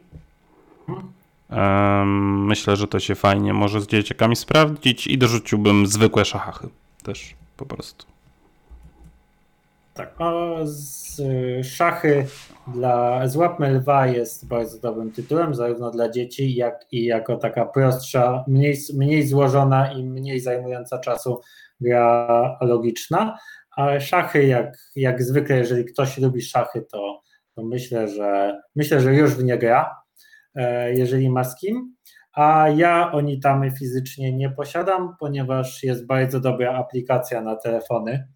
Em, 1.49 2.45
myślę, 2.45 2.75
że 2.75 2.87
to 2.87 2.99
się 2.99 3.15
fajnie 3.15 3.53
może 3.53 3.81
z 3.81 3.87
dzieciakami 3.87 4.35
sprawdzić 4.35 5.07
i 5.07 5.17
dorzuciłbym 5.17 5.87
zwykłe 5.87 6.25
szachy 6.25 6.69
też 7.03 7.35
po 7.57 7.65
prostu. 7.65 8.05
Tak, 9.97 10.21
o, 10.21 10.59
z, 10.63 11.19
y, 11.19 11.63
szachy 11.63 12.25
dla 12.67 13.27
Złapmy 13.27 13.69
Lwa 13.69 14.07
jest 14.07 14.47
bardzo 14.47 14.79
dobrym 14.79 15.11
tytułem, 15.11 15.55
zarówno 15.55 15.91
dla 15.91 16.09
dzieci, 16.09 16.55
jak 16.55 16.85
i 16.91 17.05
jako 17.05 17.37
taka 17.37 17.65
prostsza, 17.65 18.43
mniej, 18.47 18.77
mniej 18.97 19.27
złożona 19.27 19.91
i 19.91 20.03
mniej 20.03 20.39
zajmująca 20.39 20.99
czasu 20.99 21.41
gra 21.81 22.57
logiczna. 22.61 23.37
Ale 23.71 24.01
szachy, 24.01 24.45
jak, 24.45 24.77
jak 24.95 25.23
zwykle, 25.23 25.57
jeżeli 25.57 25.85
ktoś 25.85 26.17
lubi 26.17 26.41
szachy, 26.41 26.81
to, 26.91 27.21
to 27.55 27.63
myślę, 27.63 28.07
że 28.07 28.59
myślę, 28.75 29.01
że 29.01 29.15
już 29.15 29.35
w 29.35 29.43
nie 29.43 29.57
gra, 29.57 29.95
e, 30.55 30.93
jeżeli 30.93 31.29
ma 31.29 31.43
z 31.43 31.59
kim. 31.59 31.95
A 32.33 32.69
ja 32.69 33.11
Onitamy 33.11 33.71
fizycznie 33.71 34.33
nie 34.33 34.49
posiadam, 34.49 35.15
ponieważ 35.19 35.83
jest 35.83 36.05
bardzo 36.05 36.39
dobra 36.39 36.77
aplikacja 36.77 37.41
na 37.41 37.55
telefony 37.55 38.27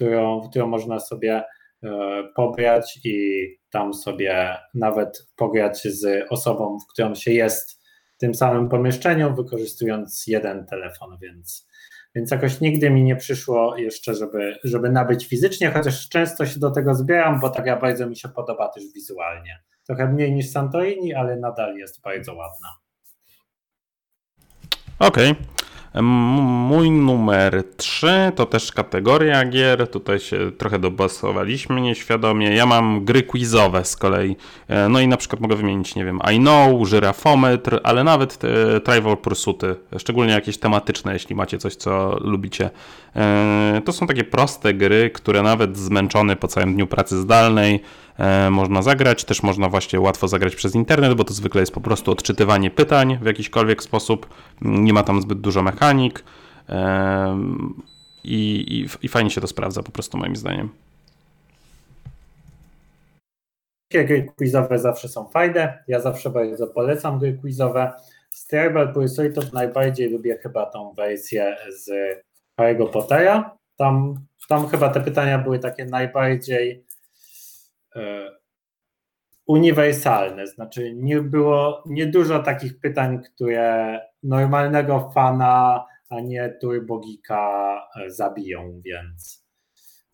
którą, 0.00 0.48
którą 0.50 0.66
można 0.66 1.00
sobie 1.00 1.44
e, 1.82 1.88
pobrać 2.36 3.00
i 3.04 3.46
tam 3.70 3.94
sobie 3.94 4.56
nawet 4.74 5.28
pograć 5.36 5.82
z 5.82 6.26
osobą, 6.30 6.78
w 6.78 6.92
którą 6.92 7.14
się 7.14 7.32
jest 7.32 7.82
w 8.16 8.18
tym 8.18 8.34
samym 8.34 8.68
pomieszczeniu, 8.68 9.34
wykorzystując 9.34 10.26
jeden 10.26 10.66
telefon, 10.66 11.18
więc, 11.22 11.68
więc 12.14 12.30
jakoś 12.30 12.60
nigdy 12.60 12.90
mi 12.90 13.02
nie 13.02 13.16
przyszło 13.16 13.76
jeszcze, 13.76 14.14
żeby, 14.14 14.58
żeby 14.64 14.90
nabyć 14.90 15.26
fizycznie, 15.26 15.70
chociaż 15.70 16.08
często 16.08 16.46
się 16.46 16.60
do 16.60 16.70
tego 16.70 16.94
zbieram, 16.94 17.40
bo 17.40 17.50
ta 17.50 17.62
gra 17.62 17.76
bardzo 17.76 18.06
mi 18.06 18.16
się 18.16 18.28
podoba 18.28 18.68
też 18.68 18.84
wizualnie. 18.94 19.62
Trochę 19.86 20.08
mniej 20.08 20.32
niż 20.32 20.50
Santorini, 20.50 21.14
ale 21.14 21.36
nadal 21.36 21.76
jest 21.76 22.00
bardzo 22.00 22.34
ładna. 22.34 22.68
Okej. 24.98 25.28
M- 25.28 25.36
Mój 25.94 26.90
numer 26.90 27.64
3 27.76 28.06
to 28.34 28.46
też 28.46 28.72
kategoria 28.72 29.44
gier. 29.44 29.88
Tutaj 29.90 30.18
się 30.20 30.52
trochę 30.58 30.78
dobasowaliśmy 30.78 31.80
nieświadomie. 31.80 32.54
Ja 32.54 32.66
mam 32.66 33.04
gry 33.04 33.22
quizowe 33.22 33.84
z 33.84 33.96
kolei. 33.96 34.36
E, 34.68 34.88
No 34.88 35.00
i 35.00 35.08
na 35.08 35.16
przykład 35.16 35.40
mogę 35.40 35.56
wymienić, 35.56 35.94
nie 35.94 36.04
wiem, 36.04 36.20
I 36.34 36.38
know, 36.38 36.88
żyrafometr, 36.88 37.80
ale 37.82 38.04
nawet 38.04 38.38
te 38.38 38.80
Trivial 38.80 39.16
Pursuity, 39.16 39.76
szczególnie 39.98 40.32
jakieś 40.32 40.58
tematyczne, 40.58 41.12
jeśli 41.12 41.36
macie 41.36 41.58
coś, 41.58 41.76
co 41.76 42.16
lubicie. 42.20 42.70
E, 43.16 43.82
To 43.84 43.92
są 43.92 44.06
takie 44.06 44.24
proste 44.24 44.74
gry, 44.74 45.10
które 45.10 45.42
nawet 45.42 45.78
zmęczony 45.78 46.36
po 46.36 46.48
całym 46.48 46.74
dniu 46.74 46.86
pracy 46.86 47.16
zdalnej 47.20 47.74
e, 47.74 47.80
można 48.50 48.82
zagrać. 48.82 49.24
Też 49.24 49.42
można 49.42 49.68
właśnie 49.68 50.00
łatwo 50.00 50.28
zagrać 50.28 50.56
przez 50.56 50.74
internet, 50.74 51.14
bo 51.14 51.24
to 51.24 51.34
zwykle 51.34 51.60
jest 51.60 51.72
po 51.72 51.80
prostu 51.80 52.12
odczytywanie 52.12 52.70
pytań 52.70 53.18
w 53.22 53.26
jakiśkolwiek 53.26 53.82
sposób. 53.82 54.26
Nie 54.60 54.92
ma 54.92 55.02
tam 55.02 55.22
zbyt 55.22 55.40
dużo 55.40 55.62
mechanik. 55.62 56.24
em, 56.68 57.82
I, 58.24 58.64
i, 58.68 59.06
I 59.06 59.08
fajnie 59.08 59.30
się 59.30 59.40
to 59.40 59.46
sprawdza 59.46 59.82
po 59.82 59.92
prostu 59.92 60.18
moim 60.18 60.36
zdaniem. 60.36 60.68
Gry 63.92 64.26
quizowe 64.36 64.78
zawsze 64.78 65.08
są 65.08 65.28
fajne. 65.28 65.84
Ja 65.88 66.00
zawsze 66.00 66.30
bardzo 66.30 66.66
polecam 66.66 67.18
gry 67.18 67.32
quizowe. 67.32 67.92
Z 68.30 68.46
Tribal 68.46 68.92
Pursuitów 68.92 69.52
najbardziej 69.52 70.10
lubię 70.10 70.38
chyba 70.42 70.66
tą 70.66 70.92
wersję 70.92 71.56
z 71.68 71.90
Harry'ego 72.60 72.90
Pottera. 72.90 73.56
Tam, 73.76 74.14
tam 74.48 74.68
chyba 74.68 74.88
te 74.88 75.00
pytania 75.00 75.38
były 75.38 75.58
takie 75.58 75.84
najbardziej 75.84 76.70
e, 76.72 76.89
uniwersalne. 79.46 80.46
Znaczy 80.46 80.92
nie 80.94 81.20
było 81.20 81.82
niedużo 81.86 82.38
takich 82.42 82.80
pytań, 82.80 83.22
które 83.22 84.00
normalnego 84.22 85.10
fana, 85.14 85.84
a 86.10 86.20
nie 86.20 86.56
turbogika 86.60 87.48
e, 87.96 88.10
zabiją, 88.10 88.80
więc, 88.84 89.44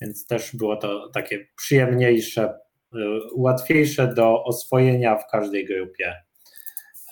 więc 0.00 0.26
też 0.26 0.56
było 0.56 0.76
to 0.76 1.08
takie 1.08 1.46
przyjemniejsze 1.56 2.54
y, 2.94 2.98
łatwiejsze 3.36 4.14
do 4.14 4.44
oswojenia 4.44 5.16
w 5.16 5.26
każdej 5.30 5.66
grupie 5.66 6.14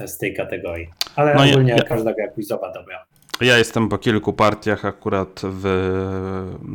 e, 0.01 0.09
z 0.09 0.19
tej 0.19 0.35
kategorii. 0.35 0.89
Ale 1.17 1.35
No 1.35 1.45
ja- 1.45 1.51
ogólnie 1.53 1.73
ja- 1.73 1.83
każda 1.83 2.12
gra 2.15 2.29
quizowa 2.29 2.73
dobra. 2.73 3.07
Ja 3.41 3.59
jestem 3.59 3.89
po 3.89 3.99
kilku 3.99 4.33
partiach 4.33 4.85
akurat 4.85 5.41
w 5.45 5.65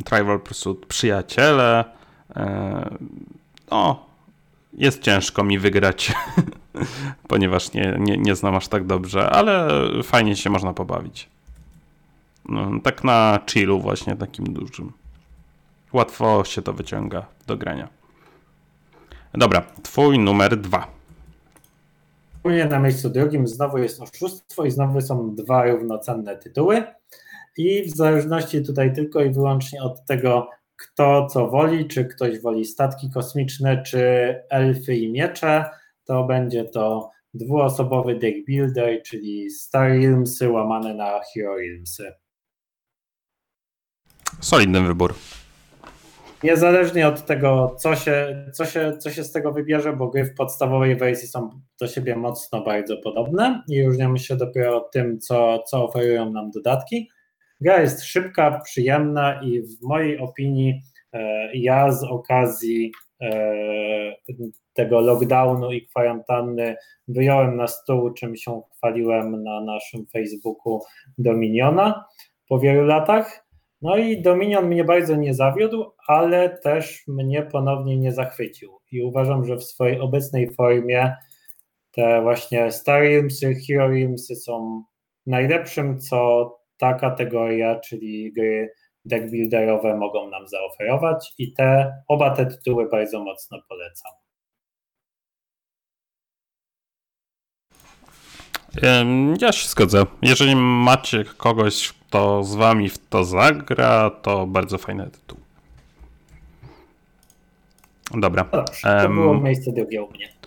Trivial 0.04 0.40
Pursuit 0.40 0.86
Przyjaciele. 0.86 1.84
No, 3.70 4.06
jest 4.72 5.02
ciężko 5.02 5.44
mi 5.44 5.58
wygrać, 5.58 6.12
ponieważ 7.28 7.72
nie, 7.72 7.96
nie, 7.98 8.18
nie 8.18 8.34
znam 8.34 8.54
aż 8.56 8.68
tak 8.68 8.86
dobrze, 8.86 9.30
ale 9.30 9.68
fajnie 10.02 10.36
się 10.36 10.50
można 10.50 10.72
pobawić. 10.72 11.28
No, 12.48 12.70
tak 12.82 13.04
na 13.04 13.38
chillu 13.50 13.80
właśnie 13.80 14.16
takim 14.16 14.52
dużym. 14.52 14.92
Łatwo 15.92 16.44
się 16.44 16.62
to 16.62 16.72
wyciąga 16.72 17.26
do 17.46 17.56
grania. 17.56 17.88
Dobra, 19.34 19.62
twój 19.82 20.18
numer 20.18 20.56
dwa. 20.56 20.86
U 22.44 22.50
na 22.50 22.78
miejscu 22.78 23.10
drugim 23.10 23.46
znowu 23.48 23.78
jest 23.78 24.02
oszustwo 24.02 24.64
i 24.64 24.70
znowu 24.70 25.00
są 25.00 25.34
dwa 25.34 25.64
równocenne 25.64 26.36
tytuły. 26.36 26.84
I 27.56 27.82
w 27.82 27.96
zależności 27.96 28.62
tutaj 28.62 28.94
tylko 28.94 29.22
i 29.22 29.30
wyłącznie 29.30 29.82
od 29.82 30.06
tego, 30.06 30.48
kto 30.80 31.26
co 31.26 31.48
woli, 31.48 31.88
czy 31.88 32.04
ktoś 32.04 32.40
woli 32.40 32.64
statki 32.64 33.10
kosmiczne, 33.10 33.82
czy 33.82 34.34
elfy 34.50 34.96
i 34.96 35.12
miecze, 35.12 35.64
to 36.04 36.24
będzie 36.24 36.64
to 36.64 37.10
dwuosobowy 37.34 38.14
deck 38.14 38.46
builder, 38.46 39.02
czyli 39.02 39.50
Star 39.50 39.90
Realmsy 39.90 40.50
łamane 40.50 40.94
na 40.94 41.20
Hero 41.34 41.56
Realmsy. 41.56 42.12
Solidny 44.40 44.80
wybór. 44.80 45.14
Niezależnie 46.42 47.08
od 47.08 47.26
tego, 47.26 47.76
co 47.78 47.96
się, 47.96 48.44
co, 48.52 48.64
się, 48.64 48.96
co 48.98 49.10
się 49.10 49.24
z 49.24 49.32
tego 49.32 49.52
wybierze, 49.52 49.92
bo 49.92 50.08
gry 50.08 50.24
w 50.24 50.34
podstawowej 50.34 50.96
wersji 50.96 51.28
są 51.28 51.60
do 51.80 51.86
siebie 51.86 52.16
mocno 52.16 52.64
bardzo 52.64 52.96
podobne 52.96 53.62
i 53.68 53.84
różnią 53.84 54.16
się 54.16 54.36
dopiero 54.36 54.80
tym, 54.80 55.18
co, 55.18 55.58
co 55.58 55.84
oferują 55.84 56.32
nam 56.32 56.50
dodatki. 56.50 57.10
Gra 57.60 57.80
jest 57.80 58.04
szybka, 58.04 58.60
przyjemna 58.64 59.42
i 59.42 59.62
w 59.62 59.82
mojej 59.82 60.18
opinii 60.18 60.82
e, 61.12 61.50
ja 61.56 61.92
z 61.92 62.04
okazji 62.04 62.92
e, 63.20 64.16
tego 64.72 65.00
lockdownu 65.00 65.72
i 65.72 65.86
kwarantanny 65.86 66.76
wyjąłem 67.08 67.56
na 67.56 67.66
stół, 67.66 68.12
czym 68.12 68.36
się 68.36 68.62
chwaliłem 68.76 69.42
na 69.42 69.60
naszym 69.60 70.06
Facebooku 70.06 70.80
Dominiona 71.18 72.04
po 72.48 72.58
wielu 72.58 72.84
latach. 72.84 73.46
No 73.82 73.96
i 73.96 74.22
Dominion 74.22 74.66
mnie 74.66 74.84
bardzo 74.84 75.16
nie 75.16 75.34
zawiódł, 75.34 75.92
ale 76.06 76.58
też 76.58 77.04
mnie 77.08 77.42
ponownie 77.42 77.98
nie 77.98 78.12
zachwycił. 78.12 78.78
I 78.92 79.02
uważam, 79.02 79.44
że 79.44 79.56
w 79.56 79.64
swojej 79.64 80.00
obecnej 80.00 80.50
formie 80.54 81.14
te 81.92 82.22
właśnie 82.22 82.72
Star 82.72 83.02
Realmsy, 83.02 83.54
Hero 83.54 83.88
Realmsy 83.88 84.36
są 84.36 84.84
najlepszym, 85.26 85.98
co 85.98 86.59
ta 86.80 86.94
kategoria, 86.94 87.80
czyli 87.80 88.32
gry 88.32 88.72
deckbuilderowe 89.04 89.96
mogą 89.96 90.30
nam 90.30 90.48
zaoferować 90.48 91.32
i 91.38 91.52
te 91.52 91.92
oba 92.08 92.30
te 92.30 92.46
tytuły 92.46 92.88
bardzo 92.88 93.24
mocno 93.24 93.58
polecam. 93.68 94.12
Ja 99.40 99.52
się 99.52 99.68
zgodzę. 99.68 100.06
Jeżeli 100.22 100.56
macie 100.56 101.24
kogoś, 101.24 101.88
kto 101.88 102.44
z 102.44 102.54
wami 102.54 102.88
w 102.88 102.98
to 103.08 103.24
zagra, 103.24 104.10
to 104.10 104.46
bardzo 104.46 104.78
fajny 104.78 105.10
tytuł. 105.10 105.38
Dobra. 108.14 108.44
Dobrze, 108.44 109.00
to 109.02 109.08
było 109.08 109.40
miejsce 109.40 109.72
drugie 109.72 110.02
u 110.02 110.10
mnie. 110.10 110.39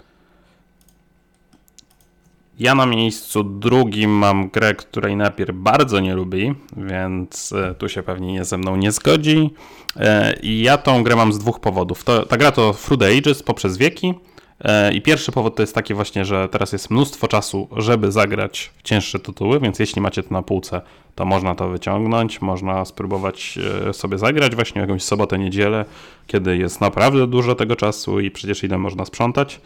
Ja 2.63 2.75
na 2.75 2.85
miejscu 2.85 3.43
drugim 3.43 4.11
mam 4.11 4.49
grę, 4.49 4.73
której 4.73 5.15
najpierw 5.15 5.55
bardzo 5.55 5.99
nie 5.99 6.15
lubi, 6.15 6.55
więc 6.77 7.51
e, 7.51 7.75
tu 7.75 7.89
się 7.89 8.03
pewnie 8.03 8.33
nie 8.33 8.45
ze 8.45 8.57
mną 8.57 8.75
nie 8.75 8.91
zgodzi. 8.91 9.49
E, 9.97 10.35
I 10.41 10.61
ja 10.61 10.77
tą 10.77 11.03
grę 11.03 11.15
mam 11.15 11.33
z 11.33 11.39
dwóch 11.39 11.59
powodów. 11.59 12.03
To, 12.03 12.25
ta 12.25 12.37
gra 12.37 12.51
to 12.51 12.73
Through 12.73 12.99
the 13.01 13.17
Ages 13.17 13.43
poprzez 13.43 13.77
wieki. 13.77 14.13
E, 14.61 14.93
I 14.93 15.01
pierwszy 15.01 15.31
powód 15.31 15.55
to 15.55 15.63
jest 15.63 15.75
taki 15.75 15.93
właśnie, 15.93 16.25
że 16.25 16.49
teraz 16.49 16.73
jest 16.73 16.91
mnóstwo 16.91 17.27
czasu, 17.27 17.67
żeby 17.77 18.11
zagrać 18.11 18.71
w 18.77 18.81
cięższe 18.81 19.19
tytuły, 19.19 19.59
więc 19.59 19.79
jeśli 19.79 20.01
macie 20.01 20.23
to 20.23 20.33
na 20.33 20.41
półce, 20.41 20.81
to 21.15 21.25
można 21.25 21.55
to 21.55 21.69
wyciągnąć, 21.69 22.41
można 22.41 22.85
spróbować 22.85 23.59
sobie 23.91 24.17
zagrać 24.17 24.55
właśnie 24.55 24.81
w 24.81 24.83
jakąś 24.83 25.03
sobotę, 25.03 25.39
niedzielę, 25.39 25.85
kiedy 26.27 26.57
jest 26.57 26.81
naprawdę 26.81 27.27
dużo 27.27 27.55
tego 27.55 27.75
czasu 27.75 28.19
i 28.19 28.31
przecież 28.31 28.63
ile 28.63 28.77
można 28.77 29.05
sprzątać 29.05 29.61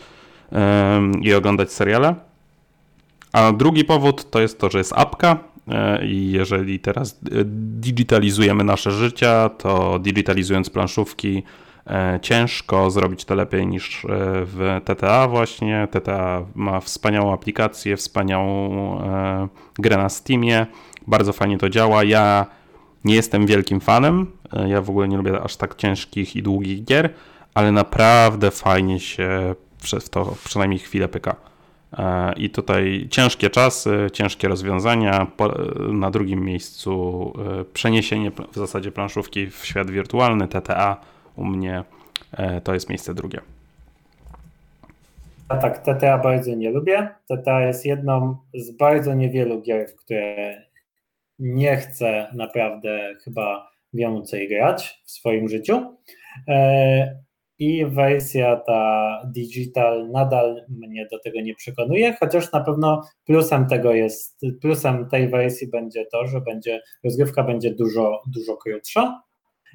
i 1.22 1.34
oglądać 1.34 1.72
seriale. 1.72 2.16
A 3.34 3.52
drugi 3.52 3.86
powód 3.86 4.30
to 4.30 4.40
jest 4.40 4.60
to, 4.60 4.70
że 4.70 4.78
jest 4.78 4.94
apka 4.96 5.38
e, 5.68 6.06
i 6.06 6.32
jeżeli 6.32 6.80
teraz 6.80 7.12
e, 7.12 7.16
digitalizujemy 7.80 8.64
nasze 8.64 8.92
życia, 8.92 9.50
to 9.50 10.00
digitalizując 10.00 10.70
planszówki 10.70 11.44
e, 11.88 12.20
ciężko 12.22 12.92
zrobić 12.92 13.26
to 13.26 13.36
lepiej 13.36 13.68
niż 13.68 14.06
w 14.10 14.82
TTA 14.86 15.28
właśnie. 15.28 15.88
TTA 15.92 16.46
ma 16.56 16.80
wspaniałą 16.80 17.34
aplikację, 17.34 17.98
wspaniałą 17.98 18.78
grę 19.80 19.98
na 19.98 20.10
Steamie, 20.10 20.66
bardzo 21.08 21.34
fajnie 21.34 21.58
to 21.58 21.70
działa. 21.70 22.04
Ja 22.04 22.46
nie 23.04 23.16
jestem 23.16 23.46
wielkim 23.46 23.80
fanem, 23.80 24.32
ja 24.68 24.82
w 24.82 24.90
ogóle 24.90 25.08
nie 25.08 25.18
lubię 25.18 25.42
aż 25.42 25.56
tak 25.56 25.76
ciężkich 25.76 26.36
i 26.36 26.44
długich 26.44 26.84
gier, 26.84 27.14
ale 27.54 27.72
naprawdę 27.72 28.52
fajnie 28.52 29.00
się 29.00 29.56
przez 29.82 30.10
to 30.10 30.36
przynajmniej 30.44 30.80
chwilę 30.80 31.08
pyka. 31.08 31.47
E, 31.94 32.34
I 32.38 32.50
tutaj 32.50 33.08
ciężkie 33.12 33.50
czasy, 33.50 34.08
ciężkie 34.14 34.48
rozwiązania. 34.48 35.28
Na 35.92 36.12
drugim 36.12 36.46
miejscu 36.46 37.34
e, 37.60 37.66
przeniesienie 37.66 38.32
w 38.32 38.56
zasadzie 38.56 38.92
planszówki 38.92 39.48
w 39.48 39.66
świat 39.66 39.92
wirtualny, 39.92 40.48
TTA 40.48 40.98
u 41.36 41.46
mnie 41.46 41.84
e, 42.32 42.62
to 42.62 42.74
jest 42.74 42.90
miejsce 42.90 43.14
drugie. 43.14 43.42
A 45.50 45.58
tak, 45.58 45.80
TTA 45.80 46.18
bardzo 46.18 46.56
nie 46.56 46.72
lubię. 46.72 47.10
TTA 47.26 47.62
jest 47.62 47.86
jedną 47.86 48.38
z 48.54 48.72
bardzo 48.72 49.14
niewielu 49.14 49.62
gier, 49.62 49.90
w 49.90 49.96
które 49.96 50.62
nie 51.40 51.78
chcę 51.78 52.28
naprawdę 52.34 53.14
chyba 53.24 53.70
więcej 53.94 54.50
grać 54.50 55.02
w 55.06 55.12
swoim 55.12 55.50
życiu 55.50 55.98
i 57.60 57.86
wersja 57.86 58.56
ta 58.56 59.22
digital 59.26 60.10
nadal 60.12 60.66
mnie 60.70 61.08
do 61.12 61.20
tego 61.20 61.42
nie 61.42 61.56
przekonuje, 61.56 62.16
chociaż 62.20 62.52
na 62.52 62.62
pewno 62.62 63.02
plusem 63.26 63.68
tego 63.68 63.94
jest, 63.94 64.42
plusem 64.62 65.10
tej 65.10 65.30
wersji 65.30 65.68
będzie 65.68 66.06
to, 66.06 66.28
że 66.28 66.42
będzie, 66.42 66.82
rozgrywka 67.04 67.44
będzie 67.44 67.76
dużo, 67.76 68.22
dużo 68.28 68.58
krótsza. 68.58 69.22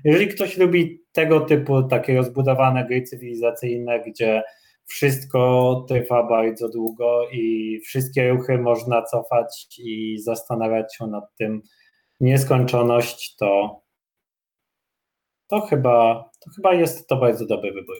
Jeżeli 0.05 0.29
ktoś 0.29 0.59
lubi 0.59 1.03
tego 1.13 1.41
typu 1.41 1.83
takie 1.83 2.17
rozbudowane 2.17 2.87
gry 2.87 3.03
cywilizacyjne, 3.03 4.01
gdzie 4.01 4.43
wszystko 4.87 5.85
trwa 5.89 6.23
bardzo 6.23 6.69
długo 6.69 7.29
i 7.33 7.79
wszystkie 7.85 8.29
ruchy 8.29 8.59
można 8.59 9.03
cofać 9.03 9.67
i 9.79 10.19
zastanawiać 10.19 10.97
się 10.97 11.07
nad 11.07 11.25
tym 11.39 11.63
nieskończoność, 12.21 13.37
to, 13.37 13.81
to 15.49 15.61
chyba 15.61 16.25
to 16.45 16.51
chyba 16.57 16.75
jest 16.75 17.09
to 17.09 17.17
bardzo 17.17 17.47
dobry 17.47 17.73
wybór. 17.73 17.97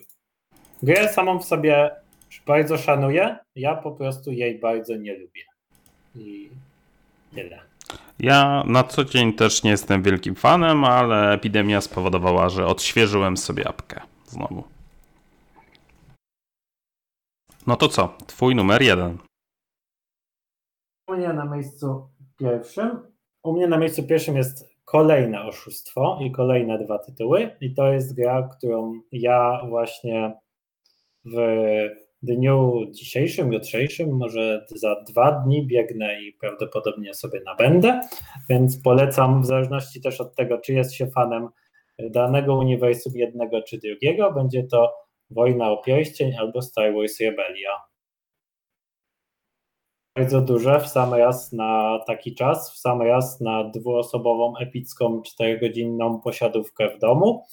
Grę 0.83 1.13
samą 1.13 1.39
w 1.39 1.45
sobie 1.45 1.91
bardzo 2.45 2.77
szanuję, 2.77 3.37
ja 3.55 3.75
po 3.75 3.91
prostu 3.91 4.31
jej 4.31 4.59
bardzo 4.59 4.95
nie 4.95 5.17
lubię. 5.17 5.43
I 6.15 6.49
tyle. 7.35 7.61
Ja 8.19 8.63
na 8.67 8.83
co 8.83 9.05
dzień 9.05 9.33
też 9.33 9.63
nie 9.63 9.71
jestem 9.71 10.03
wielkim 10.03 10.35
fanem, 10.35 10.83
ale 10.83 11.33
epidemia 11.33 11.81
spowodowała, 11.81 12.49
że 12.49 12.67
odświeżyłem 12.67 13.37
sobie 13.37 13.67
apkę 13.67 14.01
znowu. 14.25 14.63
No 17.67 17.75
to 17.75 17.87
co? 17.87 18.17
Twój 18.27 18.55
numer 18.55 18.81
jeden. 18.81 19.17
U 21.07 21.13
mnie 21.13 21.33
na 21.33 21.45
miejscu 21.45 22.09
pierwszym. 22.37 22.99
U 23.43 23.53
mnie 23.53 23.67
na 23.67 23.77
miejscu 23.77 24.03
pierwszym 24.03 24.35
jest 24.35 24.72
kolejne 24.85 25.41
oszustwo 25.41 26.19
i 26.21 26.31
kolejne 26.31 26.79
dwa 26.79 26.99
tytuły. 26.99 27.49
I 27.61 27.73
to 27.73 27.93
jest 27.93 28.15
gra, 28.15 28.49
którą 28.57 28.93
ja 29.11 29.61
właśnie 29.69 30.33
w 31.25 31.37
dniu 32.21 32.85
dzisiejszym, 32.91 33.53
jutrzejszym, 33.53 34.17
może 34.17 34.65
za 34.75 34.95
dwa 35.09 35.31
dni 35.31 35.67
biegnę 35.67 36.21
i 36.21 36.33
prawdopodobnie 36.33 37.13
sobie 37.13 37.41
nabędę, 37.45 38.01
więc 38.49 38.81
polecam 38.81 39.41
w 39.41 39.45
zależności 39.45 40.01
też 40.01 40.21
od 40.21 40.35
tego, 40.35 40.57
czy 40.57 40.73
jest 40.73 40.93
się 40.93 41.07
fanem 41.07 41.47
danego 41.99 42.55
uniwersum 42.55 43.13
jednego 43.15 43.61
czy 43.61 43.77
drugiego, 43.77 44.31
będzie 44.31 44.63
to 44.63 44.93
Wojna 45.29 45.71
o 45.71 45.77
Pierścień 45.77 46.35
albo 46.35 46.61
Star 46.61 46.93
Wars 46.93 47.19
Rebellia 47.19 47.92
bardzo 50.15 50.41
duże 50.41 50.79
w 50.79 50.87
sam 50.87 51.13
raz 51.13 51.53
na 51.53 51.99
taki 52.07 52.35
czas, 52.35 52.73
w 52.73 52.77
sam 52.77 53.01
raz 53.01 53.41
na 53.41 53.63
dwuosobową, 53.63 54.57
epicką, 54.57 55.21
czterogodzinną 55.21 56.19
posiadówkę 56.19 56.89
w 56.89 56.99
domu 56.99 57.45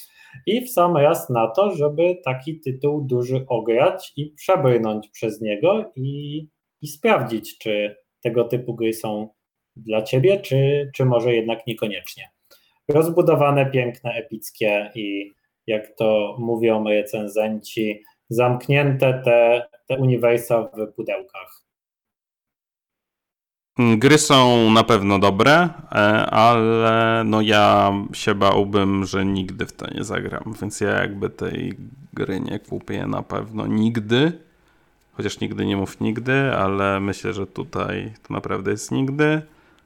i 0.47 0.61
w 0.61 0.71
sam 0.71 0.97
raz 0.97 1.31
na 1.31 1.49
to, 1.49 1.77
żeby 1.77 2.17
taki 2.25 2.61
tytuł 2.61 3.01
duży 3.01 3.45
ograć 3.49 4.13
i 4.17 4.27
przebrnąć 4.27 5.09
przez 5.09 5.41
niego 5.41 5.93
i, 5.97 6.47
i 6.83 6.89
sprawdzić, 6.89 7.59
czy 7.59 7.97
tego 8.23 8.45
typu 8.45 8.75
gry 8.75 8.93
są 8.93 9.29
dla 9.77 10.03
ciebie, 10.03 10.41
czy, 10.41 10.91
czy 10.95 11.05
może 11.05 11.35
jednak 11.35 11.67
niekoniecznie. 11.67 12.31
Rozbudowane, 12.89 13.71
piękne, 13.71 14.13
epickie 14.13 14.91
i 14.95 15.31
jak 15.67 15.97
to 15.97 16.37
mówią 16.39 16.85
recenzenci, 16.85 18.03
zamknięte 18.29 19.23
te, 19.25 19.67
te 19.87 19.97
uniwersa 19.97 20.63
w 20.63 20.93
pudełkach. 20.93 21.70
Gry 23.79 24.19
są 24.19 24.71
na 24.71 24.85
pewno 24.85 25.19
dobre, 25.19 25.69
e, 25.93 25.97
ale 26.31 27.23
no 27.27 27.41
ja 27.41 27.93
się 28.13 28.35
bałbym, 28.35 29.05
że 29.05 29.25
nigdy 29.25 29.67
w 29.67 29.73
to 29.73 29.95
nie 29.95 30.05
zagram, 30.05 30.55
więc 30.61 30.81
ja 30.81 30.91
jakby 30.91 31.31
tej 31.31 31.77
gry 32.13 32.41
nie 32.41 32.59
kupię 32.59 33.07
na 33.07 33.23
pewno 33.23 33.67
nigdy. 33.67 34.33
chociaż 35.13 35.41
nigdy 35.41 35.67
nie 35.67 35.77
mów 35.77 36.01
nigdy, 36.01 36.53
ale 36.57 37.01
myślę, 37.01 37.33
że 37.33 37.47
tutaj 37.47 38.13
to 38.29 38.35
naprawdę 38.35 38.71
jest 38.71 38.91
nigdy. 38.93 39.43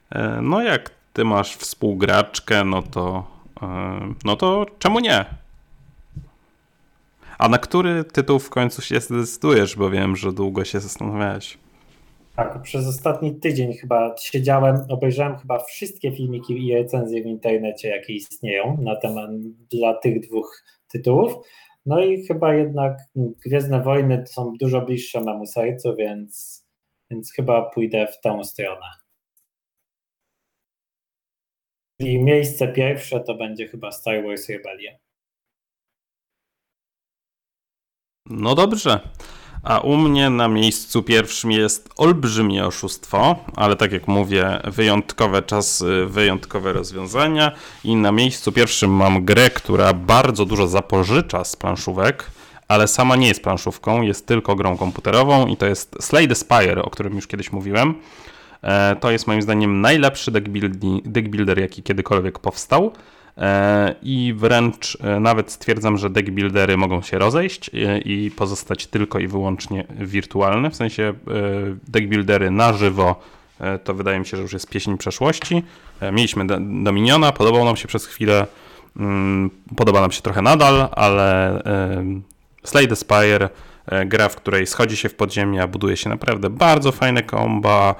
E, 0.09 0.41
no 0.41 0.61
jak 0.61 0.91
ty 1.13 1.25
masz 1.25 1.55
współgraczkę, 1.55 2.63
no 2.63 2.81
to, 2.81 3.27
e, 3.61 4.13
no 4.25 4.35
to 4.35 4.65
czemu 4.79 4.99
nie? 4.99 5.25
A 7.37 7.49
na 7.49 7.57
który 7.57 8.03
tytuł 8.03 8.39
w 8.39 8.49
końcu 8.49 8.81
się 8.81 8.99
zdecydujesz, 9.01 9.75
bo 9.75 9.89
wiem, 9.89 10.15
że 10.15 10.33
długo 10.33 10.65
się 10.65 10.79
zastanawiałeś. 10.79 11.57
Tak, 12.35 12.61
przez 12.61 12.87
ostatni 12.87 13.39
tydzień 13.39 13.73
chyba 13.73 14.15
siedziałem, 14.17 14.75
obejrzałem 14.89 15.37
chyba 15.37 15.59
wszystkie 15.59 16.11
filmiki 16.11 16.67
i 16.67 16.73
recenzje 16.75 17.23
w 17.23 17.25
internecie, 17.25 17.89
jakie 17.89 18.13
istnieją 18.13 18.77
na 18.81 18.95
temat 18.95 19.29
dla 19.71 19.93
tych 19.93 20.19
dwóch 20.27 20.63
tytułów. 20.87 21.33
No 21.85 21.99
i 21.99 22.25
chyba 22.25 22.53
jednak 22.53 22.97
Gwiezdne 23.15 23.81
Wojny 23.81 24.23
są 24.27 24.53
dużo 24.59 24.81
bliższe 24.81 25.21
memu 25.21 25.45
sercu, 25.45 25.95
więc, 25.95 26.65
więc 27.11 27.33
chyba 27.33 27.69
pójdę 27.69 28.07
w 28.07 28.21
tą 28.21 28.43
stronę. 28.43 28.87
I 31.99 32.23
miejsce 32.23 32.67
pierwsze 32.67 33.19
to 33.19 33.35
będzie 33.35 33.67
chyba 33.67 33.91
Star 33.91 34.23
Wars 34.23 34.49
Rebellion. 34.49 34.95
No 38.25 38.55
dobrze. 38.55 38.99
A 39.65 39.79
u 39.79 39.97
mnie 39.97 40.29
na 40.29 40.47
miejscu 40.47 41.03
pierwszym 41.03 41.51
jest 41.51 41.89
olbrzymie 41.97 42.65
oszustwo, 42.65 43.35
ale 43.55 43.75
tak 43.75 43.91
jak 43.91 44.07
mówię, 44.07 44.59
wyjątkowe 44.63 45.41
czasy, 45.41 46.05
wyjątkowe 46.07 46.73
rozwiązania. 46.73 47.51
I 47.83 47.95
na 47.95 48.11
miejscu 48.11 48.51
pierwszym 48.51 48.91
mam 48.91 49.25
grę, 49.25 49.49
która 49.49 49.93
bardzo 49.93 50.45
dużo 50.45 50.67
zapożycza 50.67 51.43
z 51.43 51.55
planszówek, 51.55 52.31
ale 52.67 52.87
sama 52.87 53.15
nie 53.15 53.27
jest 53.27 53.43
planszówką, 53.43 54.01
jest 54.01 54.25
tylko 54.25 54.55
grą 54.55 54.77
komputerową 54.77 55.47
i 55.47 55.57
to 55.57 55.65
jest 55.65 55.95
Slay 55.99 56.27
the 56.27 56.35
Spire, 56.35 56.81
o 56.81 56.89
którym 56.89 57.15
już 57.15 57.27
kiedyś 57.27 57.51
mówiłem. 57.51 57.95
E, 58.61 58.95
to 58.95 59.11
jest 59.11 59.27
moim 59.27 59.41
zdaniem 59.41 59.81
najlepszy 59.81 60.31
deck, 60.31 60.47
deck 61.05 61.27
builder, 61.27 61.59
jaki 61.59 61.83
kiedykolwiek 61.83 62.39
powstał. 62.39 62.91
E, 63.37 63.95
i 64.03 64.33
wręcz 64.37 64.97
e, 65.01 65.19
nawet 65.19 65.51
stwierdzam, 65.51 65.97
że 65.97 66.09
deck 66.09 66.29
buildery 66.29 66.77
mogą 66.77 67.01
się 67.01 67.17
rozejść 67.17 67.69
e, 67.69 67.97
i 67.97 68.31
pozostać 68.31 68.87
tylko 68.87 69.19
i 69.19 69.27
wyłącznie 69.27 69.85
wirtualne. 69.99 70.69
W 70.69 70.75
sensie 70.75 71.13
deck 71.87 72.07
buildery 72.07 72.51
na 72.51 72.73
żywo 72.73 73.15
to 73.83 73.93
wydaje 73.93 74.19
mi 74.19 74.25
się, 74.25 74.37
że 74.37 74.43
już 74.43 74.53
jest 74.53 74.69
pieśń 74.69 74.97
przeszłości. 74.97 75.63
Mieliśmy 76.11 76.47
Dominiona, 76.83 77.31
podobał 77.31 77.65
nam 77.65 77.75
się 77.75 77.87
przez 77.87 78.05
chwilę, 78.05 78.47
mm, 78.97 79.49
podoba 79.75 80.01
nam 80.01 80.11
się 80.11 80.21
trochę 80.21 80.41
nadal, 80.41 80.89
ale 80.91 81.61
Slay 82.63 82.87
the 82.87 82.95
Spire, 82.95 83.49
gra, 84.05 84.29
w 84.29 84.35
której 84.35 84.67
schodzi 84.67 84.97
się 84.97 85.09
w 85.09 85.15
podziemia, 85.15 85.67
buduje 85.67 85.97
się 85.97 86.09
naprawdę 86.09 86.49
bardzo 86.49 86.91
fajne 86.91 87.23
komba, 87.23 87.95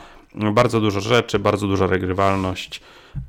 bardzo 0.54 0.82
dużo 0.82 1.02
rzeczy, 1.02 1.40
bardzo 1.40 1.68
duża 1.68 1.88
regrywalność. 1.88 2.82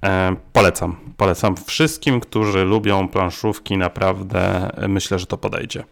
E, 0.04 0.36
polecam. 0.52 0.96
Polecam 1.16 1.56
wszystkim, 1.56 2.20
którzy 2.20 2.64
lubią 2.64 3.08
planszówki, 3.08 3.76
naprawdę 3.76 4.70
e, 4.76 4.88
myślę, 4.88 5.18
że 5.18 5.26
to 5.26 5.38
podejdzie. 5.38 5.84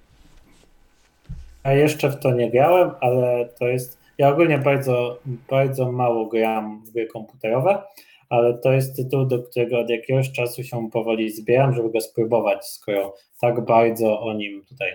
A 1.62 1.72
jeszcze 1.72 2.10
w 2.10 2.20
to 2.20 2.30
nie 2.30 2.50
grałem, 2.50 2.90
ale 3.00 3.48
to 3.58 3.68
jest. 3.68 3.98
Ja 4.18 4.28
ogólnie 4.28 4.58
bardzo, 4.58 5.18
bardzo 5.50 5.92
mało 5.92 6.26
gram 6.26 6.82
w 6.86 6.90
gry 6.90 7.06
komputerowe, 7.06 7.82
ale 8.28 8.58
to 8.58 8.72
jest 8.72 8.96
tytuł, 8.96 9.24
do 9.24 9.42
którego 9.42 9.78
od 9.78 9.90
jakiegoś 9.90 10.32
czasu 10.32 10.64
się 10.64 10.90
powoli 10.90 11.30
zbieram, 11.30 11.74
żeby 11.74 11.90
go 11.90 12.00
spróbować, 12.00 12.66
skoro 12.66 13.14
tak 13.40 13.64
bardzo 13.64 14.20
o 14.20 14.32
nim 14.32 14.64
tutaj. 14.68 14.88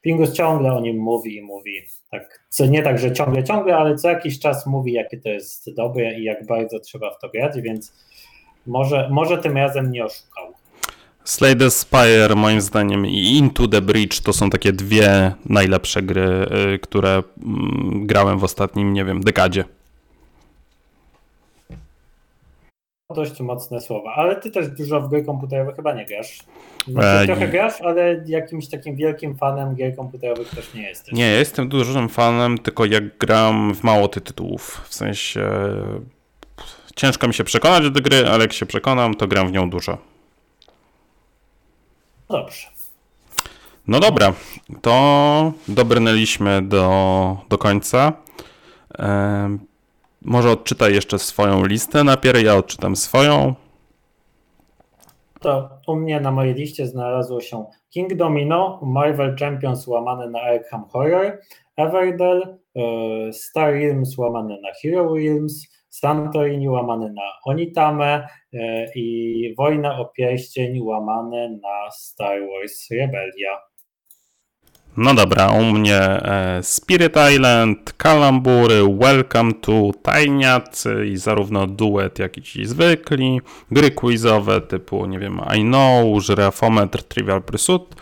Pingus 0.00 0.32
ciągle 0.32 0.72
o 0.72 0.80
nim 0.80 0.96
mówi 0.96 1.36
i 1.36 1.42
mówi. 1.42 1.80
Tak, 2.10 2.46
co 2.48 2.66
nie 2.66 2.82
tak, 2.82 2.98
że 2.98 3.12
ciągle, 3.12 3.44
ciągle, 3.44 3.76
ale 3.76 3.96
co 3.96 4.08
jakiś 4.08 4.38
czas 4.38 4.66
mówi, 4.66 4.92
jakie 4.92 5.20
to 5.20 5.28
jest 5.28 5.74
dobre 5.74 6.18
i 6.18 6.24
jak 6.24 6.46
bardzo 6.46 6.80
trzeba 6.80 7.10
w 7.14 7.18
to 7.18 7.28
grać, 7.28 7.60
więc 7.60 7.92
może, 8.68 9.08
może 9.10 9.38
tym 9.38 9.56
razem 9.56 9.92
nie 9.92 10.04
oszukał. 10.04 10.52
Slay 11.24 11.56
the 11.56 11.70
Spire 11.70 12.34
moim 12.36 12.60
zdaniem 12.60 13.06
i 13.06 13.36
Into 13.36 13.68
the 13.68 13.82
Bridge 13.82 14.20
to 14.20 14.32
są 14.32 14.50
takie 14.50 14.72
dwie 14.72 15.32
najlepsze 15.46 16.02
gry, 16.02 16.46
y, 16.74 16.78
które 16.78 17.22
mm, 17.44 18.06
grałem 18.06 18.38
w 18.38 18.44
ostatnim, 18.44 18.92
nie 18.92 19.04
wiem, 19.04 19.20
dekadzie. 19.20 19.64
Dość 23.14 23.40
mocne 23.40 23.80
słowa, 23.80 24.12
ale 24.14 24.36
ty 24.36 24.50
też 24.50 24.68
dużo 24.68 25.00
w 25.00 25.10
gry 25.10 25.24
komputerowe 25.24 25.72
chyba 25.72 25.94
nie 25.94 26.06
grasz. 26.06 26.38
Znaczy, 26.88 27.26
trochę 27.26 27.46
nie. 27.46 27.48
grasz, 27.48 27.80
ale 27.80 28.24
jakimś 28.26 28.68
takim 28.68 28.96
wielkim 28.96 29.36
fanem 29.36 29.74
gier 29.74 29.96
komputerowych 29.96 30.48
też 30.50 30.74
nie 30.74 30.82
jesteś. 30.82 31.14
Nie, 31.14 31.30
jestem 31.30 31.68
dużym 31.68 32.08
fanem, 32.08 32.58
tylko 32.58 32.84
jak 32.84 33.18
gram 33.18 33.74
w 33.74 33.82
mało 33.82 34.08
tytułów. 34.08 34.84
W 34.88 34.94
sensie 34.94 35.50
Ciężko 36.98 37.28
mi 37.28 37.34
się 37.34 37.44
przekonać 37.44 37.90
do 37.90 38.00
gry, 38.00 38.26
ale 38.26 38.40
jak 38.42 38.52
się 38.52 38.66
przekonam, 38.66 39.14
to 39.14 39.26
gram 39.26 39.48
w 39.48 39.52
nią 39.52 39.70
dużo. 39.70 39.98
Dobrze. 42.28 42.66
No 43.86 44.00
dobra, 44.00 44.32
to 44.82 45.52
dobrnęliśmy 45.68 46.62
do, 46.62 47.36
do 47.48 47.58
końca. 47.58 48.12
E, 48.98 49.58
może 50.22 50.50
odczytaj 50.50 50.94
jeszcze 50.94 51.18
swoją 51.18 51.64
listę 51.64 52.04
najpierw, 52.04 52.42
ja 52.42 52.56
odczytam 52.56 52.96
swoją. 52.96 53.54
To 55.40 55.70
u 55.86 55.96
mnie 55.96 56.20
na 56.20 56.30
mojej 56.30 56.54
liście 56.54 56.86
znalazło 56.86 57.40
się 57.40 57.66
King 57.90 58.14
Domino, 58.14 58.80
Marvel 58.82 59.36
Champions 59.36 59.86
łamane 59.86 60.30
na 60.30 60.40
Arkham 60.40 60.84
Horror, 60.84 61.38
Everdell, 61.76 62.58
e, 62.76 63.32
Star 63.32 63.72
Realms 63.72 64.18
łamane 64.18 64.60
na 64.60 64.68
Hero 64.82 65.14
Realms, 65.14 65.77
Santorini 66.00 66.68
łamane 66.68 67.08
na 67.08 67.22
Onitame 67.44 68.28
e, 68.52 68.86
i 68.94 69.54
Wojna 69.58 69.98
o 69.98 70.04
Pierścień 70.04 70.80
łamane 70.80 71.48
na 71.48 71.90
Star 71.90 72.40
Wars 72.40 72.90
Rebellia. 72.90 73.58
No 74.96 75.14
dobra, 75.14 75.50
u 75.50 75.64
mnie 75.64 75.96
e, 75.96 76.60
Spirit 76.62 77.14
Island, 77.34 77.92
Kalambury, 77.92 78.82
Welcome 78.98 79.52
to, 79.54 79.90
Tajniacy 80.02 81.06
i 81.06 81.16
zarówno 81.16 81.66
duet, 81.66 82.18
jak 82.18 82.38
i 82.38 82.42
ci 82.42 82.66
zwykli, 82.66 83.40
gry 83.70 83.90
quizowe 83.90 84.60
typu, 84.60 85.06
nie 85.06 85.18
wiem, 85.18 85.40
I 85.56 85.62
Know, 85.62 86.22
Żyrafometr, 86.22 87.02
Trivial 87.02 87.42
Pursuit, 87.42 87.96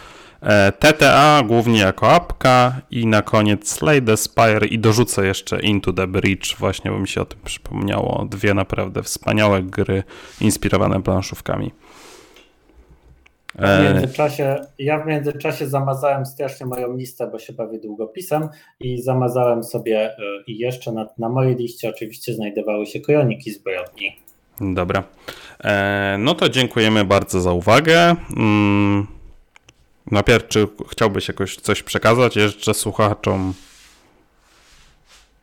TTA 0.79 1.43
głównie 1.47 1.79
jako 1.79 2.11
apka 2.11 2.81
i 2.91 3.07
na 3.07 3.23
koniec 3.23 3.69
Slay 3.69 4.03
the 4.03 4.17
Spire 4.17 4.67
i 4.67 4.79
dorzucę 4.79 5.27
jeszcze 5.27 5.61
Into 5.61 5.93
the 5.93 6.07
Bridge, 6.07 6.57
właśnie 6.57 6.91
bo 6.91 6.99
mi 6.99 7.09
się 7.09 7.21
o 7.21 7.25
tym 7.25 7.41
przypomniało. 7.45 8.27
Dwie 8.31 8.55
naprawdę 8.55 9.03
wspaniałe 9.03 9.63
gry 9.63 10.03
inspirowane 10.41 11.03
planszówkami. 11.03 11.73
W 13.55 13.65
e, 13.65 13.93
międzyczasie, 13.93 14.57
ja 14.79 14.99
w 14.99 15.07
międzyczasie 15.07 15.67
zamazałem 15.67 16.27
strasznie 16.27 16.67
moją 16.67 16.97
listę, 16.97 17.27
bo 17.33 17.39
się 17.39 17.53
bawię 17.53 17.79
długopisem 17.79 18.49
i 18.81 19.03
zamazałem 19.03 19.65
sobie 19.65 20.01
e, 20.01 20.17
i 20.47 20.59
jeszcze 20.59 20.93
na, 20.93 21.07
na 21.19 21.29
mojej 21.29 21.57
liście 21.57 21.91
oczywiście 21.91 22.35
znajdowały 22.35 22.87
się 22.87 23.01
kroniki 23.01 23.53
zbrodni. 23.53 24.17
Dobra. 24.61 25.03
No 26.19 26.35
to 26.35 26.49
dziękujemy 26.49 27.05
bardzo 27.05 27.41
za 27.41 27.53
uwagę. 27.53 28.17
Najpierw, 30.11 30.49
czy 30.49 30.69
chciałbyś 30.91 31.29
jakoś 31.29 31.57
coś 31.57 31.83
przekazać 31.83 32.37
jeszcze 32.37 32.75
słuchaczom? 32.75 33.55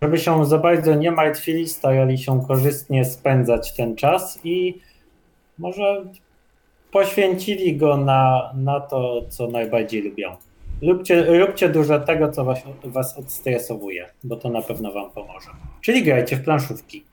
Żeby 0.02 0.20
się 0.20 0.46
za 0.46 0.58
bardzo 0.58 0.96
nie 0.96 1.12
martwili, 1.12 1.70
starali 1.70 2.18
się 2.18 2.42
korzystnie 2.48 3.06
spędzać 3.06 3.74
ten 3.74 3.96
czas 3.96 4.40
i 4.44 4.80
może 5.58 6.06
poświęcili 6.92 7.78
go 7.78 7.98
na, 7.98 8.52
na 8.56 8.80
to, 8.80 9.22
co 9.30 9.48
najbardziej 9.48 10.02
lubią. 10.02 10.36
Lubcie, 10.82 11.40
róbcie 11.40 11.70
dużo 11.70 12.00
tego, 12.00 12.32
co 12.32 12.46
was, 12.46 12.60
was 12.84 13.18
odstresowuje, 13.18 14.10
bo 14.24 14.36
to 14.36 14.50
na 14.50 14.62
pewno 14.62 14.92
wam 14.92 15.12
pomoże. 15.12 15.50
Czyli 15.82 16.04
grajcie 16.04 16.36
w 16.36 16.44
planszówki. 16.44 17.04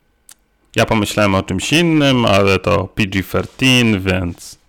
Ja 0.75 0.85
pomyślałem 0.85 1.35
o 1.35 1.43
czymś 1.43 1.73
innym, 1.73 2.25
ale 2.25 2.59
to 2.59 2.87
PG-13, 2.95 3.99
więc 3.99 4.60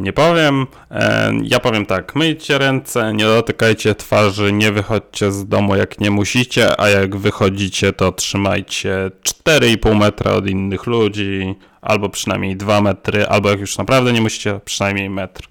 nie 0.00 0.12
powiem. 0.12 0.66
E, 0.90 1.32
ja 1.42 1.60
powiem 1.60 1.86
tak, 1.86 2.16
myjcie 2.16 2.58
ręce, 2.58 3.12
nie 3.14 3.24
dotykajcie 3.24 3.94
twarzy, 3.94 4.52
nie 4.52 4.72
wychodźcie 4.72 5.32
z 5.32 5.48
domu 5.48 5.76
jak 5.76 6.00
nie 6.00 6.10
musicie, 6.10 6.80
a 6.80 6.88
jak 6.88 7.16
wychodzicie 7.16 7.92
to 7.92 8.12
trzymajcie 8.12 9.10
4,5 9.48 9.98
metra 9.98 10.32
od 10.32 10.46
innych 10.46 10.86
ludzi, 10.86 11.54
albo 11.82 12.08
przynajmniej 12.08 12.56
2 12.56 12.80
metry, 12.80 13.26
albo 13.26 13.50
jak 13.50 13.60
już 13.60 13.78
naprawdę 13.78 14.12
nie 14.12 14.20
musicie, 14.20 14.60
przynajmniej 14.64 15.10
metr 15.10 15.48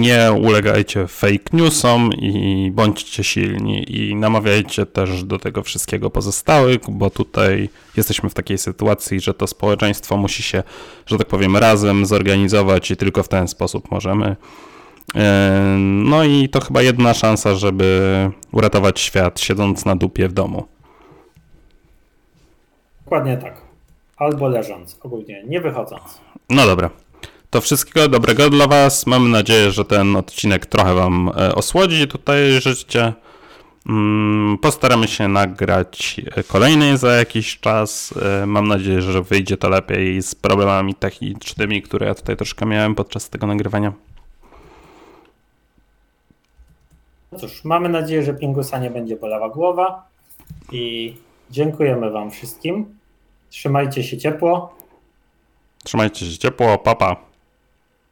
nie 0.00 0.32
ulegajcie 0.32 1.06
fake 1.06 1.44
newsom 1.52 2.12
i 2.12 2.70
bądźcie 2.74 3.24
silni 3.24 3.84
i 3.96 4.14
namawiajcie 4.14 4.86
też 4.86 5.24
do 5.24 5.38
tego 5.38 5.62
wszystkiego 5.62 6.10
pozostałych, 6.10 6.80
bo 6.88 7.10
tutaj 7.10 7.68
jesteśmy 7.96 8.30
w 8.30 8.34
takiej 8.34 8.58
sytuacji, 8.58 9.20
że 9.20 9.34
to 9.34 9.46
społeczeństwo 9.46 10.16
musi 10.16 10.42
się, 10.42 10.62
że 11.06 11.18
tak 11.18 11.26
powiem, 11.26 11.56
razem 11.56 12.06
zorganizować 12.06 12.90
i 12.90 12.96
tylko 12.96 13.22
w 13.22 13.28
ten 13.28 13.48
sposób 13.48 13.90
możemy 13.90 14.36
E, 15.14 15.76
No 15.78 16.24
i 16.24 16.48
to 16.48 16.60
chyba 16.60 16.82
jedna 16.82 17.14
szansa, 17.14 17.54
żeby 17.54 18.30
uratować 18.52 19.00
świat, 19.00 19.40
siedząc 19.40 19.84
na 19.84 19.96
dupie 19.96 20.28
w 20.28 20.32
domu. 20.32 20.66
Dokładnie 23.04 23.36
tak. 23.36 23.60
Albo 24.16 24.48
leżąc, 24.48 24.98
ogólnie 25.02 25.42
nie 25.46 25.60
wychodząc. 25.60 26.20
No 26.50 26.66
dobra. 26.66 26.90
To 27.52 27.60
wszystkiego 27.60 28.08
dobrego 28.08 28.50
dla 28.50 28.66
Was. 28.66 29.06
Mam 29.06 29.30
nadzieję, 29.30 29.70
że 29.70 29.84
ten 29.84 30.16
odcinek 30.16 30.66
trochę 30.66 30.94
Wam 30.94 31.30
e, 31.36 31.54
osłodzi 31.54 32.08
tutaj 32.08 32.38
życie. 32.60 33.12
Mm, 33.88 34.58
Postaramy 34.58 35.08
się 35.08 35.28
nagrać 35.28 36.20
e, 36.36 36.42
kolejny 36.42 36.98
za 36.98 37.12
jakiś 37.12 37.60
czas. 37.60 38.14
E, 38.42 38.46
Mam 38.46 38.68
nadzieję, 38.68 39.02
że 39.02 39.22
wyjdzie 39.22 39.56
to 39.56 39.68
lepiej 39.68 40.22
z 40.22 40.34
problemami 40.34 40.94
technicznymi, 40.94 41.82
które 41.82 42.06
ja 42.06 42.14
tutaj 42.14 42.36
troszkę 42.36 42.66
miałem 42.66 42.94
podczas 42.94 43.30
tego 43.30 43.46
nagrywania. 43.46 43.92
No 47.32 47.38
Cóż, 47.38 47.64
mamy 47.64 47.88
nadzieję, 47.88 48.22
że 48.22 48.34
Pingusa 48.34 48.78
nie 48.78 48.90
będzie 48.90 49.16
bolała 49.16 49.48
głowa 49.48 50.06
i 50.72 51.14
dziękujemy 51.50 52.10
Wam 52.10 52.30
wszystkim. 52.30 52.98
Trzymajcie 53.50 54.04
się 54.04 54.18
ciepło. 54.18 54.74
Trzymajcie 55.84 56.26
się 56.26 56.38
ciepło, 56.38 56.78
papa. 56.78 57.16
Pa. 57.16 57.31